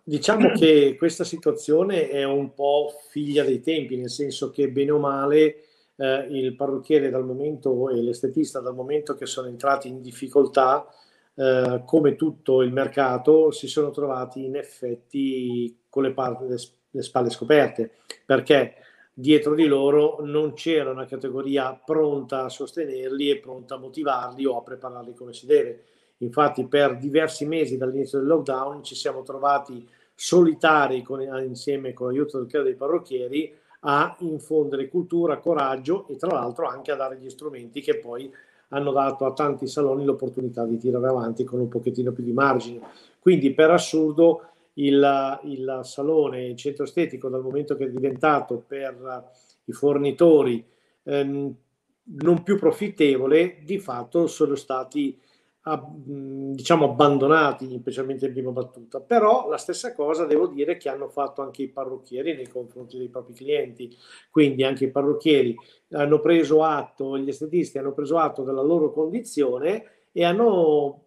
Diciamo 0.03 0.51
che 0.51 0.95
questa 0.97 1.23
situazione 1.23 2.09
è 2.09 2.23
un 2.23 2.53
po' 2.53 2.93
figlia 3.09 3.43
dei 3.43 3.61
tempi, 3.61 3.97
nel 3.97 4.09
senso 4.09 4.49
che 4.49 4.69
bene 4.69 4.91
o 4.91 4.99
male 4.99 5.65
eh, 5.95 6.27
il 6.29 6.55
parrucchiere 6.55 7.09
dal 7.09 7.25
momento 7.25 7.89
e 7.89 8.01
l'estetista 8.01 8.59
dal 8.59 8.75
momento 8.75 9.15
che 9.15 9.25
sono 9.25 9.47
entrati 9.47 9.87
in 9.87 10.01
difficoltà 10.01 10.87
eh, 11.33 11.81
come 11.85 12.15
tutto 12.15 12.61
il 12.61 12.71
mercato, 12.71 13.51
si 13.51 13.67
sono 13.67 13.89
trovati 13.89 14.45
in 14.45 14.55
effetti 14.55 15.83
con 15.89 16.03
le, 16.03 16.13
le, 16.15 16.57
le 16.91 17.01
spalle 17.01 17.29
scoperte, 17.29 17.91
perché 18.25 18.75
dietro 19.13 19.55
di 19.55 19.65
loro 19.65 20.19
non 20.21 20.53
c'era 20.53 20.91
una 20.91 21.05
categoria 21.05 21.73
pronta 21.73 22.43
a 22.43 22.49
sostenerli 22.49 23.29
e 23.29 23.39
pronta 23.39 23.75
a 23.75 23.79
motivarli 23.79 24.45
o 24.45 24.57
a 24.57 24.63
prepararli 24.63 25.13
come 25.13 25.33
si 25.33 25.45
deve. 25.45 25.83
Infatti 26.17 26.67
per 26.67 26.97
diversi 26.97 27.45
mesi 27.45 27.77
dall'inizio 27.77 28.19
del 28.19 28.27
lockdown 28.27 28.83
ci 28.83 28.95
siamo 28.95 29.23
trovati 29.23 29.87
solitari 30.13 31.01
con, 31.01 31.21
insieme 31.21 31.93
con 31.93 32.07
l'aiuto 32.07 32.37
del 32.37 32.47
credo 32.47 32.65
dei 32.65 32.75
parrocchieri 32.75 33.53
a 33.81 34.15
infondere 34.19 34.87
cultura, 34.87 35.39
coraggio 35.39 36.07
e 36.07 36.15
tra 36.17 36.31
l'altro 36.31 36.67
anche 36.67 36.91
a 36.91 36.95
dare 36.95 37.17
gli 37.17 37.29
strumenti 37.29 37.81
che 37.81 37.97
poi 37.97 38.31
hanno 38.69 38.91
dato 38.91 39.25
a 39.25 39.33
tanti 39.33 39.67
saloni 39.67 40.05
l'opportunità 40.05 40.63
di 40.65 40.77
tirare 40.77 41.07
avanti 41.07 41.43
con 41.43 41.59
un 41.59 41.67
pochettino 41.67 42.11
più 42.11 42.23
di 42.23 42.31
margine. 42.31 42.81
Quindi 43.19 43.53
per 43.53 43.71
assurdo 43.71 44.50
il, 44.73 45.39
il 45.43 45.79
salone, 45.83 46.45
il 46.45 46.55
centro 46.55 46.83
estetico, 46.85 47.29
dal 47.29 47.41
momento 47.41 47.75
che 47.75 47.85
è 47.85 47.89
diventato 47.89 48.63
per 48.65 49.29
i 49.65 49.71
fornitori 49.71 50.65
ehm, 51.03 51.55
non 52.03 52.43
più 52.43 52.57
profittevole, 52.57 53.59
di 53.63 53.79
fatto 53.79 54.27
sono 54.27 54.55
stati 54.55 55.19
diciamo 55.63 56.85
abbandonati, 56.85 57.77
specialmente 57.79 58.25
in 58.25 58.33
prima 58.33 58.49
battuta. 58.49 58.99
Però 58.99 59.47
la 59.47 59.57
stessa 59.57 59.93
cosa 59.93 60.25
devo 60.25 60.47
dire 60.47 60.75
che 60.77 60.89
hanno 60.89 61.07
fatto 61.07 61.43
anche 61.43 61.61
i 61.61 61.67
parrucchieri 61.67 62.35
nei 62.35 62.47
confronti 62.47 62.97
dei 62.97 63.09
propri 63.09 63.33
clienti. 63.33 63.95
Quindi 64.31 64.63
anche 64.63 64.85
i 64.85 64.91
parrucchieri 64.91 65.55
hanno 65.91 66.19
preso 66.19 66.63
atto, 66.63 67.15
gli 67.17 67.29
estetisti 67.29 67.77
hanno 67.77 67.93
preso 67.93 68.17
atto 68.17 68.41
della 68.43 68.63
loro 68.63 68.91
condizione 68.91 69.83
e 70.11 70.23
hanno, 70.23 71.03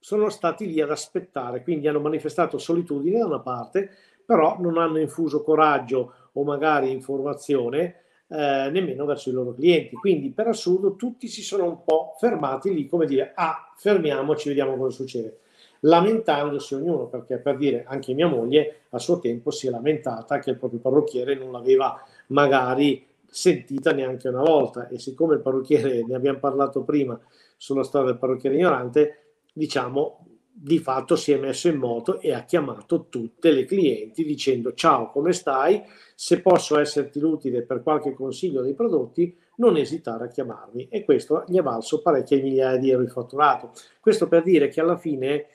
sono 0.00 0.30
stati 0.30 0.66
lì 0.66 0.80
ad 0.80 0.90
aspettare. 0.90 1.62
Quindi 1.62 1.86
hanno 1.86 2.00
manifestato 2.00 2.58
solitudine 2.58 3.18
da 3.18 3.26
una 3.26 3.40
parte, 3.40 3.90
però 4.24 4.56
non 4.58 4.78
hanno 4.78 4.98
infuso 4.98 5.42
coraggio 5.42 6.12
o 6.32 6.42
magari 6.42 6.90
informazione 6.90 7.96
eh, 8.28 8.68
nemmeno 8.70 9.04
verso 9.04 9.28
i 9.28 9.32
loro 9.32 9.52
clienti. 9.52 9.94
Quindi 9.96 10.30
per 10.30 10.48
assurdo 10.48 10.96
tutti 10.96 11.28
si 11.28 11.42
sono 11.42 11.64
un 11.64 11.84
po' 11.84 12.14
fermati 12.18 12.72
lì 12.72 12.88
come 12.88 13.06
dire 13.06 13.32
ah 13.34 13.72
fermiamoci, 13.76 14.48
vediamo 14.48 14.76
cosa 14.76 14.96
succede. 14.96 15.38
Lamentandosi 15.80 16.74
ognuno, 16.74 17.06
perché 17.06 17.38
per 17.38 17.56
dire 17.56 17.84
anche 17.86 18.12
mia 18.12 18.28
moglie 18.28 18.82
a 18.90 18.98
suo 18.98 19.18
tempo 19.18 19.50
si 19.50 19.66
è 19.66 19.70
lamentata 19.70 20.38
che 20.38 20.50
il 20.50 20.58
proprio 20.58 20.78
parrucchiere 20.78 21.34
non 21.34 21.52
l'aveva 21.52 22.02
magari 22.28 23.06
sentita 23.26 23.92
neanche 23.92 24.28
una 24.28 24.42
volta 24.42 24.88
e 24.88 24.98
siccome 24.98 25.34
il 25.34 25.40
parrucchiere, 25.40 26.04
ne 26.04 26.14
abbiamo 26.14 26.38
parlato 26.38 26.82
prima 26.82 27.18
sulla 27.56 27.84
storia 27.84 28.10
del 28.10 28.18
parrucchiere 28.18 28.56
ignorante, 28.56 29.29
diciamo 29.54 30.26
di 30.52 30.78
fatto 30.78 31.16
si 31.16 31.32
è 31.32 31.38
messo 31.38 31.68
in 31.68 31.76
moto 31.76 32.20
e 32.20 32.34
ha 32.34 32.44
chiamato 32.44 33.06
tutte 33.08 33.50
le 33.50 33.64
clienti 33.64 34.24
dicendo 34.24 34.74
ciao 34.74 35.10
come 35.10 35.32
stai? 35.32 35.82
Se 36.14 36.42
posso 36.42 36.78
esserti 36.78 37.18
utile 37.18 37.62
per 37.62 37.82
qualche 37.82 38.12
consiglio 38.12 38.60
dei 38.60 38.74
prodotti 38.74 39.34
non 39.60 39.76
esitare 39.76 40.24
a 40.24 40.28
chiamarmi. 40.28 40.88
E 40.88 41.04
questo 41.04 41.44
gli 41.46 41.56
è 41.56 41.62
valso 41.62 42.02
parecchie 42.02 42.42
migliaia 42.42 42.78
di 42.78 42.90
euro 42.90 43.04
di 43.04 43.10
fatturato. 43.10 43.72
Questo 44.00 44.26
per 44.26 44.42
dire 44.42 44.68
che 44.68 44.80
alla 44.80 44.98
fine 44.98 45.46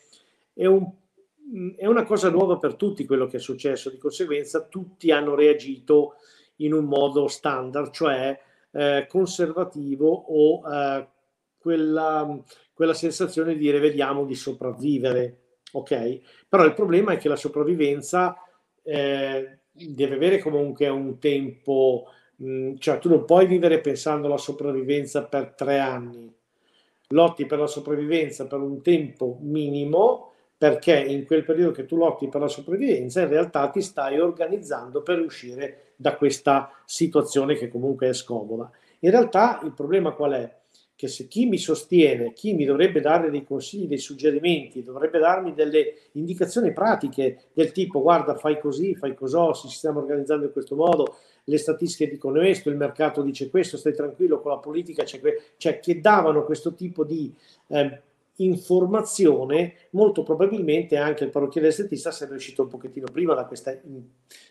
è, 0.53 0.65
un, 0.65 0.89
è 1.75 1.85
una 1.85 2.03
cosa 2.05 2.29
nuova 2.29 2.57
per 2.57 2.75
tutti 2.75 3.05
quello 3.05 3.27
che 3.27 3.37
è 3.37 3.39
successo. 3.39 3.89
Di 3.89 3.97
conseguenza 3.97 4.61
tutti 4.61 5.11
hanno 5.11 5.35
reagito 5.35 6.15
in 6.57 6.73
un 6.73 6.85
modo 6.85 7.27
standard 7.27 7.91
cioè 7.91 8.39
eh, 8.71 9.05
conservativo 9.09 10.09
o 10.09 10.71
eh, 10.71 11.07
quella 11.57 12.43
quella 12.75 12.93
sensazione 12.93 13.53
di 13.53 13.59
dire 13.59 13.79
vediamo 13.79 14.25
di 14.25 14.35
sopravvivere, 14.35 15.37
ok? 15.71 16.19
Però 16.49 16.65
il 16.65 16.73
problema 16.73 17.13
è 17.13 17.17
che 17.17 17.29
la 17.29 17.37
sopravvivenza 17.37 18.35
eh, 18.83 19.59
deve 19.71 20.15
avere 20.15 20.39
comunque 20.39 20.89
un 20.89 21.17
tempo, 21.17 22.07
mh, 22.35 22.49
mm, 22.49 22.75
cioè 22.77 22.99
tu 22.99 23.09
non 23.09 23.23
puoi 23.23 23.47
vivere 23.47 23.79
pensando 23.79 24.27
alla 24.27 24.37
sopravvivenza 24.37 25.23
per 25.23 25.53
tre 25.55 25.79
anni, 25.79 26.31
lotti 27.09 27.45
per 27.45 27.59
la 27.59 27.67
sopravvivenza 27.67 28.45
per 28.45 28.59
un 28.59 28.81
tempo 28.81 29.37
minimo 29.41 30.31
perché 30.57 30.97
in 30.97 31.25
quel 31.25 31.43
periodo 31.43 31.71
che 31.71 31.85
tu 31.85 31.95
lotti 31.97 32.27
per 32.27 32.41
la 32.41 32.47
sopravvivenza 32.47 33.21
in 33.21 33.29
realtà 33.29 33.69
ti 33.69 33.81
stai 33.81 34.19
organizzando 34.19 35.01
per 35.01 35.19
uscire 35.19 35.93
da 35.95 36.15
questa 36.15 36.71
situazione 36.85 37.55
che 37.55 37.69
comunque 37.69 38.09
è 38.09 38.13
scomoda. 38.13 38.69
In 38.99 39.11
realtà 39.11 39.59
il 39.63 39.73
problema 39.73 40.11
qual 40.11 40.33
è? 40.33 40.63
Che 40.95 41.07
se 41.09 41.27
chi 41.27 41.45
mi 41.45 41.57
sostiene, 41.57 42.31
chi 42.31 42.53
mi 42.53 42.63
dovrebbe 42.63 43.01
dare 43.01 43.29
dei 43.29 43.43
consigli, 43.43 43.87
dei 43.87 43.97
suggerimenti, 43.97 44.81
dovrebbe 44.81 45.19
darmi 45.19 45.53
delle 45.53 45.95
indicazioni 46.13 46.71
pratiche 46.71 47.41
del 47.53 47.71
tipo 47.73 48.01
guarda 48.01 48.35
fai 48.35 48.59
così, 48.59 48.95
fai 48.95 49.13
cos'ho, 49.13 49.53
si 49.53 49.67
stiamo 49.67 49.99
organizzando 49.99 50.45
in 50.45 50.53
questo 50.53 50.75
modo, 50.75 51.17
le 51.43 51.57
statistiche 51.57 52.09
dicono 52.09 52.39
questo, 52.39 52.69
il 52.69 52.77
mercato 52.77 53.21
dice 53.21 53.49
questo, 53.49 53.75
stai 53.77 53.93
tranquillo 53.93 54.39
con 54.39 54.51
la 54.51 54.57
politica, 54.57 55.03
c'è 55.03 55.19
que-", 55.19 55.41
cioè 55.57 55.79
che 55.79 55.99
davano 55.99 56.45
questo 56.45 56.73
tipo 56.73 57.03
di 57.03 57.33
eh, 57.67 58.01
informazione, 58.37 59.75
molto 59.91 60.23
probabilmente 60.23 60.97
anche 60.97 61.25
il 61.25 61.29
parrucchiere 61.29 61.67
estetista 61.67 62.11
sarebbe 62.11 62.37
uscito 62.37 62.63
un 62.63 62.69
pochettino 62.69 63.07
prima 63.11 63.33
da, 63.33 63.45
questa, 63.45 63.77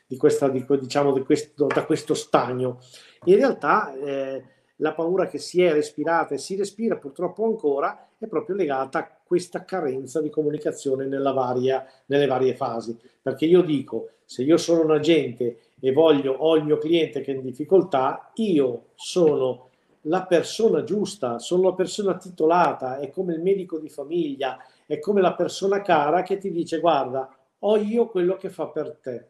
di 0.07 0.17
questa, 0.17 0.49
di, 0.49 0.65
diciamo, 0.79 1.13
di 1.13 1.23
questo, 1.23 1.67
da 1.67 1.85
questo 1.85 2.15
stagno. 2.15 2.81
In 3.25 3.37
realtà 3.37 3.95
eh, 3.95 4.43
la 4.77 4.93
paura 4.93 5.27
che 5.27 5.39
si 5.39 5.63
è 5.63 5.73
respirata 5.73 6.35
e 6.35 6.39
si 6.39 6.57
respira 6.57 6.97
purtroppo 6.97 7.45
ancora 7.45 8.09
è 8.19 8.27
proprio 8.27 8.57
legata 8.57 8.99
a 8.99 9.11
questa 9.23 9.65
carenza 9.65 10.21
di 10.21 10.31
comunicazione 10.31 11.07
varia, 11.07 11.87
nelle 12.07 12.27
varie 12.27 12.55
fasi. 12.55 12.99
Perché 13.21 13.45
io 13.47 13.63
dico, 13.63 14.11
se 14.25 14.43
io 14.43 14.57
sono 14.57 14.83
un 14.83 14.91
agente 14.91 15.59
e 15.79 15.93
voglio, 15.93 16.33
ho 16.33 16.57
il 16.57 16.65
mio 16.65 16.79
cliente 16.79 17.21
che 17.21 17.33
è 17.33 17.35
in 17.35 17.43
difficoltà, 17.43 18.31
io 18.35 18.87
sono 18.95 19.69
la 20.03 20.25
persona 20.25 20.83
giusta, 20.85 21.39
sono 21.39 21.65
la 21.65 21.75
persona 21.75 22.17
titolata, 22.17 22.99
è 22.99 23.11
come 23.11 23.35
il 23.35 23.43
medico 23.43 23.79
di 23.79 23.89
famiglia, 23.89 24.59
è 24.87 24.99
come 24.99 25.21
la 25.21 25.35
persona 25.35 25.81
cara 25.81 26.23
che 26.23 26.39
ti 26.39 26.51
dice 26.51 26.81
guarda, 26.81 27.35
ho 27.59 27.77
io 27.77 28.09
quello 28.09 28.37
che 28.37 28.51
fa 28.51 28.67
per 28.67 28.99
te. 29.01 29.27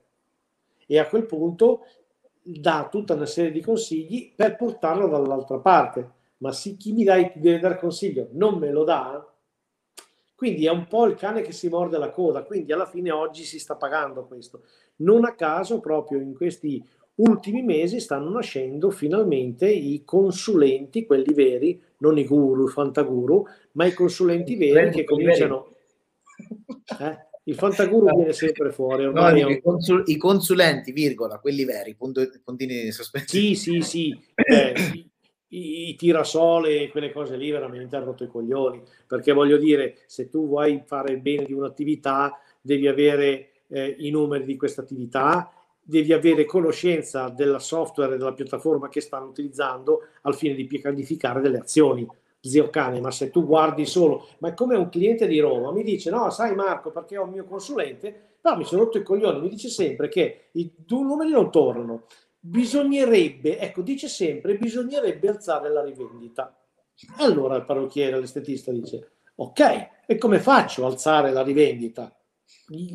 E 0.87 0.99
a 0.99 1.09
quel 1.09 1.27
punto 1.27 1.87
dà 2.47 2.89
tutta 2.91 3.15
una 3.15 3.27
serie 3.27 3.51
di 3.51 3.63
consigli 3.63 4.33
per 4.35 4.57
portarlo 4.57 5.09
dall'altra 5.09 5.59
parte. 5.59 6.11
Ma 6.39 6.53
se 6.53 6.77
chi 6.77 6.93
mi 6.93 7.05
dai, 7.05 7.33
deve 7.37 7.59
dare 7.59 7.79
consiglio 7.79 8.29
non 8.33 8.59
me 8.59 8.71
lo 8.71 8.85
dà, 8.85 9.27
quindi 10.35 10.67
è 10.67 10.71
un 10.71 10.87
po' 10.87 11.07
il 11.07 11.15
cane 11.15 11.41
che 11.41 11.53
si 11.53 11.69
morde 11.69 11.97
la 11.97 12.11
coda, 12.11 12.43
quindi 12.43 12.73
alla 12.73 12.87
fine 12.87 13.11
oggi 13.11 13.45
si 13.45 13.59
sta 13.59 13.77
pagando 13.77 14.27
questo. 14.27 14.65
Non 14.97 15.25
a 15.25 15.35
caso 15.35 15.81
proprio 15.81 16.21
in 16.21 16.35
questi 16.35 16.85
ultimi 17.17 17.63
mesi 17.63 18.01
stanno 18.01 18.31
nascendo 18.31 18.91
finalmente 18.91 19.69
i 19.69 20.03
consulenti, 20.05 21.07
quelli 21.07 21.33
veri, 21.33 21.81
non 21.99 22.19
i 22.19 22.27
guru, 22.27 22.67
i 22.67 22.71
fantaguru, 22.71 23.47
ma 23.73 23.87
i 23.87 23.95
consulenti 23.95 24.57
veri 24.57 24.91
che 24.91 25.05
cominciano... 25.05 25.69
Eh? 27.01 27.33
Il 27.45 27.57
fantaguru 27.57 28.15
viene 28.17 28.33
sempre 28.33 28.73
fuori. 28.73 29.05
No, 29.05 29.27
un... 29.27 29.37
i, 29.37 29.61
consul- 29.61 30.05
i, 30.07 30.17
consulenti, 30.17 30.93
virgola, 30.93 31.39
quelli 31.39 31.65
veri, 31.65 31.95
punto, 31.95 32.27
puntini 32.43 32.83
di 32.83 32.93
sospensione. 32.93 33.45
Sì, 33.45 33.55
sì, 33.55 33.81
sì. 33.81 34.25
Eh, 34.35 34.75
i, 35.49 35.89
i 35.91 35.97
tirasole, 35.97 36.89
quelle 36.89 37.13
cose 37.13 37.37
lì 37.37 37.51
veramente 37.51 37.97
hanno 37.97 38.07
rotto 38.07 38.25
i 38.25 38.29
coglioni. 38.29 38.83
Perché 39.07 39.33
voglio 39.33 39.59
dire, 39.59 39.99
se 40.07 40.29
tu 40.29 40.47
vuoi 40.47 40.83
fare 40.87 41.13
il 41.13 41.21
bene 41.21 41.45
di 41.45 41.53
un'attività, 41.53 42.39
devi 42.61 42.89
avere 42.89 43.51
eh, 43.69 43.95
i 43.99 44.11
numeri 44.11 44.45
di 44.45 44.57
questa 44.57 44.81
attività 44.81 45.53
devi 45.87 46.15
avere 46.15 46.47
conoscenza 46.47 47.29
del 47.29 47.61
software 47.61 48.15
e 48.15 48.17
della 48.17 48.33
piattaforma 48.33 48.89
che 48.89 49.03
stanno 49.03 49.27
utilizzando 49.27 50.09
al 50.23 50.35
fine 50.35 50.55
di 50.55 50.65
pianificare 50.65 51.41
delle 51.41 51.59
azioni. 51.59 52.09
Zio 52.47 52.69
cane, 52.69 53.01
ma 53.01 53.11
se 53.11 53.31
tu 53.31 53.47
guardi 53.47 53.87
solo, 53.87 54.29
ma 54.39 54.49
è 54.49 54.55
come 54.55 54.77
un 54.77 54.91
cliente 54.91 55.27
di 55.27 55.41
Roma 55.41 55.73
mi 55.73 55.83
dice: 55.83 56.11
No, 56.11 56.29
sai 56.29 56.55
Marco, 56.55 56.91
perché 56.91 57.17
ho 57.17 57.25
il 57.25 57.31
mio 57.31 57.45
consulente, 57.45 58.37
no, 58.43 58.57
mi 58.57 58.65
sono 58.65 58.85
rotto 58.85 58.99
i 58.99 59.03
coglioni. 59.03 59.41
Mi 59.41 59.49
dice 59.49 59.69
sempre 59.69 60.09
che 60.09 60.49
i 60.53 60.71
due 60.77 61.05
numeri 61.05 61.31
non 61.31 61.51
tornano. 61.51 62.05
Bisognerebbe, 62.39 63.59
ecco, 63.59 63.81
dice 63.81 64.09
sempre: 64.09 64.57
bisognerebbe 64.57 65.29
alzare 65.29 65.71
la 65.71 65.83
rivendita. 65.83 66.55
Allora 67.17 67.57
il 67.57 67.65
parrucchiere, 67.65 68.21
l'estetista 68.21 68.71
dice: 68.71 69.13
Ok, 69.37 69.89
e 70.07 70.19
come 70.19 70.39
faccio 70.39 70.85
a 70.85 70.89
alzare 70.89 71.33
la 71.33 71.43
rivendita? 71.43 72.15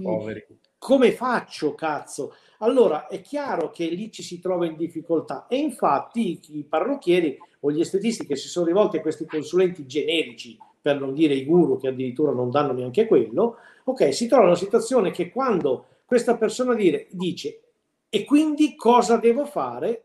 Poveri. 0.02 0.45
Come 0.78 1.12
faccio, 1.12 1.74
cazzo? 1.74 2.36
Allora 2.62 3.07
è 3.07 3.22
chiaro 3.22 3.70
che 3.70 3.86
lì 3.86 4.12
ci 4.12 4.24
si 4.24 4.39
trova 4.39 4.66
in 4.66 4.76
difficoltà 4.76 5.47
e 5.47 5.57
infatti 5.57 6.39
i 6.51 6.64
parrucchieri 6.64 7.38
o 7.62 7.72
gli 7.72 7.80
estetisti 7.80 8.26
che 8.26 8.36
si 8.36 8.47
sono 8.47 8.66
rivolti 8.66 8.97
a 8.97 9.01
questi 9.01 9.26
consulenti 9.26 9.86
generici, 9.86 10.57
per 10.82 10.99
non 10.99 11.14
dire 11.14 11.34
i 11.34 11.45
guru 11.45 11.80
che 11.80 11.88
addirittura 11.89 12.32
non 12.32 12.49
danno 12.49 12.74
neanche 12.74 13.07
quello, 13.07 13.57
ok, 13.86 14.14
si 14.14 14.28
trova 14.28 14.43
in 14.43 14.49
una 14.49 14.57
situazione 14.57 15.12
che 15.12 15.30
quando 15.30 15.86
questa 16.05 16.38
persona 16.38 16.74
dire, 16.74 17.07
dice 17.12 17.62
e 18.10 18.26
quindi 18.26 18.76
cosa 18.76 19.18
devo 19.18 19.45
fare? 19.45 20.03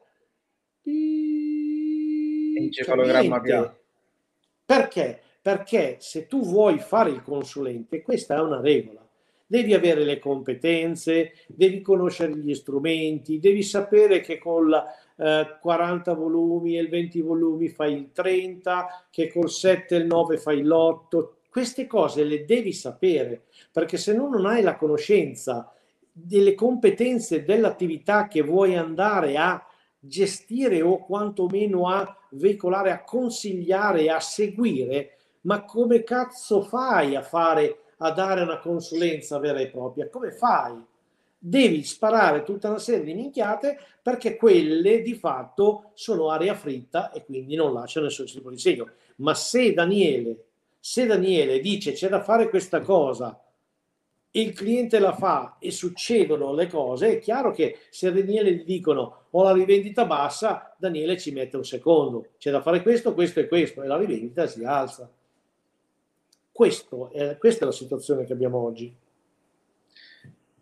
Encefalogramma 2.57 3.41
piano. 3.41 3.77
Perché? 4.65 5.21
Perché 5.41 5.97
se 6.01 6.27
tu 6.27 6.41
vuoi 6.43 6.79
fare 6.79 7.11
il 7.11 7.23
consulente, 7.23 8.03
questa 8.03 8.37
è 8.37 8.41
una 8.41 8.61
regola 8.61 9.04
devi 9.47 9.75
avere 9.75 10.05
le 10.05 10.19
competenze, 10.19 11.33
devi 11.47 11.81
conoscere 11.81 12.37
gli 12.37 12.55
strumenti, 12.55 13.39
devi 13.39 13.63
sapere 13.63 14.21
che 14.21 14.39
con 14.39 14.69
la, 14.69 14.85
eh, 15.17 15.59
40 15.61 16.15
volumi 16.15 16.77
e 16.77 16.81
il 16.81 16.89
20 16.89 17.21
volumi 17.21 17.69
fai 17.69 17.95
il 17.95 18.13
30, 18.13 19.07
che 19.11 19.31
col 19.31 19.51
7 19.51 19.95
e 19.95 19.99
il 19.99 20.07
9 20.07 20.39
fai 20.39 20.63
l'8. 20.63 21.29
Queste 21.49 21.87
cose 21.87 22.25
le 22.25 22.45
devi 22.45 22.73
sapere, 22.73 23.45
perché 23.71 23.97
se 23.97 24.13
no 24.13 24.29
non 24.29 24.47
hai 24.47 24.63
la 24.63 24.77
conoscenza 24.77 25.73
delle 26.11 26.55
competenze 26.55 27.45
dell'attività 27.45 28.29
che 28.29 28.43
vuoi 28.43 28.77
andare 28.77 29.37
a 29.37 29.65
gestire 29.99 30.83
o 30.83 30.99
quantomeno 30.99 31.89
a 31.89 32.17
veicolare, 32.31 32.91
a 32.91 33.05
consigliare, 33.05 34.11
a 34.11 34.21
seguire, 34.21 35.17
ma 35.43 35.65
come 35.65 36.03
cazzo 36.03 36.63
fai 36.63 37.15
a 37.15 37.23
fare 37.23 37.79
a 38.05 38.13
dare 38.13 38.43
una 38.43 38.59
consulenza 38.59 39.39
vera 39.39 39.61
e 39.61 39.69
propria. 39.69 40.09
Come 40.11 40.31
fai? 40.31 40.75
Devi 41.39 41.83
sparare 41.83 42.43
tutta 42.43 42.69
una 42.69 42.79
serie 42.79 43.05
di 43.05 43.15
minchiate 43.15 43.79
perché 44.03 44.37
quelle 44.37 45.01
di 45.01 45.15
fatto 45.15 45.91
sono 45.95 46.31
aria 46.31 46.55
fritta 46.55 47.13
e 47.13 47.25
quindi 47.25 47.55
non 47.55 47.73
lasciano 47.73 48.07
nessun 48.07 48.27
tipo 48.27 48.51
di 48.51 48.59
segno. 48.59 48.91
Ma 49.17 49.35
se 49.35 49.73
Daniele, 49.73 50.45
se 50.79 51.07
Daniele 51.07 51.61
dice 51.61 51.93
c'è 51.93 52.09
da 52.09 52.23
fare 52.23 52.51
questa 52.51 52.81
cosa, 52.81 53.39
il 54.33 54.53
cliente 54.53 54.99
la 54.99 55.15
fa 55.15 55.57
e 55.59 55.71
succedono 55.71 56.53
le 56.53 56.67
cose, 56.67 57.17
è 57.17 57.19
chiaro 57.21 57.53
che 57.53 57.79
se 57.89 58.13
Daniele 58.13 58.53
gli 58.53 58.65
dicono 58.65 59.27
ho 59.31 59.43
la 59.43 59.53
rivendita 59.53 60.05
bassa, 60.05 60.75
Daniele 60.77 61.19
ci 61.19 61.31
mette 61.31 61.57
un 61.57 61.65
secondo, 61.65 62.29
c'è 62.37 62.51
da 62.51 62.61
fare 62.61 62.83
questo, 62.83 63.15
questo 63.15 63.41
e 63.41 63.49
questo 63.49 63.83
e 63.83 63.87
la 63.87 63.97
rivendita 63.97 64.47
si 64.47 64.65
alza. 64.65 65.11
Questo 66.55 67.11
è, 67.11 67.37
questa 67.37 67.65
è 67.65 67.67
la 67.67 67.73
situazione 67.73 68.25
che 68.25 68.33
abbiamo 68.33 68.59
oggi. 68.59 68.95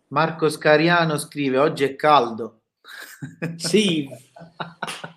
Marco 0.07 0.49
Scariano 0.49 1.19
scrive: 1.19 1.59
Oggi 1.59 1.83
è 1.83 1.95
caldo. 1.95 2.61
Sì. 3.57 4.09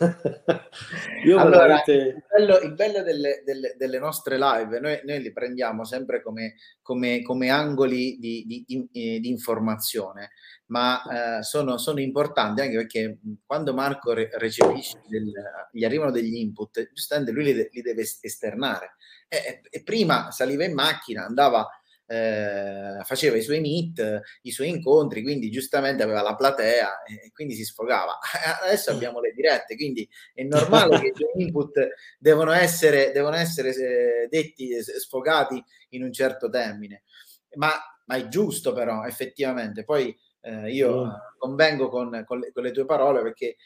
Io 1.24 1.38
allora, 1.38 1.58
veramente... 1.58 1.92
il 1.92 2.24
bello, 2.28 2.58
il 2.58 2.74
bello 2.74 3.02
delle, 3.02 3.42
delle, 3.44 3.74
delle, 3.76 3.98
nostre 3.98 4.38
live, 4.38 4.80
noi, 4.80 5.00
noi, 5.04 5.20
li 5.20 5.32
prendiamo 5.32 5.84
sempre 5.84 6.22
come, 6.22 6.54
come, 6.82 7.22
come 7.22 7.50
angoli 7.50 8.18
di, 8.18 8.44
di, 8.46 8.64
di, 8.66 8.88
eh, 8.92 9.20
di, 9.20 9.28
informazione, 9.28 10.30
ma 10.66 11.38
eh, 11.38 11.42
sono, 11.42 11.78
sono, 11.78 12.00
importanti 12.00 12.60
anche 12.60 12.76
perché 12.76 13.18
quando 13.44 13.74
Marco 13.74 14.12
re, 14.12 14.28
recepisce, 14.34 15.00
del, 15.08 15.32
gli 15.72 15.84
arrivano 15.84 16.10
degli 16.10 16.34
input, 16.34 16.90
giustamente 16.92 17.32
lui 17.32 17.44
li, 17.44 17.68
li 17.70 17.82
deve 17.82 18.02
esternare. 18.02 18.96
E, 19.28 19.60
e 19.68 19.82
prima 19.82 20.30
saliva 20.30 20.64
in 20.64 20.74
macchina, 20.74 21.24
andava, 21.24 21.68
eh, 22.06 23.00
faceva 23.04 23.36
i 23.36 23.42
suoi 23.42 23.60
meet, 23.60 24.20
i 24.42 24.50
suoi 24.50 24.68
incontri, 24.68 25.22
quindi 25.22 25.50
giustamente 25.50 26.02
aveva 26.02 26.22
la 26.22 26.34
platea 26.34 27.02
e, 27.02 27.30
quindi 27.32 27.54
si 27.54 27.64
sfogava. 27.64 28.18
Adesso 28.62 28.90
abbiamo 28.90 29.20
le 29.20 29.32
dirette, 29.32 29.76
quindi 29.76 30.08
è 30.34 30.42
normale 30.42 31.00
che 31.00 31.08
i 31.08 31.12
suoi 31.14 31.42
input 31.42 31.88
devono 32.18 32.52
essere, 32.52 33.12
devono 33.12 33.36
essere 33.36 33.74
eh, 33.74 34.28
detti, 34.28 34.70
sfogati 34.82 35.62
in 35.90 36.02
un 36.02 36.12
certo 36.12 36.48
termine. 36.48 37.04
Ma, 37.54 37.72
ma 38.06 38.16
è 38.16 38.28
giusto 38.28 38.72
però, 38.72 39.04
effettivamente. 39.04 39.84
Poi 39.84 40.16
eh, 40.42 40.70
io 40.72 41.06
mm. 41.06 41.10
convengo 41.38 41.88
con, 41.88 42.22
con, 42.26 42.40
le, 42.40 42.52
con, 42.52 42.62
le, 42.62 42.72
tue 42.72 42.84
parole 42.84 43.22
perché 43.22 43.56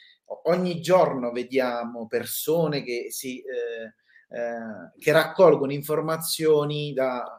ogni 0.45 0.79
giorno 0.81 1.31
vediamo 1.31 2.07
persone 2.07 2.83
che 2.83 3.07
si... 3.09 3.39
Eh, 3.39 3.93
eh, 4.31 4.91
che 4.99 5.11
raccolgono 5.11 5.71
informazioni 5.71 6.93
da, 6.93 7.38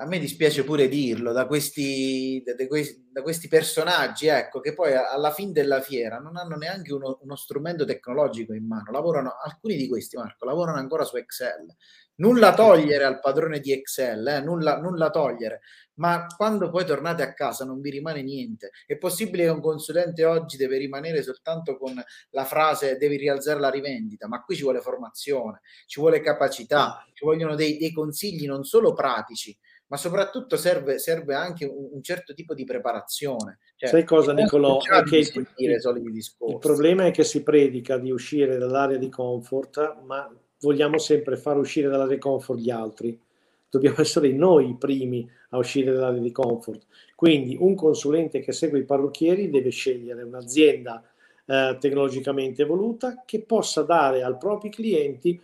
a 0.00 0.06
me 0.06 0.18
dispiace 0.18 0.64
pure 0.64 0.88
dirlo, 0.88 1.30
da 1.32 1.46
questi, 1.46 2.42
da, 2.42 2.54
da 2.54 3.22
questi 3.22 3.48
personaggi, 3.48 4.28
ecco, 4.28 4.60
che 4.60 4.72
poi 4.72 4.94
alla 4.94 5.30
fine 5.30 5.52
della 5.52 5.82
fiera 5.82 6.18
non 6.18 6.38
hanno 6.38 6.56
neanche 6.56 6.94
uno, 6.94 7.18
uno, 7.20 7.36
strumento 7.36 7.84
tecnologico 7.84 8.54
in 8.54 8.66
mano. 8.66 8.90
Lavorano, 8.92 9.32
alcuni 9.44 9.76
di 9.76 9.86
questi, 9.88 10.16
Marco, 10.16 10.46
lavorano 10.46 10.78
ancora 10.78 11.04
su 11.04 11.18
Excel. 11.18 11.66
Nulla 12.14 12.54
togliere 12.54 13.04
al 13.04 13.20
padrone 13.20 13.60
di 13.60 13.72
Excel, 13.72 14.26
eh, 14.26 14.40
nulla, 14.40 14.78
nulla 14.78 15.10
togliere, 15.10 15.60
ma 15.94 16.26
quando 16.34 16.70
poi 16.70 16.86
tornate 16.86 17.22
a 17.22 17.34
casa 17.34 17.66
non 17.66 17.82
vi 17.82 17.90
rimane 17.90 18.22
niente. 18.22 18.70
È 18.86 18.96
possibile 18.96 19.44
che 19.44 19.50
un 19.50 19.60
consulente 19.60 20.24
oggi 20.24 20.56
deve 20.56 20.78
rimanere 20.78 21.22
soltanto 21.22 21.76
con 21.76 22.02
la 22.30 22.44
frase 22.46 22.96
devi 22.96 23.16
rialzare 23.16 23.60
la 23.60 23.70
rivendita, 23.70 24.28
ma 24.28 24.42
qui 24.42 24.56
ci 24.56 24.62
vuole 24.62 24.80
formazione, 24.80 25.60
ci 25.86 26.00
vuole 26.00 26.20
capacità, 26.20 27.06
ci 27.12 27.24
vogliono 27.24 27.54
dei, 27.54 27.76
dei 27.76 27.92
consigli 27.92 28.46
non 28.46 28.64
solo 28.64 28.94
pratici, 28.94 29.56
ma 29.90 29.96
soprattutto 29.96 30.56
serve, 30.56 30.98
serve 30.98 31.34
anche 31.34 31.64
un, 31.64 31.88
un, 31.94 32.02
certo 32.02 32.32
tipo 32.32 32.54
di 32.54 32.64
preparazione. 32.64 33.58
Cioè, 33.74 33.88
Sai 33.88 34.04
cosa, 34.04 34.32
Nicolò? 34.32 34.78
Che 34.78 35.16
il, 35.16 35.48
il, 35.56 35.70
il 35.70 36.58
problema 36.60 37.06
è 37.06 37.10
che 37.10 37.24
si 37.24 37.42
predica 37.42 37.98
di 37.98 38.12
uscire 38.12 38.56
dall'area 38.56 38.98
di 38.98 39.08
comfort, 39.08 39.96
ma 40.04 40.32
vogliamo 40.60 40.98
sempre 40.98 41.36
far 41.36 41.56
uscire 41.56 41.88
dall'area 41.88 42.14
di 42.14 42.20
comfort 42.20 42.60
gli 42.60 42.70
altri. 42.70 43.20
Dobbiamo 43.68 43.98
essere 44.00 44.30
noi 44.30 44.70
i 44.70 44.76
primi 44.76 45.28
a 45.50 45.58
uscire 45.58 45.90
dall'area 45.90 46.20
di 46.20 46.32
comfort. 46.32 46.86
Quindi 47.16 47.56
un 47.58 47.74
consulente 47.74 48.38
che 48.38 48.52
segue 48.52 48.78
i 48.78 48.84
parrucchieri 48.84 49.50
deve 49.50 49.70
scegliere 49.70 50.22
un'azienda 50.22 51.02
eh, 51.46 51.76
tecnologicamente 51.80 52.62
evoluta 52.62 53.24
che 53.26 53.42
possa 53.42 53.82
dare 53.82 54.22
ai 54.22 54.36
propri 54.38 54.70
clienti 54.70 55.40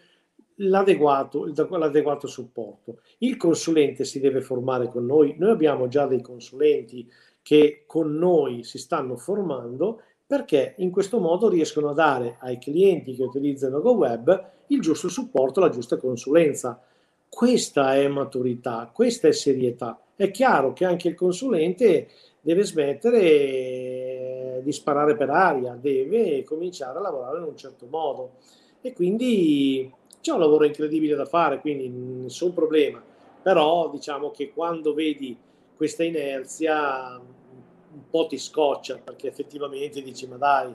l'adeguato, 0.56 1.50
l'adeguato 1.70 2.26
supporto. 2.26 3.00
Il 3.18 3.36
consulente 3.36 4.04
si 4.04 4.20
deve 4.20 4.40
formare 4.40 4.88
con 4.88 5.04
noi. 5.04 5.34
Noi 5.38 5.50
abbiamo 5.50 5.88
già 5.88 6.06
dei 6.06 6.20
consulenti 6.20 7.10
che 7.42 7.84
con 7.86 8.14
noi 8.14 8.64
si 8.64 8.78
stanno 8.78 9.16
formando 9.16 10.00
perché 10.26 10.74
in 10.78 10.90
questo 10.90 11.20
modo 11.20 11.48
riescono 11.48 11.90
a 11.90 11.94
dare 11.94 12.36
ai 12.40 12.58
clienti 12.58 13.14
che 13.14 13.22
utilizzano 13.22 13.80
GoWeb 13.80 14.50
il 14.68 14.80
giusto 14.80 15.08
supporto, 15.08 15.60
la 15.60 15.68
giusta 15.68 15.96
consulenza. 15.96 16.80
Questa 17.28 17.94
è 17.94 18.08
maturità, 18.08 18.90
questa 18.92 19.28
è 19.28 19.32
serietà. 19.32 20.00
È 20.16 20.30
chiaro 20.30 20.72
che 20.72 20.84
anche 20.84 21.08
il 21.08 21.14
consulente 21.14 22.08
deve 22.40 22.64
smettere 22.64 24.60
di 24.64 24.72
sparare 24.72 25.16
per 25.16 25.30
aria, 25.30 25.78
deve 25.80 26.42
cominciare 26.42 26.98
a 26.98 27.02
lavorare 27.02 27.38
in 27.38 27.44
un 27.44 27.56
certo 27.56 27.86
modo. 27.88 28.32
E 28.80 28.92
quindi 28.92 29.92
c'è 30.20 30.32
un 30.32 30.40
lavoro 30.40 30.64
incredibile 30.64 31.14
da 31.14 31.24
fare, 31.24 31.60
quindi 31.60 31.88
nessun 31.88 32.52
problema. 32.52 33.02
Però 33.42 33.90
diciamo 33.90 34.30
che 34.30 34.52
quando 34.52 34.92
vedi 34.92 35.36
questa 35.76 36.02
inerzia 36.02 37.16
un 37.16 38.10
po' 38.10 38.26
ti 38.26 38.38
scoccia 38.38 38.98
perché 38.98 39.28
effettivamente 39.28 40.02
dici 40.02 40.26
ma 40.26 40.36
dai, 40.36 40.74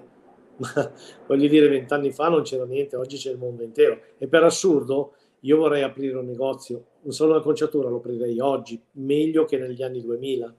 ma, 0.57 0.91
voglio 1.27 1.47
dire 1.47 1.67
vent'anni 1.67 2.11
fa 2.11 2.29
non 2.29 2.43
c'era 2.43 2.65
niente, 2.65 2.95
oggi 2.95 3.17
c'è 3.17 3.31
il 3.31 3.37
mondo 3.37 3.63
intero 3.63 3.99
e 4.17 4.27
per 4.27 4.43
assurdo 4.43 5.15
io 5.41 5.57
vorrei 5.57 5.81
aprire 5.81 6.17
un 6.17 6.25
negozio, 6.25 6.85
un 7.01 7.11
solo 7.11 7.33
una 7.33 7.41
conciatura 7.41 7.89
lo 7.89 7.97
aprirei 7.97 8.39
oggi, 8.39 8.79
meglio 8.93 9.45
che 9.45 9.57
negli 9.57 9.81
anni 9.81 10.01
2000. 10.01 10.53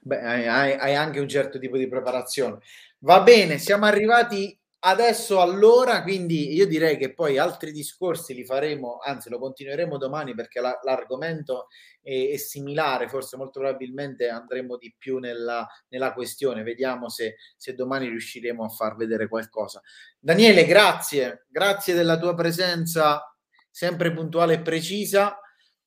Beh, 0.00 0.20
hai, 0.20 0.72
hai 0.72 0.94
anche 0.94 1.20
un 1.20 1.28
certo 1.28 1.58
tipo 1.58 1.76
di 1.76 1.88
preparazione. 1.88 2.58
Va 3.00 3.20
bene, 3.20 3.58
siamo 3.58 3.84
arrivati 3.84 4.57
adesso 4.80 5.40
allora, 5.40 6.02
quindi 6.02 6.52
io 6.52 6.66
direi 6.66 6.96
che 6.96 7.12
poi 7.12 7.38
altri 7.38 7.72
discorsi 7.72 8.34
li 8.34 8.44
faremo, 8.44 8.98
anzi 8.98 9.28
lo 9.28 9.38
continueremo 9.38 9.96
domani 9.96 10.34
perché 10.34 10.60
la, 10.60 10.78
l'argomento 10.82 11.66
è, 12.02 12.30
è, 12.32 12.36
similare, 12.36 13.08
forse 13.08 13.36
molto 13.36 13.60
probabilmente 13.60 14.28
andremo 14.28 14.76
di 14.76 14.94
più 14.96 15.18
nella, 15.18 15.66
nella 15.88 16.12
questione, 16.12 16.62
vediamo 16.62 17.08
se, 17.08 17.36
se, 17.56 17.74
domani 17.74 18.08
riusciremo 18.08 18.64
a 18.64 18.68
far 18.68 18.96
vedere 18.96 19.28
qualcosa. 19.28 19.80
Daniele, 20.18 20.64
grazie, 20.64 21.46
grazie 21.48 21.94
della 21.94 22.18
tua 22.18 22.34
presenza 22.34 23.22
sempre 23.70 24.12
puntuale 24.12 24.54
e 24.54 24.60
precisa. 24.60 25.38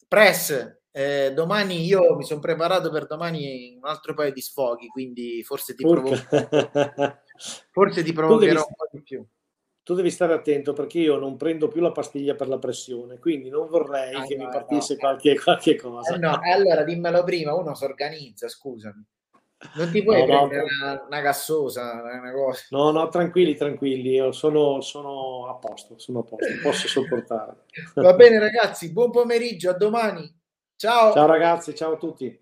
Press, 0.07 0.79
eh, 0.91 1.31
domani 1.33 1.85
io 1.85 2.15
mi 2.15 2.23
sono 2.23 2.41
preparato 2.41 2.89
per 2.89 3.07
domani 3.07 3.77
un 3.81 3.87
altro 3.87 4.13
paio 4.13 4.33
di 4.33 4.41
sfoghi, 4.41 4.87
quindi 4.87 5.43
forse 5.43 5.73
ti 5.73 5.83
provo... 5.83 6.11
Forse 7.71 8.03
ti 8.03 8.13
provocherò 8.13 8.65
un 8.67 8.75
po' 8.75 8.87
di 8.91 9.01
più. 9.01 9.25
Tu 9.83 9.95
devi 9.95 10.11
stare 10.11 10.33
attento 10.33 10.73
perché 10.73 10.99
io 10.99 11.17
non 11.17 11.37
prendo 11.37 11.67
più 11.67 11.81
la 11.81 11.91
pastiglia 11.91 12.35
per 12.35 12.47
la 12.47 12.59
pressione, 12.59 13.17
quindi 13.17 13.49
non 13.49 13.67
vorrei 13.67 14.13
ah, 14.13 14.25
che 14.25 14.35
no, 14.35 14.45
mi 14.45 14.51
partisse 14.51 14.93
no. 14.93 14.99
qualche, 14.99 15.35
qualche, 15.41 15.75
cosa. 15.75 16.15
Eh 16.15 16.19
no, 16.19 16.39
allora 16.41 16.83
dimmelo 16.83 17.23
prima, 17.23 17.55
uno 17.55 17.73
si 17.73 17.83
organizza, 17.83 18.47
scusami. 18.47 19.03
Non 19.75 19.91
ti 19.91 20.03
puoi 20.03 20.19
no, 20.19 20.25
prendere 20.25 20.61
no, 20.61 20.85
una, 20.85 21.03
una, 21.07 21.21
gassosa, 21.21 22.01
una 22.01 22.31
cosa. 22.31 22.63
No, 22.69 22.91
no, 22.91 23.07
tranquilli, 23.09 23.55
tranquilli, 23.55 24.11
io 24.11 24.31
sono, 24.31 24.81
sono 24.81 25.47
a 25.49 25.55
posto, 25.55 25.99
sono 25.99 26.19
a 26.19 26.23
posto, 26.23 26.47
posso 26.61 26.87
sopportare. 26.87 27.65
Va 27.95 28.13
bene 28.13 28.39
ragazzi, 28.39 28.91
buon 28.91 29.11
pomeriggio, 29.11 29.69
a 29.69 29.73
domani. 29.73 30.31
Ciao. 30.75 31.13
Ciao 31.13 31.27
ragazzi, 31.27 31.75
ciao 31.75 31.93
a 31.93 31.97
tutti. 31.97 32.40